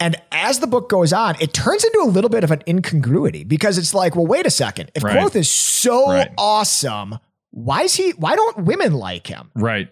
And 0.00 0.16
as 0.32 0.58
the 0.60 0.66
book 0.66 0.88
goes 0.88 1.12
on, 1.12 1.36
it 1.40 1.52
turns 1.52 1.84
into 1.84 2.00
a 2.02 2.08
little 2.08 2.30
bit 2.30 2.42
of 2.44 2.50
an 2.50 2.62
incongruity 2.66 3.44
because 3.44 3.78
it's 3.78 3.94
like, 3.94 4.16
well, 4.16 4.26
wait 4.26 4.46
a 4.46 4.50
second. 4.50 4.90
If 4.94 5.04
Right. 5.04 5.16
Kvothe 5.16 5.36
is 5.36 5.48
so 5.50 6.06
Right. 6.10 6.30
awesome, 6.36 7.18
why 7.50 7.82
is 7.82 7.94
he 7.94 8.10
why 8.12 8.34
don't 8.36 8.64
women 8.64 8.94
like 8.94 9.26
him? 9.26 9.50
Right. 9.54 9.88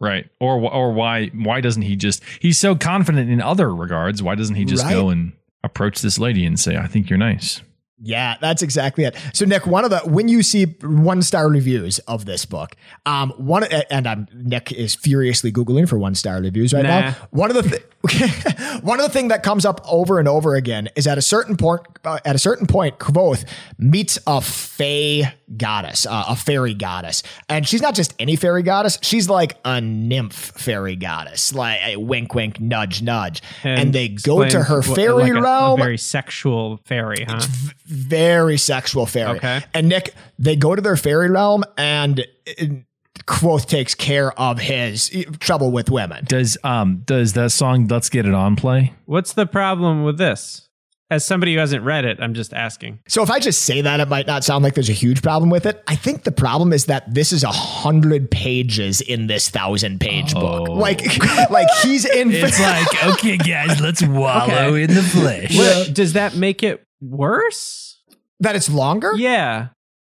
Right. 0.00 0.28
Or 0.40 0.58
or 0.72 0.92
why 0.92 1.28
why 1.28 1.60
doesn't 1.60 1.82
he 1.82 1.94
just 1.94 2.22
he's 2.40 2.58
so 2.58 2.74
confident 2.74 3.30
in 3.30 3.40
other 3.40 3.72
regards, 3.72 4.20
why 4.22 4.34
doesn't 4.34 4.56
he 4.56 4.64
just 4.64 4.82
Right. 4.84 4.92
go 4.94 5.10
and 5.10 5.32
approach 5.64 6.00
this 6.00 6.18
lady 6.18 6.44
and 6.44 6.58
say, 6.58 6.76
I 6.76 6.86
think 6.86 7.08
you're 7.10 7.18
nice? 7.18 7.62
Yeah, 8.04 8.36
that's 8.40 8.62
exactly 8.62 9.04
it. 9.04 9.16
So 9.32 9.44
Nick, 9.44 9.64
one 9.64 9.84
of 9.84 9.90
the 9.90 10.00
when 10.00 10.26
you 10.26 10.42
see 10.42 10.64
one 10.82 11.22
star 11.22 11.48
reviews 11.48 12.00
of 12.00 12.24
this 12.24 12.44
book, 12.44 12.74
um, 13.06 13.30
one 13.36 13.62
and 13.64 14.08
I'm 14.08 14.26
Nick 14.34 14.72
is 14.72 14.96
furiously 14.96 15.52
googling 15.52 15.88
for 15.88 15.96
one 15.98 16.16
star 16.16 16.40
reviews 16.40 16.72
right 16.74 16.82
Nah. 16.82 17.00
now. 17.00 17.16
One 17.30 17.50
of 17.50 17.62
the 17.62 17.62
th- 17.62 17.82
one 18.82 18.98
of 18.98 19.06
the 19.06 19.12
things 19.12 19.28
that 19.28 19.42
comes 19.42 19.64
up 19.64 19.80
over 19.88 20.18
and 20.18 20.26
over 20.26 20.54
again 20.54 20.88
is 20.96 21.06
at 21.06 21.18
a 21.18 21.22
certain 21.22 21.56
point, 21.56 21.82
uh, 22.04 22.18
at 22.24 22.34
a 22.34 22.38
certain 22.38 22.66
point, 22.66 22.98
Kvothe 22.98 23.44
meets 23.78 24.18
a 24.26 24.40
fae 24.40 25.32
goddess, 25.56 26.04
uh, 26.06 26.24
a 26.28 26.36
fairy 26.36 26.74
goddess, 26.74 27.22
and 27.48 27.66
she's 27.66 27.80
not 27.82 27.94
just 27.94 28.14
any 28.18 28.34
fairy 28.36 28.62
goddess; 28.62 28.98
she's 29.02 29.28
like 29.28 29.56
a 29.64 29.80
nymph 29.80 30.34
fairy 30.34 30.96
goddess, 30.96 31.54
like 31.54 31.80
a 31.84 31.96
wink, 31.96 32.34
wink, 32.34 32.60
nudge, 32.60 33.02
nudge, 33.02 33.42
and, 33.62 33.92
they 33.92 34.08
go 34.08 34.48
to 34.48 34.62
her 34.62 34.82
fairy 34.82 35.24
like 35.24 35.32
a- 35.34 35.36
a 35.38 35.42
realm 35.42 35.78
very 35.78 35.98
sexual 35.98 36.80
fairy, 36.86 37.24
huh? 37.28 37.40
very 37.86 38.58
sexual 38.58 39.06
fairy. 39.06 39.36
Okay. 39.36 39.62
And 39.74 39.88
Nick, 39.88 40.14
they 40.38 40.56
go 40.56 40.74
to 40.74 40.82
their 40.82 40.96
fairy 40.96 41.30
realm 41.30 41.62
and 41.76 42.20
uh, 42.60 42.64
Kvothe 43.32 43.66
takes 43.66 43.94
care 43.94 44.38
of 44.38 44.58
his 44.58 45.08
trouble 45.40 45.70
with 45.72 45.90
women. 45.90 46.24
Does 46.26 46.58
um 46.64 47.02
does 47.06 47.32
that 47.32 47.50
song 47.50 47.88
Let's 47.88 48.08
Get 48.10 48.26
It 48.26 48.34
On 48.34 48.56
play? 48.56 48.92
What's 49.06 49.32
the 49.32 49.46
problem 49.46 50.04
with 50.04 50.18
this? 50.18 50.68
As 51.10 51.26
somebody 51.26 51.52
who 51.52 51.58
hasn't 51.60 51.84
read 51.84 52.06
it, 52.06 52.18
I'm 52.22 52.32
just 52.32 52.54
asking. 52.54 53.00
So 53.06 53.22
if 53.22 53.30
I 53.30 53.38
just 53.38 53.62
say 53.64 53.82
that, 53.82 54.00
it 54.00 54.08
might 54.08 54.26
not 54.26 54.44
sound 54.44 54.64
like 54.64 54.72
there's 54.74 54.88
a 54.88 54.94
huge 54.94 55.20
problem 55.22 55.50
with 55.50 55.66
it. 55.66 55.82
I 55.86 55.94
think 55.94 56.24
the 56.24 56.32
problem 56.32 56.72
is 56.72 56.86
that 56.86 57.12
this 57.12 57.32
is 57.32 57.44
a 57.44 57.50
hundred 57.50 58.30
pages 58.30 59.02
in 59.02 59.26
this 59.26 59.50
thousand 59.50 60.00
page 60.00 60.32
book. 60.32 60.68
Oh. 60.70 60.72
Like, 60.72 61.02
like 61.50 61.68
he's 61.82 62.06
in. 62.06 62.30
It's 62.32 62.58
like, 62.58 63.04
okay, 63.14 63.36
guys, 63.36 63.78
let's 63.80 64.02
wallow 64.06 64.68
Okay. 64.68 64.82
in 64.84 64.94
the 64.94 65.02
flesh. 65.02 65.54
What- 65.56 65.92
does 65.94 66.14
that 66.14 66.34
make 66.34 66.62
it 66.62 66.82
worse? 67.02 68.00
that 68.40 68.56
it's 68.56 68.68
longer. 68.70 69.12
Yeah. 69.14 69.68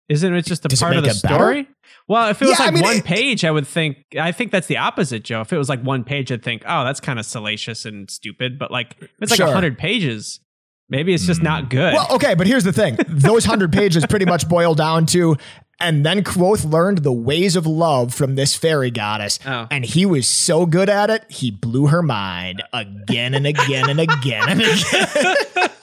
Isn't 0.09 0.35
it 0.35 0.45
just 0.45 0.65
a 0.65 0.69
Does 0.69 0.81
it 0.81 0.85
part 0.85 0.97
of 0.97 1.03
the 1.05 1.09
make 1.09 1.17
it 1.17 1.23
better? 1.23 1.67
Story? 2.05 2.19
Well, 2.21 2.31
if 2.31 2.43
it 2.43 2.47
was 2.47 2.59
Yeah, 2.59 2.65
I 2.65 2.67
like 2.67 2.75
mean, 2.75 2.83
one 2.83 2.97
it- 2.99 3.05
page, 3.05 3.45
I 3.45 3.51
would 3.51 3.67
think. 3.67 3.99
I 4.19 4.33
think 4.33 4.53
that's 4.53 4.67
the 4.67 4.77
opposite, 4.79 5.25
Joe. 5.25 5.41
If 5.41 5.53
it 5.53 5.59
was 5.59 5.69
like 5.69 5.83
one 5.83 6.05
page, 6.05 6.31
I'd 6.33 6.43
think, 6.43 6.63
oh, 6.67 6.85
that's 6.85 7.01
kind 7.01 7.19
of 7.19 7.27
salacious 7.27 7.85
and 7.85 8.11
stupid. 8.11 8.59
But 8.59 8.71
like, 8.71 8.97
if 9.01 9.11
it's 9.21 9.31
like 9.31 9.41
a 9.41 9.45
Sure. 9.45 9.53
hundred 9.53 9.79
pages. 9.79 10.41
Maybe 10.89 11.15
it's 11.15 11.25
just 11.25 11.43
not 11.43 11.63
hmm. 11.63 11.69
good. 11.71 11.95
Well, 11.95 12.07
okay, 12.11 12.35
but 12.35 12.47
here's 12.47 12.65
the 12.65 12.73
thing: 12.73 12.99
those 13.09 13.47
hundred 13.47 13.73
pages 13.81 14.05
pretty 14.05 14.27
much 14.27 14.47
boil 14.49 14.75
down 14.75 15.07
to. 15.07 15.37
And 15.81 16.05
then 16.07 16.23
Kvothe 16.23 16.71
learned 16.71 16.99
the 16.99 17.13
ways 17.13 17.57
of 17.57 17.67
love 17.67 18.15
from 18.15 18.35
this 18.37 18.55
fairy 18.55 18.91
goddess. 18.91 19.41
Oh. 19.47 19.67
And 19.71 19.85
he 19.85 20.05
was 20.07 20.29
so 20.29 20.65
good 20.67 20.89
at 20.89 21.09
it, 21.11 21.25
he 21.29 21.51
blew 21.51 21.87
her 21.87 22.03
mind 22.03 22.63
again 22.73 23.35
and 23.35 23.47
again 23.47 23.89
and 23.91 23.99
again 23.99 24.49
and 24.49 24.61
again. 24.61 25.69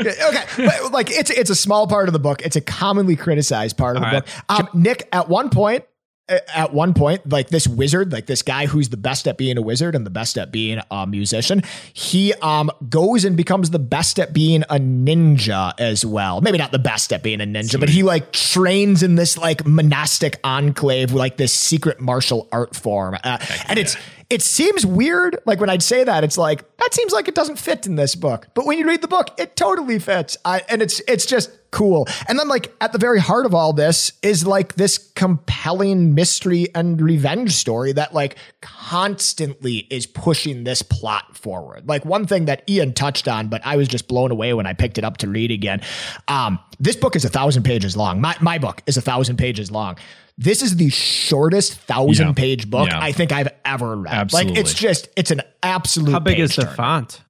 okay, 0.00 0.44
but 0.56 0.92
like 0.92 1.10
it's 1.10 1.30
it's 1.30 1.50
a 1.50 1.54
small 1.54 1.86
part 1.86 2.08
of 2.08 2.12
the 2.12 2.18
book. 2.18 2.42
It's 2.42 2.56
a 2.56 2.60
commonly 2.60 3.16
criticized 3.16 3.76
part 3.76 3.96
of 3.96 4.02
the 4.02 4.08
All 4.08 4.14
right. 4.14 4.24
book. 4.24 4.44
Um, 4.48 4.68
Nick, 4.74 5.08
at 5.12 5.28
one 5.28 5.50
point, 5.50 5.84
at 6.28 6.72
one 6.72 6.94
point, 6.94 7.28
like 7.28 7.48
this 7.48 7.66
wizard, 7.66 8.12
like 8.12 8.26
this 8.26 8.42
guy 8.42 8.66
who's 8.66 8.90
the 8.90 8.96
best 8.96 9.26
at 9.26 9.38
being 9.38 9.56
a 9.56 9.62
wizard 9.62 9.94
and 9.94 10.04
the 10.04 10.10
best 10.10 10.36
at 10.36 10.52
being 10.52 10.80
a 10.90 11.06
musician, 11.06 11.62
he 11.92 12.34
um 12.34 12.70
goes 12.88 13.24
and 13.24 13.36
becomes 13.36 13.70
the 13.70 13.78
best 13.78 14.18
at 14.18 14.32
being 14.32 14.62
a 14.64 14.76
ninja 14.76 15.72
as 15.78 16.04
well. 16.04 16.40
Maybe 16.40 16.58
not 16.58 16.72
the 16.72 16.78
best 16.78 17.12
at 17.12 17.22
being 17.22 17.40
a 17.40 17.44
ninja, 17.46 17.80
but 17.80 17.88
he 17.88 18.02
like 18.02 18.32
trains 18.32 19.02
in 19.02 19.14
this 19.14 19.38
like 19.38 19.66
monastic 19.66 20.38
enclave, 20.44 21.12
like 21.12 21.36
this 21.36 21.52
secret 21.52 22.00
martial 22.00 22.48
art 22.52 22.76
form, 22.76 23.16
uh, 23.24 23.38
and 23.66 23.78
it's. 23.78 23.96
It 24.30 24.42
seems 24.42 24.84
weird. 24.84 25.38
Like 25.46 25.58
when 25.58 25.70
I'd 25.70 25.82
say 25.82 26.04
that, 26.04 26.22
it's 26.22 26.36
like 26.36 26.76
that 26.76 26.92
seems 26.92 27.14
like 27.14 27.28
it 27.28 27.34
doesn't 27.34 27.58
fit 27.58 27.86
in 27.86 27.96
this 27.96 28.14
book. 28.14 28.48
But 28.52 28.66
when 28.66 28.76
you 28.76 28.86
read 28.86 29.00
the 29.00 29.08
book, 29.08 29.30
it 29.38 29.56
totally 29.56 29.98
fits. 29.98 30.36
I, 30.44 30.60
and 30.68 30.82
it's 30.82 31.00
it's 31.08 31.24
just 31.24 31.50
cool. 31.70 32.06
And 32.28 32.38
then 32.38 32.48
like 32.48 32.74
at 32.80 32.92
the 32.92 32.98
very 32.98 33.20
heart 33.20 33.46
of 33.46 33.54
all 33.54 33.72
this 33.72 34.12
is 34.22 34.46
like 34.46 34.74
this 34.74 34.96
compelling 35.14 36.14
mystery 36.14 36.66
and 36.74 37.00
revenge 37.00 37.52
story 37.54 37.92
that 37.92 38.14
like 38.14 38.36
constantly 38.62 39.86
is 39.90 40.06
pushing 40.06 40.64
this 40.64 40.82
plot 40.82 41.36
forward. 41.36 41.86
Like 41.88 42.04
one 42.04 42.26
thing 42.26 42.46
that 42.46 42.62
Ian 42.68 42.94
touched 42.94 43.28
on, 43.28 43.48
but 43.48 43.60
I 43.64 43.76
was 43.76 43.86
just 43.86 44.08
blown 44.08 44.30
away 44.30 44.54
when 44.54 44.66
I 44.66 44.72
picked 44.72 44.98
it 44.98 45.04
up 45.04 45.18
to 45.18 45.28
read 45.28 45.50
again. 45.50 45.80
Um, 46.26 46.58
this 46.80 46.96
book 46.96 47.14
is 47.16 47.24
a 47.24 47.28
thousand 47.28 47.64
pages 47.64 47.96
long. 47.96 48.20
My 48.20 48.36
my 48.40 48.58
book 48.58 48.82
is 48.86 48.96
a 48.96 49.02
thousand 49.02 49.36
pages 49.36 49.70
long. 49.70 49.96
This 50.40 50.62
is 50.62 50.76
the 50.76 50.88
shortest 50.90 51.74
thousand 51.74 52.28
Yeah. 52.28 52.32
page 52.32 52.70
book 52.70 52.88
Yeah. 52.88 53.00
I 53.00 53.12
think 53.12 53.32
I've 53.32 53.48
ever 53.64 53.96
read. 53.96 54.14
Absolutely. 54.14 54.52
Like 54.52 54.60
it's 54.60 54.74
just 54.74 55.08
it's 55.16 55.30
an 55.30 55.42
absolute. 55.62 56.12
How 56.12 56.20
big 56.20 56.38
is 56.38 56.54
the 56.56 56.62
page-turner. 56.62 56.76
font? 56.76 57.20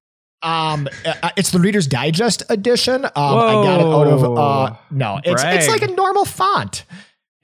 Um, 0.43 0.89
uh, 1.05 1.31
it's 1.37 1.51
the 1.51 1.59
Reader's 1.59 1.87
Digest 1.87 2.43
edition. 2.49 3.05
Um, 3.05 3.11
I 3.17 3.53
got 3.55 3.81
it 3.81 3.87
out 3.87 4.07
of 4.07 4.39
uh, 4.39 4.77
no, 4.91 5.21
it's 5.25 5.43
it's 5.45 5.69
like 5.69 5.83
a 5.83 5.93
normal 5.95 6.25
font. 6.25 6.85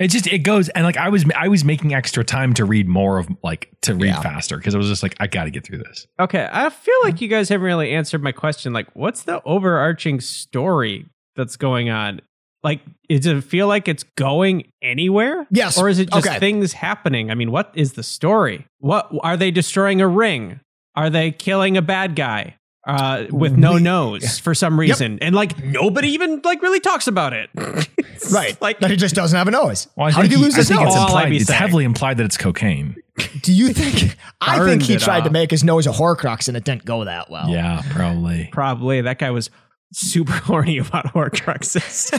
It 0.01 0.09
just 0.09 0.27
it 0.27 0.39
goes 0.41 0.69
and 0.71 0.85
like 0.85 0.97
I 0.97 1.09
was 1.09 1.25
I 1.37 1.49
was 1.49 1.65
making 1.65 1.95
extra 1.95 2.25
time 2.25 2.53
to 2.55 2.65
read 2.65 2.89
more 2.89 3.19
of 3.19 3.29
like 3.43 3.71
to 3.83 3.95
read 3.95 4.09
Yeah. 4.09 4.21
faster 4.21 4.57
because 4.57 4.75
I 4.75 4.79
was 4.79 4.89
just 4.89 5.03
like 5.03 5.15
I 5.21 5.27
got 5.29 5.45
to 5.45 5.51
get 5.51 5.65
through 5.65 5.79
this. 5.79 6.07
Okay, 6.19 6.49
I 6.51 6.69
feel 6.71 6.95
like 7.05 7.21
you 7.21 7.29
guys 7.29 7.49
haven't 7.49 7.65
really 7.65 7.93
answered 7.93 8.23
my 8.23 8.33
question. 8.33 8.73
Like, 8.73 8.89
what's 8.95 9.23
the 9.23 9.41
overarching 9.45 10.21
story 10.21 11.07
that's 11.37 11.57
going 11.57 11.91
on? 11.91 12.21
Like, 12.65 12.81
does 13.09 13.27
it 13.27 13.45
feel 13.45 13.69
like 13.69 13.89
it's 13.89 14.05
going 14.17 14.65
anywhere? 14.83 15.47
Yes. 15.51 15.79
Or 15.79 15.89
is 15.89 15.99
it 15.99 16.11
just 16.11 16.27
Okay. 16.27 16.39
things 16.39 16.73
happening? 16.73 17.31
I 17.31 17.35
mean, 17.35 17.51
what 17.53 17.71
is 17.75 17.93
the 17.93 18.03
story? 18.03 18.67
What 18.79 19.11
are 19.23 19.37
they 19.37 19.51
destroying 19.51 20.01
a 20.01 20.09
ring? 20.09 20.61
Are 20.97 21.11
they 21.11 21.31
killing 21.31 21.77
a 21.77 21.83
bad 21.83 22.17
guy 22.17 22.57
uh, 22.87 23.25
with 23.31 23.57
no 23.57 23.75
We- 23.75 23.81
nose 23.83 24.39
for 24.39 24.55
some 24.55 24.79
reason? 24.79 25.19
And 25.21 25.35
like 25.35 25.63
nobody 25.63 26.09
even 26.11 26.41
like 26.45 26.63
really 26.63 26.81
talks 26.81 27.07
about 27.07 27.33
it. 27.33 27.51
Right, 28.33 28.59
Like, 28.63 28.79
that 28.79 28.91
he 28.91 28.97
just 28.97 29.15
doesn't 29.15 29.37
have 29.37 29.49
a 29.49 29.51
nose. 29.51 29.87
Well, 29.97 30.11
How 30.11 30.23
did 30.23 30.31
he 30.31 30.39
lose 30.39 30.55
I 30.55 30.59
his 30.59 30.69
think 30.69 30.81
nose? 30.81 30.95
it's 30.95 31.03
implied. 31.03 31.33
It's 31.33 31.51
heavily 31.51 31.85
implied 31.85 32.17
that 32.17 32.25
it's 32.25 32.39
cocaine. 32.39 32.97
Do 33.43 33.53
you 33.53 33.75
think? 33.75 34.17
I 34.41 34.65
think 34.65 34.83
he 34.83 34.95
it 34.95 35.01
tried 35.01 35.25
to 35.25 35.31
make 35.31 35.51
his 35.51 35.63
nose 35.63 35.87
a 35.87 35.91
Horcrux 35.91 36.49
and 36.49 36.57
it 36.57 36.65
didn't 36.65 36.87
go 36.87 37.05
that 37.05 37.29
well. 37.29 37.51
Yeah, 37.51 37.83
probably. 37.91 38.49
probably 38.51 39.03
that 39.03 39.19
guy 39.19 39.31
was 39.31 39.51
super 39.93 40.33
horny 40.45 40.79
about 40.79 41.07
Horcruxes. 41.13 42.13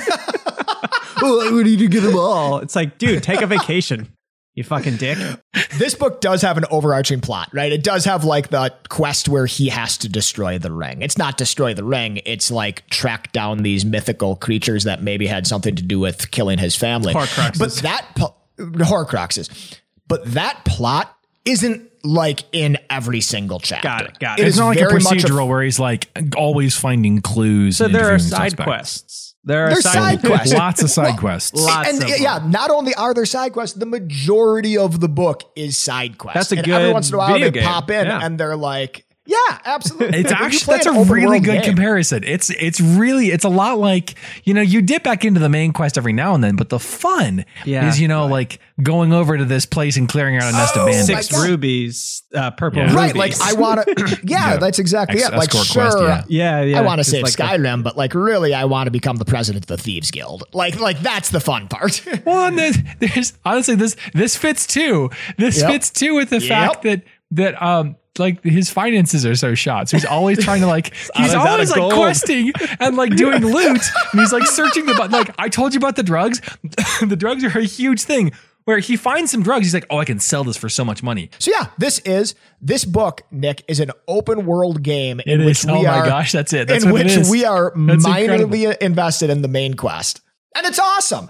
well, 1.22 1.52
we 1.54 1.64
need 1.64 1.80
to 1.80 1.88
get 1.88 2.02
them 2.02 2.18
all. 2.18 2.60
it's 2.60 2.76
like, 2.76 2.98
dude, 3.00 3.24
take 3.24 3.42
a 3.42 3.48
vacation. 3.48 4.12
You 4.56 4.64
fucking 4.64 4.98
dick. 4.98 5.18
This 5.78 5.94
book 5.94 6.22
does 6.22 6.42
have 6.42 6.58
an 6.58 6.64
overarching 6.72 7.20
plot, 7.20 7.50
right? 7.52 7.70
It 7.70 7.84
does 7.84 8.06
have 8.06 8.24
like 8.24 8.50
the 8.50 8.74
quest 8.88 9.28
where 9.28 9.46
he 9.46 9.68
has 9.68 9.98
to 9.98 10.10
destroy 10.10 10.58
the 10.58 10.72
ring. 10.72 11.02
It's 11.02 11.18
not 11.18 11.38
destroy 11.38 11.74
the 11.74 11.84
ring. 11.84 12.22
It's 12.26 12.50
like 12.50 12.88
track 12.90 13.34
down 13.34 13.58
these 13.58 13.84
mythical 13.84 14.38
creatures 14.38 14.86
that 14.86 15.04
maybe 15.04 15.28
had 15.28 15.46
something 15.46 15.76
to 15.76 15.84
do 15.84 16.00
with 16.00 16.32
killing 16.32 16.60
his 16.60 16.74
family. 16.74 17.14
Horcruxes. 17.14 17.60
But 17.60 17.74
that 17.84 18.06
pl- 18.16 18.38
Horcruxes. 18.58 19.80
But 20.08 20.24
that 20.34 20.64
plot 20.64 21.14
isn't 21.44 21.92
like 22.06 22.44
in 22.54 22.78
every 22.90 23.20
single 23.20 23.60
chapter. 23.60 23.88
Got 23.88 24.06
it, 24.06 24.20
got 24.20 24.40
it. 24.40 24.44
It 24.44 24.48
It's 24.48 24.58
not 24.58 24.68
like 24.68 24.78
a 24.78 24.88
very 24.88 25.02
much 25.02 25.18
procedural 25.18 25.50
where 25.50 25.62
he's 25.62 25.80
like 25.80 26.08
always 26.38 26.76
finding 26.76 27.20
clues. 27.22 27.78
So 27.78 27.86
and 27.86 27.96
there 27.96 28.14
are 28.14 28.20
side 28.20 28.52
suspects. 28.52 28.64
quests. 28.64 29.25
There 29.46 29.66
are 29.66 29.70
There's 29.70 29.84
side 29.84 30.22
quests. 30.22 30.54
Lots 30.54 30.82
of 30.82 30.90
side 30.90 31.20
quests. 31.20 31.54
Lots 31.54 31.88
and 31.90 32.02
of 32.04 32.10
yeah, 32.20 32.40
them. 32.40 32.50
not 32.50 32.72
only 32.72 32.96
are 32.96 33.14
there 33.14 33.26
side 33.26 33.54
quests, 33.54 33.78
the 33.78 33.86
majority 33.86 34.76
of 34.78 35.00
the 35.00 35.08
book 35.08 35.44
is 35.56 35.78
side 35.78 36.18
quests. 36.18 36.50
That's 36.50 36.52
a 36.52 36.56
and 36.58 36.66
good 36.66 36.74
every 36.82 36.94
once 36.94 37.10
in 37.10 37.16
a 37.16 37.18
while 37.20 37.28
video 37.34 37.48
they 37.52 37.60
game. 37.60 37.64
pop 37.64 37.90
in 37.92 38.08
Yeah. 38.08 38.20
and 38.24 38.40
they're 38.40 38.56
like, 38.58 39.06
yeah, 39.26 39.38
absolutely. 39.66 40.20
It's 40.20 40.32
actually 40.32 40.76
that's 40.78 40.86
a 40.86 41.04
really 41.04 41.40
good 41.40 41.64
game- 41.64 41.76
comparison. 41.76 42.24
It's 42.24 42.50
it's 42.52 42.80
really 42.80 43.32
it's 43.32 43.44
a 43.46 43.50
lot 43.50 43.78
like 43.80 44.16
you 44.44 44.54
know 44.54 44.62
you 44.62 44.82
dip 44.82 45.04
back 45.04 45.26
into 45.26 45.40
the 45.40 45.50
main 45.50 45.74
quest 45.74 45.98
every 45.98 46.14
now 46.14 46.36
and 46.36 46.44
then, 46.44 46.56
but 46.56 46.70
the 46.70 46.80
fun 46.80 47.46
Yeah. 47.66 47.88
is 47.90 48.00
you 48.00 48.08
know 48.08 48.28
like 48.28 48.60
going 48.84 49.14
over 49.14 49.38
to 49.38 49.46
this 49.46 49.66
place 49.66 49.98
and 49.98 50.08
clearing 50.08 50.38
out 50.38 50.44
a 50.44 50.52
nest 50.52 50.74
Oh, 50.78 50.82
of 50.82 50.88
bandits. 50.92 51.30
Six 51.30 51.44
rubies, 51.48 52.24
uh, 52.36 52.52
purple 52.52 52.80
Yeah. 52.80 52.86
rubies. 52.86 52.96
Right, 52.98 53.16
like 53.16 53.42
I 53.42 53.54
want 53.54 53.86
to. 53.86 54.20
Yeah, 54.24 54.52
Yeah. 54.52 54.58
that's 54.58 54.80
exactly 54.80 55.20
Ex- 55.22 55.30
it. 55.30 55.36
Like, 55.36 55.52
sure, 55.52 55.64
quest, 55.66 55.98
yeah. 56.00 56.24
yeah, 56.28 56.62
yeah. 56.62 56.80
I 56.80 56.82
want 56.82 56.98
to 56.98 57.02
It's 57.02 57.10
save 57.10 57.24
like 57.24 57.34
the- 57.36 57.44
Skyrim, 57.44 57.84
but 57.84 57.96
like, 57.98 58.14
really, 58.14 58.54
I 58.54 58.66
want 58.66 58.88
to 58.88 58.92
become 58.92 59.16
the 59.18 59.26
president 59.26 59.64
of 59.66 59.68
the 59.68 59.78
Thieves 59.82 60.12
Guild. 60.12 60.44
Like, 60.54 60.80
like 60.80 61.00
that's 61.00 61.30
the 61.30 61.40
fun 61.40 61.68
part. 61.68 62.02
Well, 62.26 62.46
and 62.48 62.58
there's, 62.58 62.78
there's 63.00 63.34
honestly 63.46 63.76
this 63.76 63.96
this 64.14 64.36
fits 64.36 64.66
too. 64.68 65.10
This 65.38 65.60
Yep. 65.60 65.72
fits 65.72 65.90
too 65.92 66.16
with 66.16 66.30
the 66.30 66.40
fact 66.40 66.82
that 66.84 67.04
that 67.32 67.62
um 67.62 67.96
like 68.20 68.44
his 68.44 68.70
finances 68.70 69.26
are 69.26 69.36
so 69.36 69.56
shot. 69.56 69.90
So 69.90 69.98
he's 69.98 70.06
always 70.06 70.44
trying 70.44 70.62
to 70.62 70.68
like 70.68 70.94
he's 71.16 71.34
always 71.34 71.70
like 71.72 71.80
gold. 71.80 71.94
questing 71.94 72.52
and 72.80 72.96
like 72.96 73.16
doing 73.16 73.46
loot. 73.46 73.82
And 74.12 74.20
he's 74.22 74.34
like 74.34 74.46
searching 74.48 74.86
the 74.86 74.94
bu- 74.94 75.08
like 75.10 75.34
I 75.38 75.50
told 75.50 75.74
you 75.74 75.78
about 75.78 75.96
the 75.96 76.04
drugs. 76.04 76.42
the 77.02 77.16
drugs 77.16 77.44
are 77.44 77.58
a 77.60 77.64
huge 77.64 78.04
thing. 78.04 78.32
Where 78.66 78.80
he 78.80 78.98
finds 78.98 79.30
some 79.30 79.44
drugs, 79.44 79.64
he's 79.68 79.76
like, 79.76 79.86
"Oh, 79.92 80.00
I 80.00 80.06
can 80.06 80.20
sell 80.20 80.44
this 80.44 80.58
for 80.58 80.70
so 80.70 80.84
much 80.84 81.04
money." 81.04 81.30
So 81.38 81.52
yeah, 81.52 81.68
this 81.78 82.00
is 82.00 82.34
this 82.60 82.84
book, 82.84 83.22
Nick, 83.30 83.64
is 83.68 83.80
an 83.80 83.92
open 84.08 84.48
world 84.48 84.82
game 84.82 85.20
in 85.24 85.42
It 85.42 85.46
which 85.46 85.60
is. 85.60 85.70
Oh 85.70 85.74
we 85.74 85.80
Oh 85.82 85.84
my 85.84 86.00
are 86.00 86.06
gosh, 86.06 86.32
that's 86.32 86.52
it. 86.52 86.68
That's 86.68 86.84
in 86.84 86.92
which 86.92 87.16
we 87.30 87.46
are 87.46 87.72
That's 87.76 88.08
minorly 88.08 88.76
invested 88.80 89.30
in 89.30 89.44
the 89.44 89.48
main 89.48 89.76
quest. 89.76 90.22
And 90.56 90.66
it's 90.66 90.80
awesome. 90.80 91.30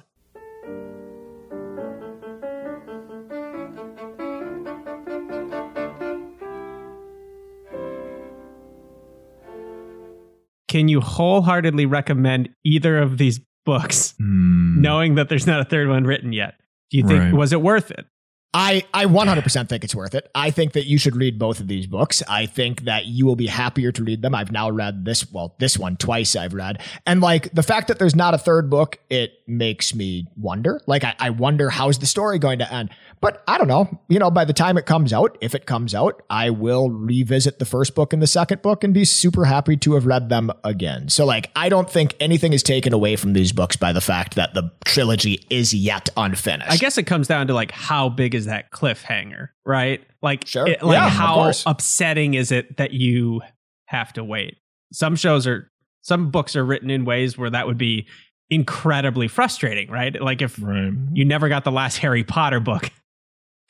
Can 10.75 10.89
you 10.89 10.99
wholeheartedly 10.99 11.85
recommend 11.85 12.49
either 12.65 12.97
of 12.97 13.17
these 13.17 13.39
books, 13.65 14.13
Hmm. 14.17 14.81
knowing 14.81 15.15
that 15.15 15.29
there's 15.29 15.47
not 15.47 15.61
a 15.61 15.63
third 15.63 15.87
one 15.87 16.03
written 16.03 16.33
yet? 16.33 16.55
Do 16.91 16.97
you 16.97 17.07
think 17.07 17.21
Right. 17.21 17.33
was 17.33 17.53
it 17.53 17.61
worth 17.61 17.91
it? 17.91 18.05
I, 18.53 18.83
I 18.93 19.05
100% 19.05 19.69
think 19.69 19.85
it's 19.85 19.95
worth 19.95 20.13
it. 20.15 20.29
I 20.35 20.51
think 20.51 20.73
that 20.73 20.85
you 20.85 20.97
should 20.97 21.15
read 21.15 21.39
both 21.39 21.61
of 21.61 21.69
these 21.69 21.87
books. 21.87 22.21
I 22.27 22.45
think 22.45 22.81
that 22.83 23.05
you 23.05 23.25
will 23.25 23.37
be 23.37 23.47
happier 23.47 23.93
to 23.93 24.03
read 24.03 24.21
them. 24.21 24.35
I've 24.35 24.51
now 24.51 24.69
read 24.69 25.05
this, 25.05 25.31
well, 25.31 25.55
this 25.59 25.77
one 25.79 25.95
twice 25.95 26.35
I've 26.35 26.53
read. 26.53 26.81
And 27.05 27.21
like 27.21 27.53
the 27.53 27.63
fact 27.63 27.87
that 27.87 27.97
there's 27.97 28.15
not 28.15 28.33
a 28.33 28.37
third 28.37 28.69
book, 28.69 28.99
it 29.09 29.31
makes 29.47 29.93
me 29.93 30.27
wonder. 30.35 30.81
Like, 30.87 31.03
I, 31.03 31.15
I 31.19 31.29
wonder 31.29 31.69
how's 31.69 31.99
the 31.99 32.05
story 32.05 32.39
going 32.39 32.59
to 32.59 32.73
end? 32.73 32.89
But 33.21 33.43
I 33.47 33.57
don't 33.57 33.67
know. 33.67 34.01
You 34.09 34.19
know, 34.19 34.29
by 34.31 34.45
the 34.45 34.53
time 34.53 34.77
it 34.77 34.85
comes 34.85 35.13
out, 35.13 35.37
if 35.41 35.55
it 35.55 35.65
comes 35.65 35.95
out, 35.95 36.21
I 36.29 36.49
will 36.49 36.89
revisit 36.89 37.59
the 37.59 37.65
first 37.65 37.95
book 37.95 38.13
and 38.13 38.21
the 38.21 38.27
second 38.27 38.61
book 38.61 38.83
and 38.83 38.93
be 38.93 39.05
super 39.05 39.45
happy 39.45 39.77
to 39.77 39.93
have 39.93 40.05
read 40.05 40.29
them 40.29 40.51
again. 40.63 41.09
So, 41.09 41.25
like, 41.25 41.49
I 41.55 41.69
don't 41.69 41.89
think 41.89 42.15
anything 42.19 42.53
is 42.53 42.63
taken 42.63 42.93
away 42.93 43.15
from 43.15 43.33
these 43.33 43.51
books 43.51 43.75
by 43.75 43.93
the 43.93 44.01
fact 44.01 44.35
that 44.35 44.53
the 44.53 44.71
trilogy 44.85 45.45
is 45.49 45.73
yet 45.73 46.09
unfinished. 46.17 46.71
I 46.71 46.77
guess 46.77 46.97
it 46.97 47.03
comes 47.03 47.27
down 47.27 47.47
to 47.47 47.53
like 47.53 47.71
how 47.71 48.09
big 48.09 48.35
is 48.35 48.45
that 48.45 48.71
cliffhanger, 48.71 49.49
right? 49.65 50.01
Like, 50.21 50.45
Sure. 50.47 50.67
it- 50.67 50.83
like 50.83 50.95
Yeah, 50.95 51.09
how 51.09 51.51
upsetting 51.65 52.33
is 52.33 52.51
it 52.51 52.77
that 52.77 52.91
you 52.93 53.41
have 53.85 54.11
to 54.13 54.23
wait? 54.23 54.57
Some 54.91 55.15
shows 55.15 55.47
are, 55.47 55.71
some 56.01 56.29
books 56.31 56.55
are 56.55 56.63
written 56.65 56.89
in 56.91 57.05
ways 57.05 57.37
where 57.37 57.49
that 57.49 57.65
would 57.67 57.77
be 57.77 58.07
incredibly 58.49 59.27
frustrating, 59.27 59.89
right? 59.89 60.19
Like 60.21 60.41
if 60.41 60.61
right. 60.61 60.91
you 61.13 61.25
never 61.25 61.49
got 61.49 61.63
the 61.63 61.71
last 61.71 61.97
Harry 61.97 62.23
Potter 62.23 62.59
book, 62.59 62.91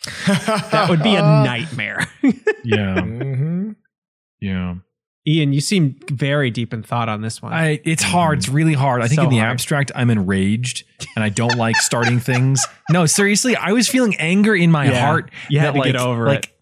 that 0.28 0.88
would 0.90 1.02
be 1.04 1.16
a 1.16 1.22
nightmare. 1.22 2.08
Yeah. 2.68 2.96
Mhm. 2.96 3.76
Yeah. 4.42 4.76
Ian, 5.28 5.54
you 5.54 5.62
seem 5.62 6.00
very 6.12 6.50
deep 6.50 6.74
in 6.74 6.82
thought 6.82 7.10
on 7.10 7.22
this 7.22 7.42
one. 7.42 7.54
I 7.54 7.80
it's 7.84 8.02
hard. 8.02 8.40
It's 8.40 8.50
really 8.50 8.74
hard. 8.74 9.04
I 9.04 9.08
think 9.08 9.20
So 9.20 9.24
in 9.26 9.30
the 9.30 9.38
hard. 9.38 9.52
abstract, 9.52 9.92
I'm 9.94 10.10
enraged 10.10 10.84
and 11.16 11.24
I 11.24 11.30
don't 11.30 11.56
like 11.58 11.76
starting 11.78 12.20
things. 12.20 12.66
No, 12.90 13.06
seriously, 13.06 13.56
I 13.56 13.72
was 13.74 13.88
feeling 13.88 14.16
anger 14.18 14.56
in 14.56 14.72
my 14.72 14.86
Yeah, 14.90 15.00
heart. 15.06 15.30
you 15.48 15.60
had 15.60 15.76
that, 15.76 15.84
to 15.84 15.92
get 15.92 15.96
over 15.96 16.26
like, 16.26 16.46
it. 16.46 16.55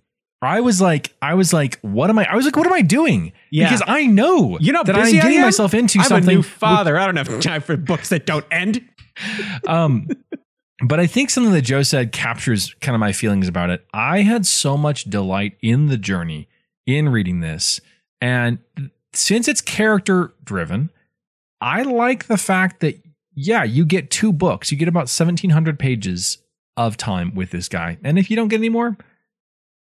I 0.46 0.62
was 0.62 0.82
like, 0.82 1.14
I 1.22 1.34
was 1.34 1.54
like, 1.54 1.80
what 1.82 2.10
am 2.10 2.20
I? 2.20 2.26
I 2.32 2.36
was 2.36 2.46
like, 2.46 2.56
what 2.56 2.66
am 2.66 2.74
I 2.74 2.82
doing? 2.82 3.34
Yeah. 3.52 3.70
Because 3.70 3.84
I 3.88 4.06
know 4.06 4.58
you 4.60 4.72
know 4.72 4.84
that 4.84 4.96
I'm 4.96 5.12
getting 5.12 5.42
myself 5.42 5.74
into 5.74 6.00
I'm 6.00 6.06
something. 6.06 6.30
a 6.30 6.36
new 6.36 6.44
father. 6.44 6.98
I 6.98 7.06
don't 7.06 7.16
have 7.18 7.40
time 7.40 7.62
for 7.62 7.78
books 7.78 8.10
that 8.10 8.26
don't 8.26 8.46
end. 8.52 8.88
um, 9.68 10.08
but 10.84 11.00
I 11.00 11.08
think 11.08 11.30
something 11.30 11.54
that 11.54 11.62
Joe 11.62 11.84
said 11.84 12.12
captures 12.12 12.74
kind 12.82 12.96
of 12.96 13.00
my 13.00 13.14
feelings 13.14 13.48
about 13.48 13.70
it. 13.70 13.86
I 13.94 14.22
had 14.22 14.46
so 14.46 14.76
much 14.78 15.06
delight 15.06 15.58
in 15.62 15.88
the 15.88 15.98
journey 15.98 16.50
in 16.86 17.10
reading 17.10 17.40
this. 17.40 17.80
And 18.20 18.60
since 19.14 19.48
it's 19.48 19.62
character 19.62 20.34
driven, 20.44 20.90
I 21.62 21.84
like 21.84 22.28
the 22.28 22.38
fact 22.38 22.82
that, 22.82 23.00
yeah, 23.34 23.64
you 23.64 23.86
get 23.86 24.10
two 24.10 24.34
books. 24.34 24.72
You 24.72 24.78
get 24.78 24.88
about 24.88 25.02
1,700 25.02 25.80
pages 25.80 26.40
of 26.76 26.98
time 26.98 27.34
with 27.36 27.52
this 27.52 27.70
guy. 27.70 27.98
And 28.04 28.18
if 28.18 28.30
you 28.30 28.36
don't 28.36 28.48
get 28.48 28.58
any 28.58 28.70
more, 28.70 28.98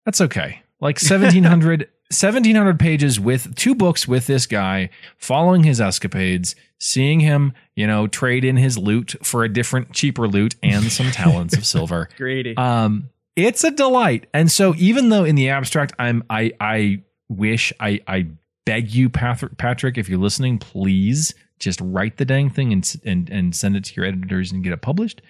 that's 0.06 0.22
okay. 0.22 0.62
Like 0.80 0.97
1,700. 1.01 1.89
1700 2.10 2.80
pages 2.80 3.20
with 3.20 3.56
two 3.56 3.74
books 3.74 4.08
with 4.08 4.28
this 4.28 4.45
guy 4.45 4.89
following 5.18 5.64
his 5.64 5.82
escapades 5.82 6.56
seeing 6.78 7.22
him 7.22 7.54
you 7.76 7.88
know 7.88 8.06
trade 8.06 8.43
in 8.45 8.56
his 8.56 8.78
loot 8.78 9.16
for 9.24 9.43
a 9.43 9.49
different 9.51 9.91
cheaper 9.93 10.28
loot 10.28 10.56
and 10.62 10.91
some 10.91 11.10
talents 11.12 11.58
of 11.58 11.66
silver 11.66 12.10
Greedy. 12.18 12.56
um 12.58 13.10
it's 13.36 13.64
a 13.64 13.72
delight 13.72 14.28
and 14.32 14.51
so 14.51 14.76
even 14.78 15.10
though 15.10 15.24
in 15.24 15.34
the 15.34 15.49
abstract 15.49 15.93
i'm 15.97 16.24
i 16.30 16.51
i 16.60 17.01
wish 17.30 17.74
i 17.80 17.99
i 18.08 18.28
beg 18.66 18.91
you 18.91 19.10
patrick 19.10 19.97
if 19.97 20.08
you're 20.08 20.20
listening 20.20 20.60
please 20.60 21.34
just 21.58 21.80
write 21.82 22.18
the 22.18 22.26
dang 22.26 22.49
thing 22.49 22.72
and 22.72 22.95
and 23.06 23.30
and 23.30 23.56
send 23.56 23.76
it 23.76 23.86
to 23.86 23.95
your 23.95 24.06
editors 24.06 24.51
and 24.51 24.64
get 24.64 24.74
it 24.74 24.82
published 24.82 25.22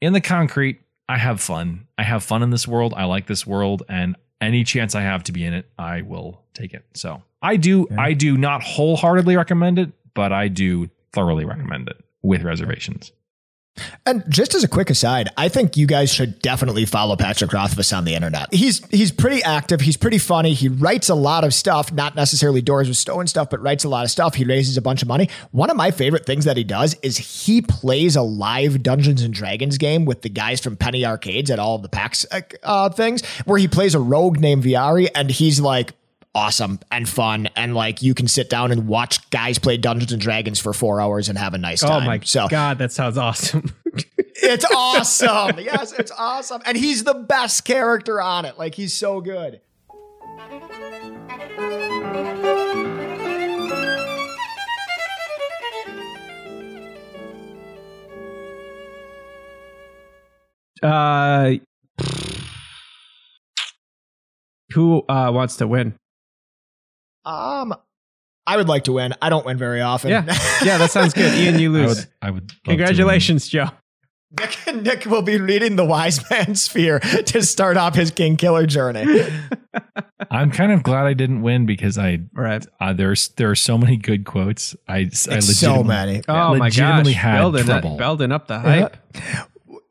in 0.00 0.12
the 0.12 0.20
concrete 0.20 0.80
i 1.08 1.18
have 1.18 1.40
fun. 1.40 1.86
I 1.98 2.02
have 2.02 2.22
fun 2.24 2.42
in 2.42 2.50
this 2.50 2.66
world. 2.66 2.94
I 2.96 3.04
like 3.04 3.26
this 3.26 3.46
world 3.46 3.82
and 3.88 4.16
any 4.40 4.64
chance 4.64 4.94
i 4.94 5.02
have 5.02 5.24
to 5.24 5.32
be 5.32 5.44
in 5.44 5.54
it 5.54 5.70
i 5.78 6.02
will 6.02 6.42
take 6.54 6.74
it. 6.74 6.84
So 6.94 7.22
i 7.42 7.56
do 7.56 7.86
i 7.98 8.12
do 8.12 8.36
not 8.36 8.62
wholeheartedly 8.62 9.36
recommend 9.36 9.78
it 9.78 9.92
but 10.14 10.32
i 10.32 10.48
do 10.48 10.88
thoroughly 11.12 11.44
recommend 11.44 11.88
it 11.88 11.96
with 12.22 12.42
reservations 12.42 13.12
And 14.06 14.22
just 14.28 14.54
as 14.54 14.62
a 14.62 14.68
quick 14.68 14.90
aside, 14.90 15.28
I 15.36 15.48
think 15.48 15.76
you 15.76 15.86
guys 15.86 16.12
should 16.12 16.40
definitely 16.40 16.84
follow 16.84 17.16
Patrick 17.16 17.52
Rothfuss 17.52 17.92
on 17.92 18.04
the 18.04 18.14
internet. 18.14 18.52
He's 18.52 18.84
he's 18.90 19.10
pretty 19.10 19.42
active. 19.42 19.80
He's 19.80 19.96
pretty 19.96 20.18
funny. 20.18 20.54
He 20.54 20.68
writes 20.68 21.08
a 21.08 21.14
lot 21.14 21.42
of 21.42 21.52
stuff, 21.52 21.92
not 21.92 22.14
necessarily 22.14 22.62
Doors 22.62 22.86
with 22.86 22.96
Stone 22.96 23.26
stuff, 23.26 23.50
but 23.50 23.60
writes 23.60 23.84
a 23.84 23.88
lot 23.88 24.04
of 24.04 24.10
stuff. 24.10 24.34
He 24.34 24.44
raises 24.44 24.76
a 24.76 24.82
bunch 24.82 25.02
of 25.02 25.08
money. 25.08 25.28
One 25.50 25.70
of 25.70 25.76
my 25.76 25.90
favorite 25.90 26.24
things 26.24 26.44
that 26.44 26.56
he 26.56 26.64
does 26.64 26.94
is 27.02 27.16
he 27.16 27.62
plays 27.62 28.14
a 28.14 28.22
live 28.22 28.82
Dungeons 28.82 29.22
and 29.22 29.34
Dragons 29.34 29.76
game 29.78 30.04
with 30.04 30.22
the 30.22 30.28
guys 30.28 30.60
from 30.60 30.76
Penny 30.76 31.04
Arcades 31.04 31.50
at 31.50 31.58
all 31.58 31.76
of 31.76 31.82
the 31.82 31.88
PAX 31.88 32.26
uh, 32.62 32.90
things, 32.90 33.24
where 33.44 33.58
he 33.58 33.66
plays 33.66 33.94
a 33.94 34.00
rogue 34.00 34.38
named 34.38 34.62
Viari, 34.62 35.08
and 35.14 35.30
he's 35.30 35.60
like 35.60 35.94
awesome 36.34 36.80
and 36.90 37.08
fun 37.08 37.48
and 37.54 37.74
like 37.74 38.02
you 38.02 38.12
can 38.12 38.26
sit 38.26 38.50
down 38.50 38.72
and 38.72 38.88
watch 38.88 39.30
guys 39.30 39.58
play 39.58 39.76
Dungeons 39.76 40.12
and 40.12 40.20
Dragons 40.20 40.58
for 40.58 40.72
four 40.72 41.00
hours 41.00 41.28
and 41.28 41.38
have 41.38 41.54
a 41.54 41.58
nice 41.58 41.80
time. 41.80 42.02
oh 42.02 42.06
my 42.06 42.20
so 42.20 42.48
god, 42.48 42.78
that 42.78 42.92
sounds 42.92 43.16
awesome. 43.16 43.72
it's 44.16 44.64
awesome. 44.64 45.58
yes, 45.60 45.92
it's 45.92 46.10
awesome. 46.10 46.60
And 46.66 46.76
he's 46.76 47.04
the 47.04 47.14
best 47.14 47.64
character 47.64 48.20
on 48.20 48.44
it. 48.44 48.58
Like 48.58 48.74
he's 48.74 48.94
so 48.94 49.20
good. 49.20 49.60
uh, 60.82 61.54
who 64.72 65.04
uh, 65.08 65.30
wants 65.32 65.56
to 65.56 65.66
win? 65.66 65.94
Um 67.24 67.74
I 68.46 68.56
would 68.58 68.68
like 68.68 68.84
to 68.84 68.92
win. 68.92 69.14
I 69.22 69.30
don't 69.30 69.46
win 69.46 69.56
very 69.56 69.80
often. 69.80 70.10
Yeah. 70.10 70.24
Yeah, 70.64 70.78
that 70.78 70.90
sounds 70.90 71.14
good. 71.14 71.34
Ian, 71.34 71.58
you 71.58 71.70
i 71.76 71.80
lose. 71.80 71.96
would 71.96 72.06
i 72.22 72.30
would 72.30 72.42
love 72.42 72.48
to 72.48 72.70
Congratulations, 72.70 73.48
Joe. 73.48 73.68
Nick, 74.38 74.58
Nick 74.82 75.06
will 75.06 75.22
be 75.22 75.38
reading 75.38 75.76
the 75.76 75.84
Wise 75.84 76.28
Man's 76.30 76.66
Fear 76.66 76.98
to 77.00 77.42
start 77.42 77.76
off 77.76 77.94
his 77.94 78.10
Kingkiller 78.10 78.66
journey. 78.66 79.04
i'm 80.30 80.50
kind 80.50 80.72
of 80.72 80.82
glad 80.82 81.04
i 81.06 81.12
didn't 81.12 81.42
win 81.42 81.66
because 81.66 81.98
i 81.98 82.18
Right. 82.32 82.64
uh, 82.80 82.92
there's 82.94 83.28
there 83.36 83.50
are 83.50 83.54
so 83.54 83.76
many 83.76 83.96
good 83.96 84.24
quotes 84.24 84.74
i, 84.88 84.96
I 84.98 84.98
It's 85.02 85.56
so 85.58 85.82
many. 85.84 86.22
Oh 86.28 86.54
my 86.56 86.70
gosh. 86.70 87.06
had 87.14 87.38
building, 87.40 87.64
trouble. 87.64 87.92
Up, 87.92 87.98
building 87.98 88.32
up 88.32 88.46
the 88.48 88.58
hype. 88.58 88.96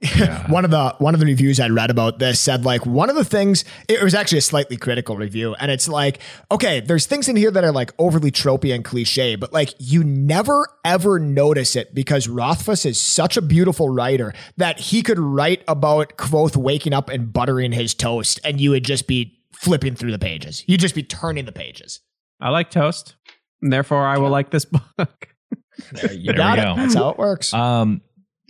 one 0.49 0.66
of 0.66 0.72
the 0.72 0.95
one 0.99 1.14
of 1.14 1.20
the 1.20 1.26
reviews 1.26 1.60
I 1.60 1.70
read 1.70 1.89
about 1.89 2.20
this 2.20 2.39
said 2.39 2.66
like 2.66 2.86
one 2.86 3.10
of 3.10 3.16
the 3.16 3.24
things 3.24 3.64
it 3.88 4.04
was 4.04 4.14
actually 4.14 4.39
a 4.39 4.41
slightly 4.41 4.76
critical 4.76 5.16
review 5.18 5.56
and 5.56 5.72
it's 5.72 5.88
like 5.88 6.20
okay 6.51 6.80
there's 6.82 7.06
things 7.06 7.30
in 7.30 7.36
here 7.36 7.51
that 7.51 7.64
are 7.64 7.72
like 7.72 7.91
overly 7.97 8.30
tropey 8.32 8.74
and 8.76 8.84
cliche 8.84 9.36
but 9.36 9.54
like 9.54 9.74
you 9.80 10.04
never 10.04 10.68
ever 10.84 11.20
notice 11.20 11.76
it 11.76 11.95
because 11.95 12.28
Rothfuss 12.28 12.86
is 12.86 12.99
such 12.99 13.38
a 13.38 13.41
beautiful 13.41 13.89
writer 13.89 14.34
that 14.58 14.80
he 14.80 15.01
could 15.04 15.20
write 15.20 15.64
about 15.68 16.18
Kvothe 16.18 16.58
waking 16.58 16.93
up 16.93 17.10
and 17.10 17.32
buttering 17.32 17.72
his 17.72 17.93
toast 17.93 18.39
and 18.43 18.60
you 18.60 18.72
would 18.72 18.84
just 18.84 19.08
be 19.08 19.39
flipping 19.54 19.95
through 19.95 20.12
the 20.12 20.20
pages 20.20 20.64
you'd 20.68 20.82
just 20.82 20.95
be 20.95 21.04
turning 21.04 21.45
the 21.45 21.51
pages 21.54 22.01
I 22.41 22.49
like 22.49 22.70
toast. 22.72 23.16
And 23.62 23.72
therefore, 23.72 24.06
I 24.06 24.18
will 24.18 24.30
like 24.30 24.49
this 24.49 24.66
book. 24.66 24.82
there 24.97 26.12
you 26.14 26.26
There 26.26 26.36
got 26.36 26.58
we 26.58 26.62
it 26.62 26.66
go. 26.66 26.76
that's 26.76 26.93
how 26.95 27.10
it 27.12 27.18
works 27.18 27.54
Um, 27.54 28.01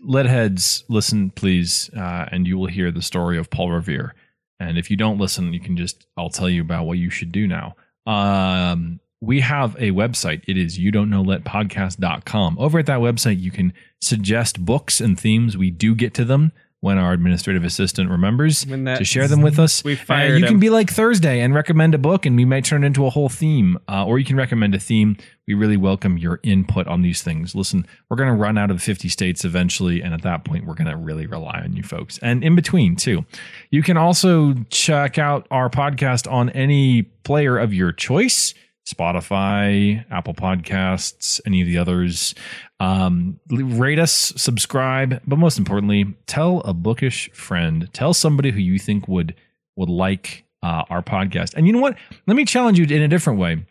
litheads, 0.03 0.83
listen, 0.89 1.31
please, 1.31 1.89
uh, 1.95 2.25
and 2.31 2.47
you 2.47 2.57
will 2.57 2.67
hear 2.67 2.91
the 2.91 3.01
story 3.01 3.37
of 3.37 3.49
Paul 3.49 3.71
Revere. 3.71 4.13
And 4.59 4.77
if 4.77 4.91
you 4.91 4.97
don't 4.97 5.17
listen, 5.17 5.53
you 5.53 5.59
can 5.59 5.75
just, 5.75 6.05
I'll 6.17 6.29
tell 6.29 6.49
you 6.49 6.61
about 6.61 6.85
what 6.85 6.97
you 6.97 7.09
should 7.09 7.31
do 7.31 7.47
now. 7.47 7.75
Um, 8.05 8.99
we 9.21 9.39
have 9.39 9.75
a 9.75 9.91
website. 9.91 10.43
It 10.47 10.57
is 10.57 10.77
you 10.77 10.91
don't 10.91 11.09
know 11.09 11.21
lit 11.21 11.43
podcast.com. 11.43 12.57
Over 12.59 12.79
at 12.79 12.85
that 12.87 12.99
website, 12.99 13.39
you 13.39 13.51
can 13.51 13.73
suggest 14.01 14.65
books 14.65 14.99
and 14.99 15.19
themes. 15.19 15.57
We 15.57 15.71
do 15.71 15.95
get 15.95 16.13
to 16.15 16.25
them. 16.25 16.51
When 16.83 16.97
our 16.97 17.13
administrative 17.13 17.63
assistant 17.63 18.09
remembers 18.09 18.65
to 18.65 19.05
share 19.05 19.25
them 19.29 19.39
with 19.39 19.57
us. 19.57 19.85
We 19.85 19.95
fired 19.95 20.37
you 20.37 20.45
him. 20.45 20.49
can 20.49 20.59
be 20.59 20.69
like 20.69 20.89
Thursday 20.89 21.39
and 21.39 21.55
recommend 21.55 21.95
a 21.95 21.97
book, 21.97 22.25
and 22.25 22.35
we 22.35 22.43
might 22.43 22.65
turn 22.65 22.83
it 22.83 22.87
into 22.87 23.05
a 23.05 23.09
whole 23.09 23.29
theme. 23.29 23.79
Uh, 23.87 24.05
or 24.05 24.19
you 24.19 24.25
can 24.25 24.35
recommend 24.35 24.75
a 24.75 24.79
theme. 24.79 25.15
We 25.47 25.53
really 25.53 25.77
welcome 25.77 26.17
your 26.17 26.41
input 26.43 26.85
on 26.87 27.01
these 27.01 27.23
things. 27.23 27.55
Listen, 27.55 27.87
we're 28.09 28.17
going 28.17 28.27
to 28.27 28.35
run 28.35 28.57
out 28.57 28.69
of 28.69 28.83
50 28.83 29.07
states 29.07 29.45
eventually, 29.45 30.01
and 30.01 30.13
at 30.13 30.23
that 30.23 30.43
point, 30.43 30.65
we're 30.65 30.73
going 30.73 30.89
to 30.89 30.97
really 30.97 31.25
rely 31.25 31.61
on 31.63 31.73
you 31.73 31.83
folks. 31.83 32.19
And 32.21 32.43
in 32.43 32.53
between, 32.53 32.97
too. 32.97 33.23
You 33.71 33.81
can 33.81 33.95
also 33.95 34.53
check 34.69 35.17
out 35.17 35.47
our 35.51 35.69
podcast 35.69 36.29
on 36.29 36.49
any 36.49 37.03
player 37.03 37.57
of 37.57 37.73
your 37.73 37.93
choice. 37.93 38.53
Spotify, 38.85 40.03
Apple 40.11 40.33
Podcasts, 40.33 41.39
any 41.45 41.61
of 41.61 41.67
the 41.67 41.77
others. 41.77 42.35
Um, 42.79 43.39
rate 43.49 43.99
us, 43.99 44.33
subscribe, 44.35 45.21
but 45.25 45.39
most 45.39 45.57
importantly, 45.57 46.15
tell 46.27 46.59
a 46.61 46.73
bookish 46.73 47.31
friend, 47.31 47.89
tell 47.93 48.13
somebody 48.13 48.51
who 48.51 48.59
you 48.59 48.77
think 48.77 49.07
would 49.07 49.35
would 49.75 49.89
like 49.89 50.45
uh, 50.61 50.83
our 50.89 51.01
podcast. 51.01 51.53
And 51.55 51.65
you 51.65 51.73
know 51.73 51.79
what? 51.79 51.97
Let 52.27 52.35
me 52.35 52.45
challenge 52.45 52.77
you 52.77 52.85
in 52.85 53.01
a 53.01 53.07
different 53.07 53.39
way. 53.39 53.65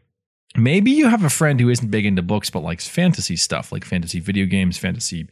Maybe 0.56 0.90
you 0.90 1.08
have 1.08 1.24
a 1.24 1.30
friend 1.30 1.60
who 1.60 1.70
isn't 1.70 1.90
big 1.90 2.04
into 2.04 2.22
books 2.22 2.50
but 2.50 2.60
likes 2.60 2.88
fantasy 2.88 3.36
stuff, 3.36 3.72
like 3.72 3.84
fantasy 3.84 4.20
video 4.20 4.46
games, 4.46 4.76
fantasy 4.78 5.28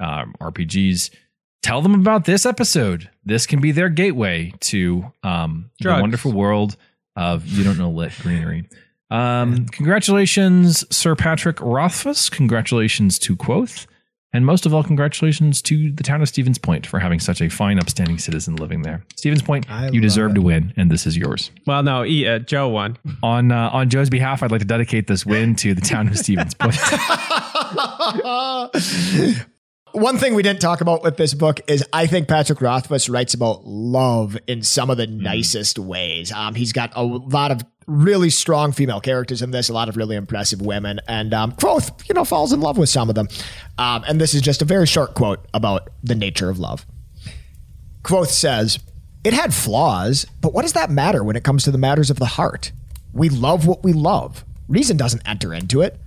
um, 0.00 0.34
RPGs. 0.40 1.10
Tell 1.62 1.82
them 1.82 1.94
about 1.94 2.24
this 2.24 2.44
episode. 2.44 3.10
This 3.24 3.46
can 3.46 3.60
be 3.60 3.72
their 3.72 3.88
gateway 3.88 4.52
to 4.60 5.12
um, 5.22 5.70
the 5.80 5.90
wonderful 6.00 6.32
world 6.32 6.76
of 7.16 7.46
you 7.46 7.64
don't 7.64 7.78
know 7.78 7.90
lit 7.90 8.12
greenery. 8.20 8.68
Um, 9.10 9.66
congratulations, 9.66 10.84
Sir 10.94 11.14
Patrick 11.14 11.60
Rothfuss. 11.60 12.28
Congratulations 12.30 13.18
to 13.20 13.36
Kvothe. 13.36 13.86
And 14.32 14.44
most 14.44 14.66
of 14.66 14.74
all, 14.74 14.82
congratulations 14.82 15.62
to 15.62 15.92
the 15.92 16.02
town 16.02 16.20
of 16.20 16.28
Stevens 16.28 16.58
Point 16.58 16.88
for 16.88 16.98
having 16.98 17.20
such 17.20 17.40
a 17.40 17.48
fine, 17.48 17.78
upstanding 17.78 18.18
citizen 18.18 18.56
living 18.56 18.82
there. 18.82 19.04
Stevens 19.14 19.42
Point, 19.42 19.70
I 19.70 19.90
you 19.90 20.00
deserve 20.00 20.30
love 20.30 20.34
to 20.34 20.42
win, 20.42 20.72
and 20.76 20.90
this 20.90 21.06
is 21.06 21.16
yours. 21.16 21.52
Well, 21.68 21.84
no, 21.84 22.04
E- 22.04 22.26
uh, 22.26 22.40
Joe 22.40 22.68
won. 22.68 22.98
On 23.22 23.52
uh, 23.52 23.70
on 23.72 23.90
Joe's 23.90 24.10
behalf, 24.10 24.42
I'd 24.42 24.50
like 24.50 24.60
to 24.60 24.66
dedicate 24.66 25.06
this 25.06 25.24
win 25.24 25.54
to 25.56 25.72
the 25.72 25.80
town 25.80 26.08
of 26.08 26.18
Stevens 26.18 26.54
Point. 26.54 26.74
One 29.94 30.18
thing 30.18 30.34
we 30.34 30.42
didn't 30.42 30.60
talk 30.60 30.80
about 30.80 31.04
with 31.04 31.18
this 31.18 31.34
book 31.34 31.60
is 31.68 31.84
I 31.92 32.08
think 32.08 32.26
Patrick 32.26 32.60
Rothfuss 32.60 33.08
writes 33.08 33.32
about 33.32 33.64
love 33.64 34.36
in 34.48 34.64
some 34.64 34.90
of 34.90 34.96
the 34.96 35.06
nicest 35.06 35.78
ways. 35.78 36.32
Um, 36.32 36.56
he's 36.56 36.72
got 36.72 36.90
a 36.96 37.04
lot 37.04 37.52
of 37.52 37.60
really 37.86 38.28
strong 38.28 38.72
female 38.72 39.00
characters 39.00 39.40
in 39.40 39.52
this, 39.52 39.68
a 39.68 39.72
lot 39.72 39.88
of 39.88 39.96
really 39.96 40.16
impressive 40.16 40.60
women, 40.60 40.98
and 41.06 41.32
um, 41.32 41.52
Kvothe, 41.52 42.08
you 42.08 42.14
know, 42.16 42.24
falls 42.24 42.52
in 42.52 42.60
love 42.60 42.76
with 42.76 42.88
some 42.88 43.08
of 43.08 43.14
them. 43.14 43.28
Um, 43.78 44.02
and 44.08 44.20
this 44.20 44.34
is 44.34 44.42
just 44.42 44.62
a 44.62 44.64
very 44.64 44.84
short 44.84 45.14
quote 45.14 45.46
about 45.54 45.90
the 46.02 46.16
nature 46.16 46.50
of 46.50 46.58
love. 46.58 46.84
Kvothe 48.02 48.26
says, 48.26 48.80
It 49.22 49.32
had 49.32 49.54
flaws, 49.54 50.26
but 50.40 50.52
what 50.52 50.62
does 50.62 50.72
that 50.72 50.90
matter 50.90 51.22
when 51.22 51.36
it 51.36 51.44
comes 51.44 51.62
to 51.64 51.70
the 51.70 51.78
matters 51.78 52.10
of 52.10 52.18
the 52.18 52.26
heart? 52.26 52.72
We 53.12 53.28
love 53.28 53.68
what 53.68 53.84
we 53.84 53.92
love. 53.92 54.44
Reason 54.66 54.96
doesn't 54.96 55.22
enter 55.24 55.54
into 55.54 55.82
it. 55.82 56.00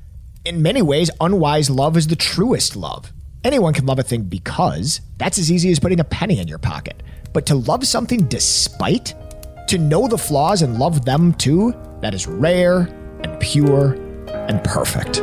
In 0.44 0.62
many 0.62 0.82
ways, 0.82 1.10
unwise 1.22 1.70
love 1.70 1.96
is 1.96 2.08
the 2.08 2.18
truest 2.18 2.76
love. 2.76 3.14
Anyone 3.44 3.74
can 3.74 3.86
love 3.86 4.00
a 4.00 4.04
thing 4.04 4.24
because 4.24 5.02
that's 5.18 5.38
as 5.38 5.52
easy 5.52 5.72
as 5.72 5.80
putting 5.80 6.00
a 6.00 6.04
penny 6.04 6.40
in 6.40 6.48
your 6.48 6.58
pocket. 6.58 7.04
But 7.34 7.46
to 7.48 7.56
love 7.56 7.86
something 7.86 8.26
despite, 8.28 9.14
to 9.68 9.78
know 9.78 10.08
the 10.08 10.18
flaws 10.18 10.62
and 10.62 10.80
love 10.80 11.06
them 11.06 11.34
too, 11.34 11.74
that 12.02 12.14
is 12.14 12.28
rare 12.28 12.90
and 13.24 13.40
pure 13.40 13.94
and 14.28 14.64
perfect. 14.64 15.22